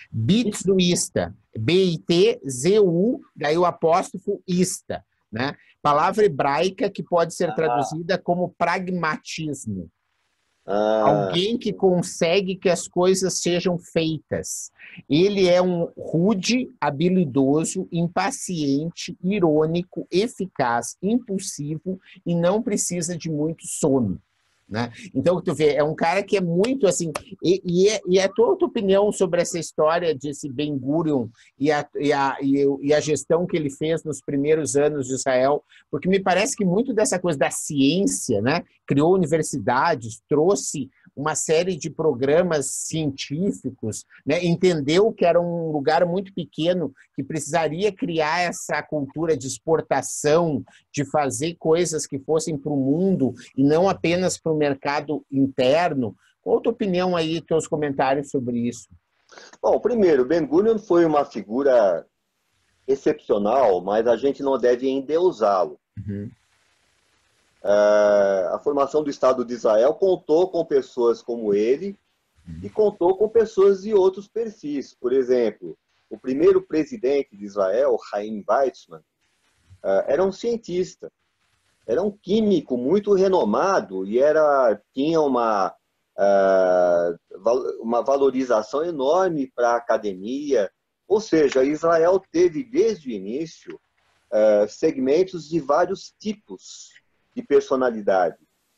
Bitsuísta, 0.09 1.35
B-I-T-Z-U, 1.57 3.21
daí 3.35 3.57
o 3.57 3.65
apóstrofo 3.65 4.41
ista, 4.47 5.03
né? 5.31 5.55
Palavra 5.81 6.25
hebraica 6.25 6.89
que 6.89 7.03
pode 7.03 7.33
ser 7.33 7.49
ah. 7.49 7.55
traduzida 7.55 8.17
como 8.17 8.53
pragmatismo. 8.57 9.89
Ah. 10.65 11.27
Alguém 11.27 11.57
que 11.57 11.73
consegue 11.73 12.55
que 12.55 12.69
as 12.69 12.87
coisas 12.87 13.41
sejam 13.41 13.79
feitas. 13.79 14.71
Ele 15.09 15.47
é 15.47 15.61
um 15.61 15.91
rude, 15.97 16.69
habilidoso, 16.79 17.87
impaciente, 17.91 19.17
irônico, 19.23 20.07
eficaz, 20.11 20.95
impulsivo 21.01 21.99
e 22.25 22.35
não 22.35 22.61
precisa 22.61 23.17
de 23.17 23.29
muito 23.29 23.65
sono. 23.65 24.21
Né? 24.71 24.89
Então, 25.13 25.41
tu 25.41 25.53
vê, 25.53 25.73
é 25.73 25.83
um 25.83 25.93
cara 25.93 26.23
que 26.23 26.37
é 26.37 26.41
muito 26.41 26.87
assim. 26.87 27.11
E, 27.43 27.61
e, 27.65 27.89
é, 27.89 27.99
e 28.07 28.17
é 28.17 28.23
a 28.23 28.29
tua, 28.29 28.53
opinião 28.61 29.11
sobre 29.11 29.41
essa 29.41 29.59
história 29.59 30.15
desse 30.15 30.49
Ben 30.49 30.77
Gurion 30.77 31.27
e 31.59 31.69
a, 31.69 31.85
e, 31.99 32.13
a, 32.13 32.37
e 32.41 32.93
a 32.93 33.01
gestão 33.01 33.45
que 33.45 33.57
ele 33.57 33.69
fez 33.69 34.05
nos 34.05 34.21
primeiros 34.21 34.77
anos 34.77 35.07
de 35.07 35.15
Israel? 35.15 35.61
Porque 35.89 36.07
me 36.07 36.21
parece 36.21 36.55
que 36.55 36.63
muito 36.63 36.93
dessa 36.93 37.19
coisa 37.19 37.37
da 37.37 37.51
ciência, 37.51 38.41
né? 38.41 38.63
criou 38.91 39.13
universidades, 39.13 40.21
trouxe 40.27 40.89
uma 41.15 41.35
série 41.35 41.75
de 41.75 41.89
programas 41.89 42.67
científicos, 42.71 44.05
né? 44.25 44.43
entendeu 44.43 45.11
que 45.11 45.25
era 45.25 45.39
um 45.39 45.71
lugar 45.71 46.05
muito 46.05 46.33
pequeno 46.33 46.93
que 47.15 47.23
precisaria 47.23 47.91
criar 47.91 48.41
essa 48.41 48.81
cultura 48.81 49.35
de 49.35 49.47
exportação, 49.47 50.63
de 50.91 51.03
fazer 51.05 51.55
coisas 51.59 52.07
que 52.07 52.19
fossem 52.19 52.57
para 52.57 52.71
o 52.71 52.77
mundo 52.77 53.33
e 53.55 53.63
não 53.63 53.89
apenas 53.89 54.37
para 54.37 54.51
o 54.51 54.57
mercado 54.57 55.25
interno. 55.31 56.15
Qual 56.41 56.57
a 56.57 56.61
tua 56.61 56.73
opinião 56.73 57.15
aí, 57.15 57.41
teus 57.41 57.67
comentários 57.67 58.29
sobre 58.29 58.57
isso? 58.57 58.89
Bom, 59.61 59.79
primeiro, 59.79 60.25
Ben 60.25 60.45
Gurion 60.45 60.77
foi 60.77 61.05
uma 61.05 61.23
figura 61.25 62.05
excepcional, 62.87 63.81
mas 63.81 64.07
a 64.07 64.17
gente 64.17 64.41
não 64.41 64.57
deve 64.57 64.89
endeusá-lo. 64.89 65.79
Uhum. 65.97 66.29
É, 67.63 68.49
a 68.53 68.59
formação 68.63 69.03
do 69.03 69.09
Estado 69.09 69.45
de 69.45 69.53
Israel 69.53 69.93
contou 69.93 70.49
com 70.49 70.65
pessoas 70.65 71.21
como 71.21 71.53
ele, 71.53 71.97
e 72.61 72.69
contou 72.69 73.15
com 73.17 73.29
pessoas 73.29 73.83
de 73.83 73.93
outros 73.93 74.27
perfis. 74.27 74.93
Por 74.93 75.13
exemplo, 75.13 75.77
o 76.09 76.17
primeiro 76.17 76.61
presidente 76.61 77.35
de 77.35 77.45
Israel, 77.45 77.97
Chaim 78.09 78.43
Weizmann, 78.47 79.01
ah, 79.83 80.05
era 80.07 80.23
um 80.23 80.31
cientista, 80.31 81.11
era 81.87 82.01
um 82.01 82.11
químico 82.11 82.77
muito 82.77 83.13
renomado 83.13 84.05
e 84.05 84.19
era 84.19 84.79
tinha 84.93 85.21
uma 85.21 85.73
ah, 86.17 87.15
uma 87.79 88.01
valorização 88.01 88.83
enorme 88.83 89.51
para 89.55 89.71
a 89.71 89.77
academia. 89.77 90.69
Ou 91.07 91.19
seja, 91.19 91.63
Israel 91.63 92.21
teve 92.31 92.63
desde 92.63 93.09
o 93.09 93.11
início 93.11 93.79
segmentos 94.69 95.49
de 95.49 95.59
vários 95.59 96.13
tipos 96.17 97.00
de 97.35 97.41
personalidade. 97.41 98.37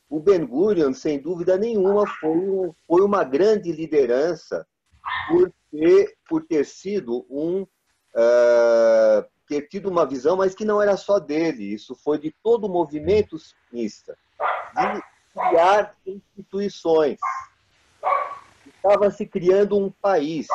O 0.09 0.19
Ben 0.19 0.45
Gurion, 0.45 0.93
sem 0.93 1.19
dúvida 1.19 1.57
nenhuma, 1.57 2.05
foi, 2.19 2.71
foi 2.87 3.01
uma 3.01 3.23
grande 3.23 3.71
liderança 3.71 4.65
por 5.27 5.51
ter, 5.71 6.15
por 6.29 6.43
ter 6.45 6.65
sido 6.65 7.25
um 7.29 7.63
uh, 7.63 9.25
ter 9.47 9.67
tido 9.67 9.89
uma 9.89 10.05
visão, 10.05 10.37
mas 10.37 10.55
que 10.55 10.65
não 10.65 10.81
era 10.81 10.95
só 10.95 11.19
dele, 11.19 11.73
isso 11.73 11.95
foi 11.95 12.17
de 12.17 12.33
todo 12.43 12.65
o 12.65 12.69
movimento 12.69 13.37
sionista, 13.37 14.17
de 14.73 15.03
criar 15.33 15.95
instituições. 16.05 17.19
Estava 18.65 19.09
se 19.11 19.25
criando 19.25 19.77
um 19.77 19.89
país 19.89 20.47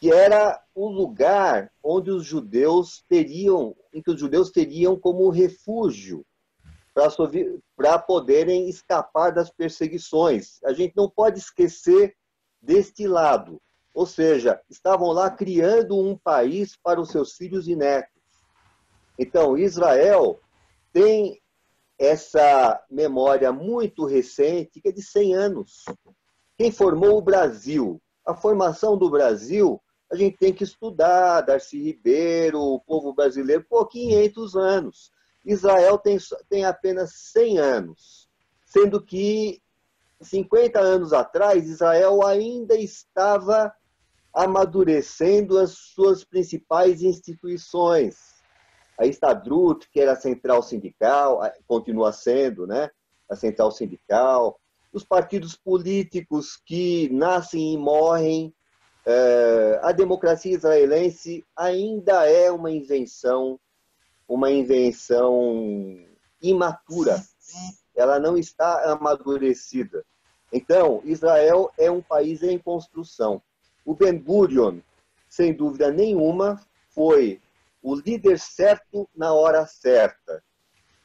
que 0.00 0.12
era 0.12 0.62
o 0.74 0.88
lugar 0.88 1.70
onde 1.82 2.10
os 2.10 2.24
judeus 2.24 3.02
teriam, 3.08 3.74
em 3.92 4.02
que 4.02 4.10
os 4.10 4.20
judeus 4.20 4.50
teriam 4.50 4.98
como 4.98 5.30
refúgio 5.30 6.24
para 6.94 7.98
poderem 7.98 8.68
escapar 8.68 9.32
das 9.32 9.50
perseguições. 9.50 10.62
A 10.64 10.72
gente 10.72 10.96
não 10.96 11.10
pode 11.10 11.38
esquecer 11.38 12.14
deste 12.62 13.06
lado. 13.06 13.60
Ou 13.92 14.06
seja, 14.06 14.60
estavam 14.70 15.10
lá 15.10 15.30
criando 15.30 15.98
um 15.98 16.16
país 16.16 16.76
para 16.82 17.00
os 17.00 17.10
seus 17.10 17.34
filhos 17.34 17.68
e 17.68 17.76
netos. 17.76 18.12
Então, 19.18 19.56
Israel 19.56 20.40
tem 20.92 21.40
essa 21.98 22.82
memória 22.90 23.52
muito 23.52 24.04
recente, 24.04 24.80
que 24.80 24.88
é 24.88 24.92
de 24.92 25.02
100 25.02 25.34
anos. 25.34 25.84
Quem 26.58 26.72
formou 26.72 27.18
o 27.18 27.22
Brasil? 27.22 28.00
A 28.26 28.34
formação 28.34 28.96
do 28.96 29.10
Brasil, 29.10 29.80
a 30.10 30.16
gente 30.16 30.36
tem 30.36 30.52
que 30.52 30.64
estudar, 30.64 31.42
Darcy 31.42 31.80
Ribeiro, 31.80 32.60
o 32.60 32.80
povo 32.80 33.12
brasileiro, 33.12 33.64
por 33.68 33.86
500 33.88 34.56
anos. 34.56 35.10
Israel 35.44 35.98
tem, 35.98 36.16
tem 36.48 36.64
apenas 36.64 37.12
100 37.32 37.58
anos, 37.58 38.28
sendo 38.64 39.00
que 39.00 39.60
50 40.20 40.80
anos 40.80 41.12
atrás, 41.12 41.68
Israel 41.68 42.24
ainda 42.26 42.74
estava 42.76 43.72
amadurecendo 44.32 45.58
as 45.58 45.72
suas 45.72 46.24
principais 46.24 47.02
instituições. 47.02 48.16
A 48.98 49.06
Estadrut, 49.06 49.88
que 49.90 50.00
era 50.00 50.12
a 50.12 50.16
central 50.16 50.62
sindical, 50.62 51.40
continua 51.66 52.12
sendo, 52.12 52.66
né? 52.66 52.90
A 53.30 53.36
central 53.36 53.70
sindical. 53.70 54.58
Os 54.92 55.04
partidos 55.04 55.56
políticos 55.56 56.56
que 56.64 57.08
nascem 57.12 57.74
e 57.74 57.78
morrem. 57.78 58.54
É, 59.06 59.80
a 59.82 59.92
democracia 59.92 60.54
israelense 60.54 61.44
ainda 61.56 62.26
é 62.26 62.50
uma 62.50 62.70
invenção, 62.70 63.60
uma 64.28 64.50
invenção 64.50 65.98
imatura. 66.40 67.22
Ela 67.94 68.18
não 68.18 68.36
está 68.36 68.92
amadurecida. 68.92 70.04
Então, 70.52 71.00
Israel 71.04 71.70
é 71.78 71.90
um 71.90 72.00
país 72.00 72.42
em 72.42 72.58
construção. 72.58 73.42
O 73.84 73.94
Ben 73.94 74.18
Gurion, 74.18 74.78
sem 75.28 75.52
dúvida 75.52 75.90
nenhuma, 75.90 76.60
foi 76.90 77.40
o 77.82 77.94
líder 77.94 78.38
certo 78.38 79.08
na 79.14 79.32
hora 79.32 79.66
certa. 79.66 80.42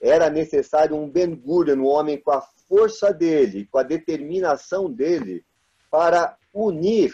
Era 0.01 0.29
necessário 0.29 0.95
um 0.95 1.09
Ben 1.09 1.35
Gurion, 1.35 1.79
um 1.79 1.87
homem 1.87 2.17
com 2.21 2.31
a 2.31 2.41
força 2.41 3.11
dele, 3.13 3.67
com 3.71 3.79
a 3.79 3.83
determinação 3.83 4.89
dele, 4.89 5.43
para 5.91 6.37
unir 6.53 7.13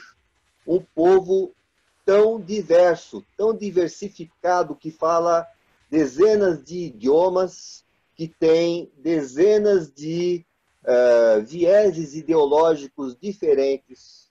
um 0.68 0.82
povo 0.94 1.54
tão 2.06 2.40
diverso, 2.40 3.26
tão 3.38 3.56
diversificado, 3.56 4.76
que 4.76 4.92
fala 4.92 5.48
dezenas 5.96 6.64
de 6.64 6.88
idiomas, 6.88 7.86
que 8.16 8.28
tem 8.28 8.92
dezenas 8.98 9.92
de 9.94 10.46
uh, 10.84 11.44
vieses 11.44 12.16
ideológicos 12.16 13.16
diferentes, 13.16 14.26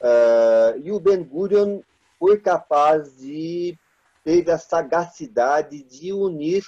Uh, 0.00 0.78
e 0.84 0.92
o 0.92 1.00
Ben 1.00 1.24
Gurion 1.24 1.80
foi 2.20 2.38
capaz 2.38 3.16
de 3.16 3.76
teve 4.22 4.50
a 4.50 4.58
sagacidade 4.58 5.82
de 5.82 6.12
unir 6.12 6.64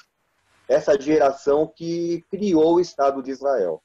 essa 0.66 1.01
geração 1.01 1.66
que 1.66 2.24
criou 2.31 2.74
o 2.74 2.81
Estado 2.81 3.22
de 3.22 3.31
Israel. 3.31 3.83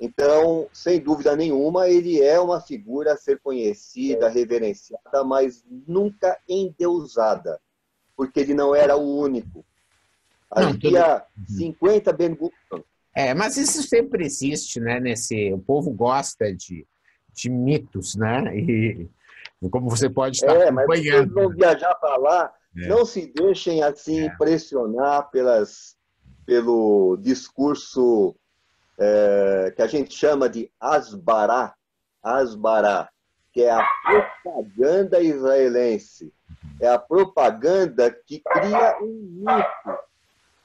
Então, 0.00 0.68
sem 0.72 1.00
dúvida 1.00 1.34
nenhuma, 1.34 1.88
ele 1.88 2.22
é 2.22 2.38
uma 2.38 2.60
figura 2.60 3.14
a 3.14 3.16
ser 3.16 3.40
conhecida, 3.40 4.28
reverenciada, 4.28 5.24
mas 5.24 5.64
nunca 5.86 6.38
endeusada, 6.48 7.60
porque 8.16 8.40
ele 8.40 8.54
não 8.54 8.74
era 8.74 8.96
o 8.96 9.20
único. 9.20 9.64
Havia 10.50 11.20
tudo... 11.34 11.58
50 11.58 12.12
Ben 12.12 12.34
Gurion. 12.34 12.82
É, 13.14 13.34
mas 13.34 13.56
isso 13.56 13.82
sempre 13.82 14.24
existe, 14.24 14.78
né? 14.78 15.00
Nesse, 15.00 15.52
o 15.52 15.58
povo 15.58 15.90
gosta 15.90 16.54
de 16.54 16.86
de 17.36 17.50
mitos, 17.50 18.16
né? 18.16 18.56
E 18.56 19.08
como 19.70 19.90
você 19.90 20.08
pode 20.08 20.36
estar 20.36 20.56
é, 20.56 20.68
acompanhando. 20.68 21.34
Mas 21.34 21.44
não 21.44 21.50
viajar 21.50 21.94
para 21.96 22.16
lá, 22.16 22.54
é. 22.76 22.88
não 22.88 23.04
se 23.04 23.26
deixem 23.26 23.82
assim 23.82 24.20
é. 24.20 24.24
impressionar 24.24 25.30
pelas, 25.30 25.96
pelo 26.46 27.16
discurso 27.18 28.34
é, 28.98 29.72
que 29.76 29.82
a 29.82 29.86
gente 29.86 30.14
chama 30.14 30.48
de 30.48 30.70
asbará, 30.80 31.74
asbará, 32.22 33.10
que 33.56 33.62
é 33.62 33.70
a 33.70 33.82
propaganda 34.04 35.18
israelense. 35.18 36.30
É 36.78 36.88
a 36.88 36.98
propaganda 36.98 38.10
que 38.10 38.40
cria 38.40 38.98
um 39.00 39.30
mito, 39.32 39.98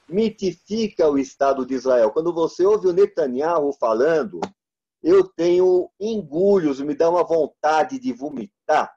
mitifica 0.06 1.08
o 1.08 1.16
Estado 1.16 1.64
de 1.64 1.72
Israel. 1.72 2.10
Quando 2.10 2.34
você 2.34 2.66
ouve 2.66 2.88
o 2.88 2.92
Netanyahu 2.92 3.72
falando 3.72 4.40
eu 5.02 5.24
tenho 5.26 5.90
engulhos, 5.98 6.80
me 6.80 6.94
dá 6.94 7.08
uma 7.08 7.24
vontade 7.24 7.98
de 7.98 8.12
vomitar, 8.12 8.94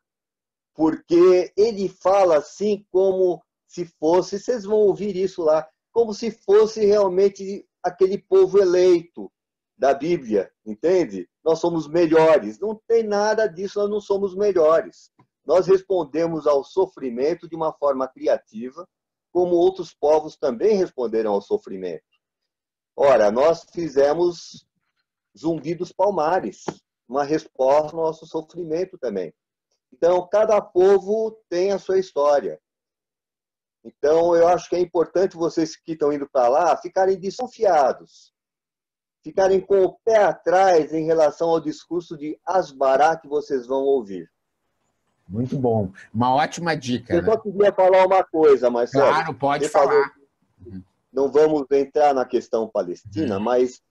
porque 0.76 1.54
ele 1.56 1.88
fala 1.88 2.38
assim 2.38 2.86
como 2.92 3.42
se 3.66 3.86
fosse, 3.86 4.38
vocês 4.38 4.66
vão 4.66 4.76
ouvir 4.76 5.16
isso 5.16 5.42
lá, 5.42 5.66
como 5.92 6.14
se 6.14 6.32
fosse 6.32 6.86
realmente 6.86 7.66
aquele 7.82 8.18
povo 8.18 8.60
eleito 8.60 9.32
da 9.78 9.94
Bíblia, 9.94 10.52
entende? 10.66 11.28
Nós 11.46 11.60
somos 11.60 11.88
melhores. 11.88 12.60
Não 12.60 12.82
tem 12.88 13.04
nada 13.04 13.46
disso, 13.46 13.80
nós 13.80 13.90
não 13.90 14.02
somos 14.02 14.36
melhores. 14.36 15.12
Nós 15.46 15.68
respondemos 15.68 16.48
ao 16.48 16.64
sofrimento 16.64 17.48
de 17.48 17.56
uma 17.56 17.72
forma 17.72 18.08
criativa, 18.08 18.90
como 19.32 19.56
outros 19.56 19.94
povos 19.94 20.36
também 20.36 20.76
responderam 20.76 21.34
ao 21.34 21.42
sofrimento. 21.42 22.04
Ora, 22.96 23.32
nós 23.32 23.64
fizemos 23.72 24.66
Zumbi 25.38 25.76
dos 25.76 25.92
Palmares, 25.92 26.64
uma 27.08 27.24
resposta 27.24 27.96
ao 27.96 28.06
nosso 28.06 28.26
sofrimento 28.26 28.98
também. 28.98 29.32
Então, 29.94 30.28
cada 30.28 30.60
povo 30.60 31.40
tem 31.48 31.72
a 31.72 31.78
sua 31.78 32.00
história. 32.00 32.60
Então, 33.84 34.36
eu 34.36 34.48
acho 34.48 34.68
que 34.68 34.76
é 34.76 34.80
importante 34.80 35.38
vocês 35.38 35.76
que 35.76 35.92
estão 35.92 36.12
indo 36.12 36.28
para 36.28 36.48
lá 36.48 36.78
ficarem 36.78 37.20
desconfiados, 37.20 38.34
ficarem 39.26 39.60
com 39.60 39.84
o 39.84 39.94
pé 40.06 40.24
atrás 40.24 40.94
em 40.94 41.04
relação 41.04 41.50
ao 41.50 41.60
discurso 41.60 42.16
de 42.16 42.40
Asbará 42.46 43.18
que 43.18 43.28
vocês 43.28 43.66
vão 43.66 43.82
ouvir. 43.82 44.30
Muito 45.28 45.58
bom. 45.58 45.92
Uma 46.14 46.36
ótima 46.36 46.78
dica. 46.78 47.12
Eu 47.12 47.24
né? 47.24 47.32
só 47.32 47.38
queria 47.38 47.74
falar 47.74 48.06
uma 48.06 48.24
coisa, 48.24 48.70
mas 48.70 48.92
Claro, 48.92 49.34
pode 49.34 49.68
falar. 49.68 50.12
Não 51.12 51.32
vamos 51.32 51.66
entrar 51.72 52.14
na 52.14 52.24
questão 52.24 52.68
palestina, 52.68 53.38
uhum. 53.38 53.44
mas 53.44 53.82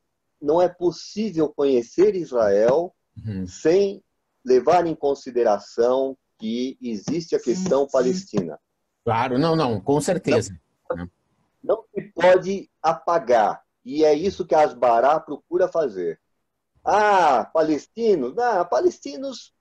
não 0.41 0.62
é 0.62 0.68
possível 0.68 1.49
conhecer 1.49 2.14
Israel 2.14 2.95
uhum. 3.26 3.45
sem 3.45 4.05
levar 4.47 4.87
em 4.87 4.95
consideração 4.95 6.16
que 6.39 6.78
existe 6.80 7.35
a 7.35 7.41
questão 7.41 7.89
palestina. 7.89 8.57
Claro, 9.05 9.37
não, 9.37 9.57
não, 9.57 9.80
com 9.80 10.01
certeza. 10.01 10.57
Não, 10.95 11.11
não 11.61 11.85
se 11.93 12.03
pode 12.12 12.70
apagar. 12.80 13.64
E 13.85 14.05
é 14.05 14.14
isso 14.14 14.47
que 14.47 14.55
Asbará 14.55 15.20
procura 15.20 15.68
fazer. 15.68 16.20
Ah, 16.85 17.45
palestinos? 17.45 18.35
Não, 18.35 18.64
palestinos 18.66 19.55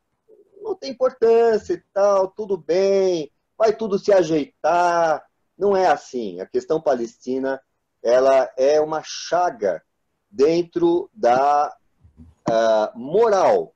não 0.61 0.75
tem 0.75 0.91
importância 0.91 1.73
e 1.73 1.83
tal, 1.93 2.29
tudo 2.29 2.57
bem, 2.57 3.29
vai 3.57 3.75
tudo 3.75 3.99
se 3.99 4.13
ajeitar. 4.13 5.25
Não 5.57 5.75
é 5.75 5.87
assim. 5.87 6.39
A 6.39 6.45
questão 6.45 6.81
palestina 6.81 7.61
ela 8.01 8.51
é 8.57 8.81
uma 8.81 9.01
chaga 9.03 9.83
dentro 10.29 11.09
da 11.13 11.75
uh, 12.49 12.97
moral 12.97 13.75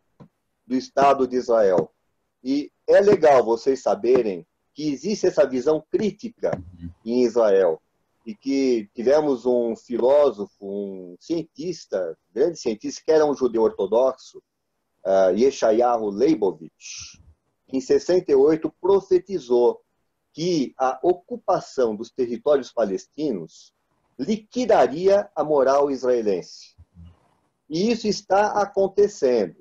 do 0.65 0.75
Estado 0.75 1.27
de 1.27 1.35
Israel. 1.35 1.93
E 2.43 2.71
é 2.87 2.99
legal 2.99 3.43
vocês 3.43 3.81
saberem 3.81 4.45
que 4.73 4.91
existe 4.91 5.27
essa 5.27 5.47
visão 5.47 5.83
crítica 5.89 6.51
em 7.05 7.23
Israel 7.23 7.81
e 8.27 8.35
que 8.35 8.89
tivemos 8.93 9.45
um 9.45 9.73
filósofo, 9.73 10.53
um 10.61 11.15
cientista, 11.17 12.13
grande 12.29 12.59
cientista, 12.59 13.01
que 13.05 13.11
era 13.13 13.25
um 13.25 13.33
judeu 13.33 13.61
ortodoxo, 13.61 14.39
uh, 15.05 15.33
Yeshayahu 15.33 16.09
Leibovitch, 16.09 17.21
que 17.65 17.77
em 17.77 17.79
68 17.79 18.69
profetizou 18.81 19.79
que 20.33 20.73
a 20.77 20.99
ocupação 21.01 21.95
dos 21.95 22.11
territórios 22.11 22.69
palestinos 22.69 23.73
liquidaria 24.19 25.29
a 25.33 25.41
moral 25.41 25.89
israelense. 25.89 26.75
E 27.69 27.89
isso 27.89 28.09
está 28.09 28.61
acontecendo. 28.61 29.55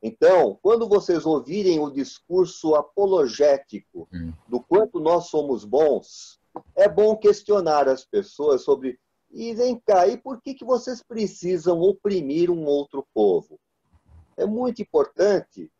Então, 0.00 0.56
quando 0.62 0.88
vocês 0.88 1.26
ouvirem 1.26 1.80
o 1.80 1.90
discurso 1.90 2.76
apologético 2.76 4.08
hum. 4.14 4.32
do 4.46 4.60
quanto 4.60 5.00
nós 5.00 5.26
somos 5.26 5.64
bons, 5.64 6.37
é 6.74 6.88
bom 6.88 7.16
questionar 7.16 7.88
as 7.88 8.04
pessoas 8.04 8.62
sobre 8.62 8.98
e 9.30 9.54
vem 9.54 9.78
cá, 9.78 10.06
e 10.06 10.16
por 10.16 10.40
que, 10.40 10.54
que 10.54 10.64
vocês 10.64 11.02
precisam 11.02 11.80
oprimir 11.80 12.50
um 12.50 12.64
outro 12.64 13.06
povo? 13.12 13.60
É 14.36 14.46
muito 14.46 14.80
importante 14.80 15.70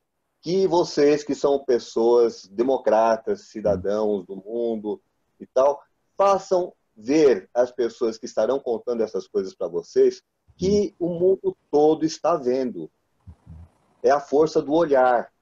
que 0.43 0.67
vocês, 0.67 1.25
que 1.25 1.35
são 1.35 1.65
pessoas 1.65 2.47
democratas, 2.47 3.49
cidadãos 3.49 4.25
do 4.27 4.37
mundo 4.37 5.01
e 5.41 5.47
tal, 5.47 5.83
façam 6.17 6.73
ver 6.97 7.49
as 7.55 7.71
pessoas 7.71 8.19
que 8.19 8.27
estarão 8.27 8.59
contando 8.59 9.03
essas 9.03 9.27
coisas 9.27 9.55
para 9.55 9.69
vocês 9.69 10.23
que 10.57 10.95
o 10.99 11.09
mundo 11.09 11.57
todo 11.71 12.05
está 12.05 12.37
vendo. 12.37 12.91
É 14.03 14.11
a 14.11 14.21
força 14.21 14.61
do 14.61 14.73
olhar. 14.73 15.33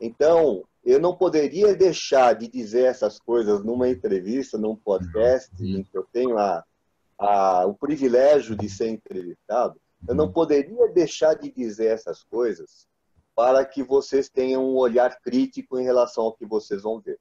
Então, 0.00 0.64
eu 0.84 0.98
não 0.98 1.14
poderia 1.14 1.74
deixar 1.74 2.34
de 2.34 2.48
dizer 2.48 2.84
essas 2.84 3.18
coisas 3.18 3.62
numa 3.62 3.88
entrevista, 3.88 4.56
num 4.56 4.74
podcast, 4.74 5.50
uhum. 5.60 5.78
em 5.78 5.82
que 5.84 5.96
eu 5.96 6.06
tenho 6.12 6.38
a, 6.38 6.64
a, 7.18 7.66
o 7.66 7.74
privilégio 7.74 8.56
de 8.56 8.68
ser 8.68 8.88
entrevistado. 8.88 9.78
Eu 10.08 10.14
não 10.14 10.26
uhum. 10.26 10.32
poderia 10.32 10.88
deixar 10.88 11.34
de 11.34 11.52
dizer 11.52 11.92
essas 11.92 12.22
coisas 12.24 12.88
para 13.36 13.64
que 13.64 13.82
vocês 13.82 14.28
tenham 14.28 14.64
um 14.64 14.76
olhar 14.76 15.18
crítico 15.20 15.78
em 15.78 15.84
relação 15.84 16.24
ao 16.24 16.32
que 16.34 16.46
vocês 16.46 16.82
vão 16.82 17.00
ver. 17.00 17.18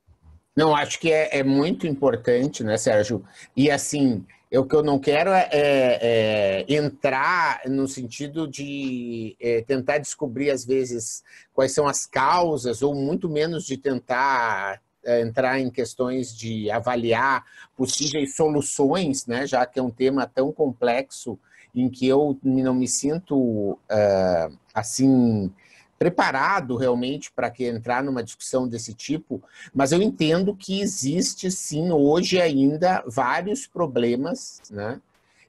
Não, 0.56 0.76
acho 0.76 1.00
que 1.00 1.12
é, 1.12 1.40
é 1.40 1.44
muito 1.44 1.88
importante, 1.88 2.64
né, 2.64 2.78
Sérgio? 2.78 3.24
E 3.56 3.70
assim, 3.70 4.26
o 4.58 4.66
que 4.66 4.76
eu 4.76 4.82
não 4.82 4.98
quero 4.98 5.30
é, 5.30 5.48
é, 5.52 6.66
é 6.68 6.76
entrar 6.76 7.62
no 7.68 7.88
sentido 7.88 8.48
de 8.48 9.36
é, 9.40 9.62
tentar 9.62 10.00
descobrir, 10.00 10.50
às 10.50 10.66
vezes, 10.66 11.24
quais 11.54 11.72
são 11.72 11.88
as 11.88 12.06
causas, 12.06 12.82
ou 12.82 12.96
muito 12.96 13.30
menos 13.30 13.66
de 13.66 13.78
tentar 13.78 14.82
é, 15.06 15.22
entrar 15.22 15.60
em 15.60 15.70
questões 15.70 16.36
de 16.36 16.70
avaliar 16.72 17.46
possíveis 17.78 18.36
soluções, 18.36 19.28
né, 19.28 19.46
já 19.46 19.66
que 19.66 19.80
é 19.80 19.84
um 19.84 19.92
tema 19.92 20.26
tão 20.26 20.52
complexo 20.52 21.38
em 21.74 21.90
que 21.90 22.08
eu 22.08 22.38
não 22.44 22.74
me 22.74 22.88
sinto 22.88 23.74
uh, 23.74 24.58
assim 24.74 25.52
preparado 26.00 26.78
realmente 26.78 27.30
para 27.30 27.52
que 27.52 27.66
entrar 27.66 28.02
numa 28.02 28.24
discussão 28.24 28.66
desse 28.66 28.94
tipo, 28.94 29.44
mas 29.74 29.92
eu 29.92 30.02
entendo 30.02 30.56
que 30.56 30.80
existe 30.80 31.52
sim 31.52 31.92
hoje 31.92 32.42
ainda 32.42 33.04
vários 33.06 33.68
problemas, 33.68 34.62
né? 34.72 35.02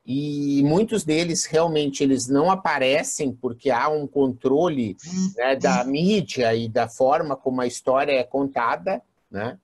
E 0.04 0.60
muitos 0.64 1.04
deles 1.04 1.44
realmente 1.44 2.02
eles 2.02 2.26
não 2.26 2.50
aparecem 2.50 3.32
porque 3.32 3.70
há 3.70 3.88
um 3.88 4.08
controle 4.08 4.96
né, 5.36 5.54
da 5.54 5.84
mídia 5.84 6.52
e 6.52 6.68
da 6.68 6.88
forma 6.88 7.36
como 7.36 7.60
a 7.60 7.66
história 7.66 8.12
é 8.12 8.24
contada, 8.24 9.00
né? 9.30 9.56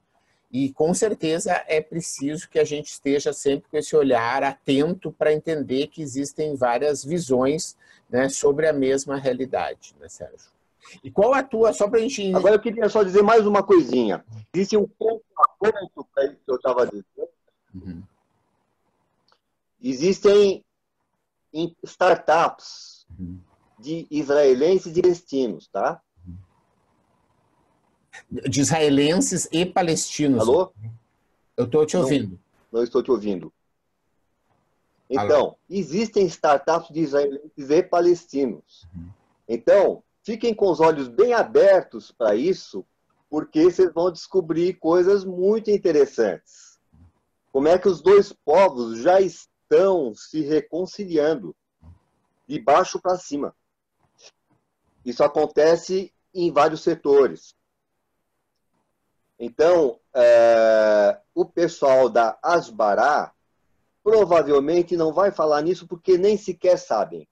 E 0.53 0.73
com 0.73 0.95
certeza 0.95 1.65
é 1.67 1.81
preciso 1.81 2.49
que 2.49 2.61
a 2.61 2.65
gente 2.65 2.87
esteja 2.87 3.33
sempre 3.33 3.69
com 3.69 3.77
esse 3.77 3.97
olhar 3.97 4.45
atento 4.45 5.11
para 5.11 5.33
entender 5.33 5.89
que 5.89 6.01
existem 6.01 6.55
várias 6.55 7.05
visões 7.05 7.77
né, 8.09 8.29
sobre 8.29 8.69
a 8.69 8.73
mesma 8.73 9.17
realidade, 9.17 9.97
né, 10.01 10.09
Sérgio? 10.09 10.56
E 11.03 11.11
qual 11.11 11.35
a 11.35 11.43
tua, 11.43 11.73
só 11.73 11.89
para 11.89 11.99
a 11.99 12.03
gente. 12.03 12.35
Agora 12.35 12.55
eu 12.55 12.61
queria 12.61 12.89
só 12.89 13.03
dizer 13.03 13.23
mais 13.23 13.47
uma 13.47 13.63
coisinha. 13.63 14.25
Existe 14.55 14.77
um 14.77 14.87
ponto 14.87 15.25
para 15.59 16.25
isso 16.25 16.45
que 16.45 16.51
eu 16.51 16.57
estava 16.57 16.87
dizendo. 16.87 17.29
Uhum. 17.75 18.03
Existem 19.83 20.65
startups 21.85 23.07
uhum. 23.19 23.39
de 23.79 24.07
israelenses 24.11 24.97
e 24.97 25.03
palestinos, 25.03 25.69
tá? 25.69 26.01
De 28.31 28.61
israelenses 28.61 29.49
e 29.53 29.65
palestinos. 29.67 30.41
Alô? 30.41 30.73
Eu 31.57 31.65
estou 31.67 31.87
te 31.87 31.97
ouvindo. 31.97 32.31
Não, 32.73 32.81
não, 32.81 32.83
estou 32.83 33.03
te 33.03 33.11
ouvindo. 33.11 33.53
Então, 35.09 35.41
Alô? 35.41 35.59
existem 35.71 36.27
startups 36.27 36.93
de 36.93 37.01
israelenses 37.01 37.71
e 37.71 37.83
palestinos. 37.83 38.87
Uhum. 38.95 39.11
Então, 39.49 40.03
Fiquem 40.27 40.53
com 40.53 40.69
os 40.73 40.81
olhos 40.81 41.07
bem 41.07 41.35
abertos 41.35 42.11
para 42.11 42.35
isso, 42.35 42.85
porque 43.31 43.63
vocês 43.63 43.95
vão 43.95 44.11
descobrir 44.11 44.75
coisas 44.75 45.25
muito 45.25 45.71
interessantes. 45.71 46.81
Como 47.53 47.69
é 47.69 47.79
que 47.79 47.87
os 47.87 48.03
dois 48.03 48.33
povos 48.33 48.99
já 48.99 49.21
estão 49.21 50.13
se 50.17 50.41
reconciliando 50.41 51.55
de 52.45 52.59
baixo 52.59 53.01
para 53.01 53.17
cima. 53.17 53.55
Isso 55.05 55.23
acontece 55.23 56.13
em 56.35 56.51
vários 56.51 56.83
setores. 56.83 57.55
Então, 59.39 60.01
é, 60.13 61.21
o 61.37 61.45
pessoal 61.45 62.09
da 62.09 62.37
Asbará 62.43 63.33
provavelmente 64.03 64.97
não 64.97 65.13
vai 65.13 65.31
falar 65.31 65.63
nisso 65.63 65.87
porque 65.87 66.19
nem 66.19 66.37
sequer 66.37 66.79
sabem. 66.79 67.29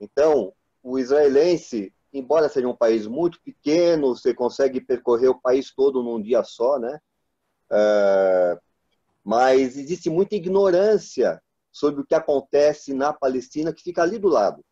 Então, 0.00 0.52
o 0.84 0.98
israelense, 0.98 1.92
embora 2.12 2.48
seja 2.48 2.68
um 2.68 2.76
país 2.76 3.06
muito 3.06 3.40
pequeno, 3.42 4.14
você 4.14 4.34
consegue 4.34 4.82
percorrer 4.82 5.28
o 5.28 5.40
país 5.40 5.72
todo 5.74 6.02
num 6.02 6.20
dia 6.20 6.44
só, 6.44 6.78
né? 6.78 7.00
É, 7.72 8.58
mas 9.24 9.78
existe 9.78 10.10
muita 10.10 10.36
ignorância 10.36 11.42
sobre 11.72 12.02
o 12.02 12.06
que 12.06 12.14
acontece 12.14 12.92
na 12.92 13.14
Palestina, 13.14 13.72
que 13.72 13.82
fica 13.82 14.02
ali 14.02 14.18
do 14.18 14.28
lado. 14.28 14.62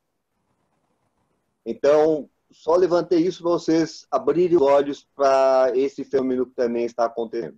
Então, 1.65 2.29
só 2.51 2.77
levantei 2.77 3.21
isso 3.21 3.43
para 3.43 3.53
vocês 3.53 4.07
abrirem 4.11 4.57
os 4.57 4.63
olhos 4.63 5.09
para 5.17 5.73
esse 5.75 6.05
fenômeno 6.05 6.47
que 6.47 6.55
também 6.55 6.85
está 6.85 7.07
acontecendo. 7.07 7.57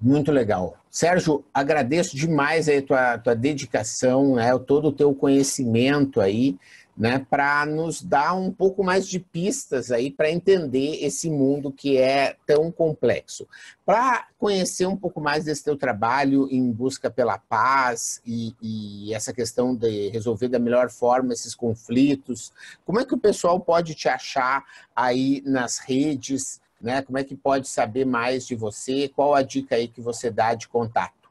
Muito 0.00 0.32
legal. 0.32 0.76
Sérgio, 0.90 1.44
agradeço 1.54 2.16
demais 2.16 2.68
a 2.68 2.82
tua, 2.82 3.18
tua 3.18 3.34
dedicação, 3.34 4.36
né, 4.36 4.56
todo 4.58 4.88
o 4.88 4.92
teu 4.92 5.14
conhecimento 5.14 6.20
aí 6.20 6.58
né, 6.98 7.24
para 7.30 7.64
nos 7.64 8.02
dar 8.02 8.34
um 8.34 8.52
pouco 8.52 8.82
mais 8.82 9.06
de 9.06 9.20
pistas 9.20 9.92
aí 9.92 10.10
para 10.10 10.32
entender 10.32 11.04
esse 11.04 11.30
mundo 11.30 11.70
que 11.70 11.96
é 11.96 12.36
tão 12.44 12.72
complexo. 12.72 13.46
Para 13.86 14.26
conhecer 14.36 14.84
um 14.86 14.96
pouco 14.96 15.20
mais 15.20 15.44
desse 15.44 15.62
teu 15.62 15.76
trabalho 15.76 16.48
em 16.50 16.72
busca 16.72 17.08
pela 17.08 17.38
paz 17.38 18.20
e, 18.26 18.52
e, 18.60 19.14
essa 19.14 19.32
questão 19.32 19.76
de 19.76 20.08
resolver 20.08 20.48
da 20.48 20.58
melhor 20.58 20.90
forma 20.90 21.32
esses 21.32 21.54
conflitos, 21.54 22.52
como 22.84 22.98
é 22.98 23.04
que 23.04 23.14
o 23.14 23.18
pessoal 23.18 23.60
pode 23.60 23.94
te 23.94 24.08
achar 24.08 24.64
aí 24.94 25.40
nas 25.46 25.78
redes, 25.78 26.60
né? 26.80 27.00
Como 27.02 27.16
é 27.16 27.22
que 27.22 27.36
pode 27.36 27.68
saber 27.68 28.04
mais 28.04 28.44
de 28.44 28.56
você? 28.56 29.08
Qual 29.08 29.36
a 29.36 29.42
dica 29.42 29.76
aí 29.76 29.86
que 29.86 30.00
você 30.00 30.32
dá 30.32 30.52
de 30.52 30.66
contato? 30.66 31.30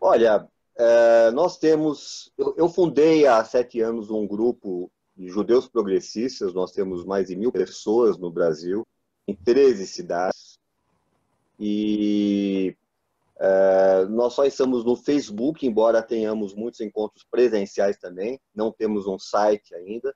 Olha, 0.00 0.48
é, 0.76 1.30
nós 1.30 1.56
temos. 1.56 2.32
Eu, 2.36 2.54
eu, 2.56 2.68
fundei 2.68 3.26
há 3.26 3.44
sete 3.44 3.80
anos 3.80 4.10
um 4.10 4.26
grupo 4.26 4.90
de 5.16 5.28
judeus 5.28 5.68
progressistas, 5.68 6.52
nós 6.52 6.72
temos 6.72 7.04
mais 7.04 7.28
de 7.28 7.36
mil 7.36 7.52
pessoas 7.52 8.18
no 8.18 8.30
Brasil, 8.30 8.84
em 9.28 9.34
13 9.34 9.86
cidades. 9.86 10.58
E 11.58 12.76
é, 13.38 14.04
nós 14.06 14.32
só 14.32 14.44
estamos 14.44 14.84
no 14.84 14.96
Facebook, 14.96 15.64
embora 15.64 16.02
tenhamos 16.02 16.52
muitos 16.54 16.80
encontros 16.80 17.24
presenciais 17.30 17.96
também, 17.96 18.40
não 18.52 18.72
temos 18.72 19.06
um 19.06 19.18
site 19.18 19.72
ainda. 19.74 20.12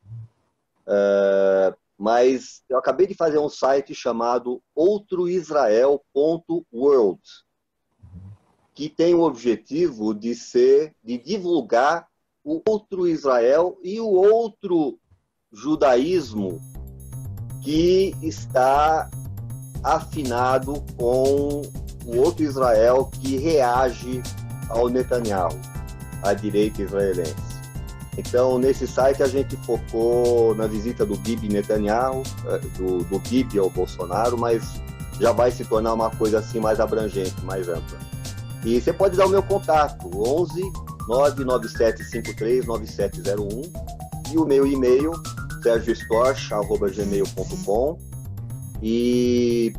É, 0.88 1.74
mas 1.96 2.64
eu 2.68 2.78
acabei 2.78 3.06
de 3.06 3.14
fazer 3.14 3.38
um 3.38 3.48
site 3.48 3.94
chamado 3.94 4.60
outroisrael.world 4.74 7.20
que 8.78 8.88
tem 8.88 9.12
o 9.12 9.22
objetivo 9.22 10.14
de 10.14 10.36
ser, 10.36 10.94
de 11.02 11.18
divulgar 11.18 12.06
o 12.44 12.62
outro 12.64 13.08
Israel 13.08 13.76
e 13.82 13.98
o 13.98 14.06
outro 14.06 14.96
judaísmo 15.52 16.60
que 17.60 18.14
está 18.22 19.10
afinado 19.82 20.74
com 20.96 21.62
o 22.06 22.18
outro 22.18 22.44
Israel 22.44 23.10
que 23.20 23.36
reage 23.36 24.22
ao 24.70 24.88
Netanyahu. 24.88 25.58
à 26.22 26.32
direita 26.32 26.82
israelense. 26.82 27.34
Então, 28.16 28.60
nesse 28.60 28.86
site 28.86 29.24
a 29.24 29.26
gente 29.26 29.56
focou 29.58 30.54
na 30.54 30.68
visita 30.68 31.04
do 31.04 31.16
Bibi 31.16 31.48
Netanyahu, 31.48 32.22
eh, 32.46 32.58
do, 32.76 33.04
do 33.04 33.18
Bibi 33.18 33.58
ao 33.58 33.70
Bolsonaro, 33.70 34.38
mas 34.38 34.80
já 35.20 35.32
vai 35.32 35.50
se 35.50 35.64
tornar 35.64 35.94
uma 35.94 36.10
coisa 36.10 36.38
assim 36.38 36.60
mais 36.60 36.78
abrangente, 36.78 37.40
mais 37.44 37.68
ampla. 37.68 38.17
E 38.64 38.80
você 38.80 38.92
pode 38.92 39.16
dar 39.16 39.26
o 39.26 39.28
meu 39.28 39.42
contato, 39.42 40.08
11 40.14 40.62
997539701 41.08 43.70
e 44.30 44.36
o 44.36 44.44
meu 44.44 44.66
e-mail, 44.66 45.12
sergiostorch.gmail.com 45.62 47.98
e, 48.82 49.72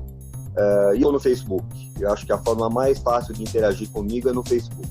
uh, 0.57 0.95
e 0.95 1.03
eu 1.03 1.11
no 1.11 1.19
Facebook. 1.19 1.91
Eu 1.99 2.11
acho 2.11 2.25
que 2.25 2.33
a 2.33 2.39
forma 2.39 2.67
mais 2.69 2.97
fácil 2.99 3.33
de 3.33 3.41
interagir 3.43 3.89
comigo 3.89 4.29
é 4.29 4.33
no 4.33 4.43
Facebook. 4.43 4.87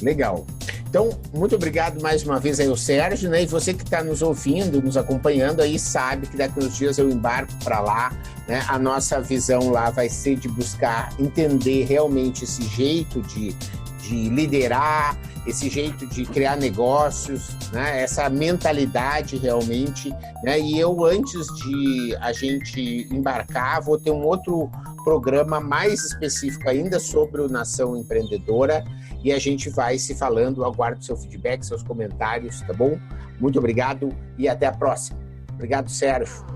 Legal. 0.00 0.46
Então, 0.88 1.10
muito 1.32 1.56
obrigado 1.56 2.00
mais 2.00 2.22
uma 2.22 2.38
vez 2.38 2.60
aí 2.60 2.68
ao 2.68 2.76
Sérgio, 2.76 3.28
né? 3.28 3.42
E 3.42 3.46
você 3.46 3.74
que 3.74 3.82
está 3.82 4.00
nos 4.02 4.22
ouvindo, 4.22 4.80
nos 4.80 4.96
acompanhando 4.96 5.60
aí, 5.60 5.76
sabe 5.76 6.28
que 6.28 6.36
daqui 6.36 6.60
uns 6.60 6.76
dias 6.76 6.98
eu 6.98 7.10
embarco 7.10 7.52
para 7.64 7.80
lá, 7.80 8.12
né? 8.46 8.64
A 8.68 8.78
nossa 8.78 9.20
visão 9.20 9.70
lá 9.70 9.90
vai 9.90 10.08
ser 10.08 10.36
de 10.36 10.48
buscar 10.48 11.12
entender 11.18 11.84
realmente 11.84 12.44
esse 12.44 12.62
jeito 12.62 13.22
de, 13.22 13.52
de 14.00 14.28
liderar, 14.28 15.16
esse 15.46 15.68
jeito 15.68 16.06
de 16.06 16.24
criar 16.24 16.56
negócios, 16.56 17.50
né? 17.72 18.02
essa 18.02 18.28
mentalidade 18.28 19.36
realmente. 19.36 20.10
Né? 20.42 20.60
E 20.60 20.78
eu, 20.78 21.04
antes 21.04 21.46
de 21.56 22.16
a 22.20 22.32
gente 22.32 23.06
embarcar, 23.10 23.82
vou 23.82 23.98
ter 23.98 24.10
um 24.10 24.24
outro 24.24 24.70
programa 25.04 25.60
mais 25.60 26.02
específico 26.02 26.68
ainda 26.68 26.98
sobre 26.98 27.42
o 27.42 27.48
Nação 27.48 27.96
Empreendedora 27.96 28.84
e 29.22 29.32
a 29.32 29.38
gente 29.38 29.68
vai 29.68 29.98
se 29.98 30.14
falando. 30.14 30.64
Aguardo 30.64 31.04
seu 31.04 31.16
feedback, 31.16 31.64
seus 31.64 31.82
comentários, 31.82 32.60
tá 32.62 32.72
bom? 32.72 32.98
Muito 33.38 33.58
obrigado 33.58 34.14
e 34.38 34.48
até 34.48 34.66
a 34.66 34.72
próxima. 34.72 35.18
Obrigado, 35.54 35.90
Sérgio. 35.90 36.53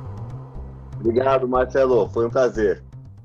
Obrigado, 0.99 1.47
Marcelo. 1.47 2.09
Foi 2.09 2.27
um 2.27 2.31
prazer. 2.31 2.83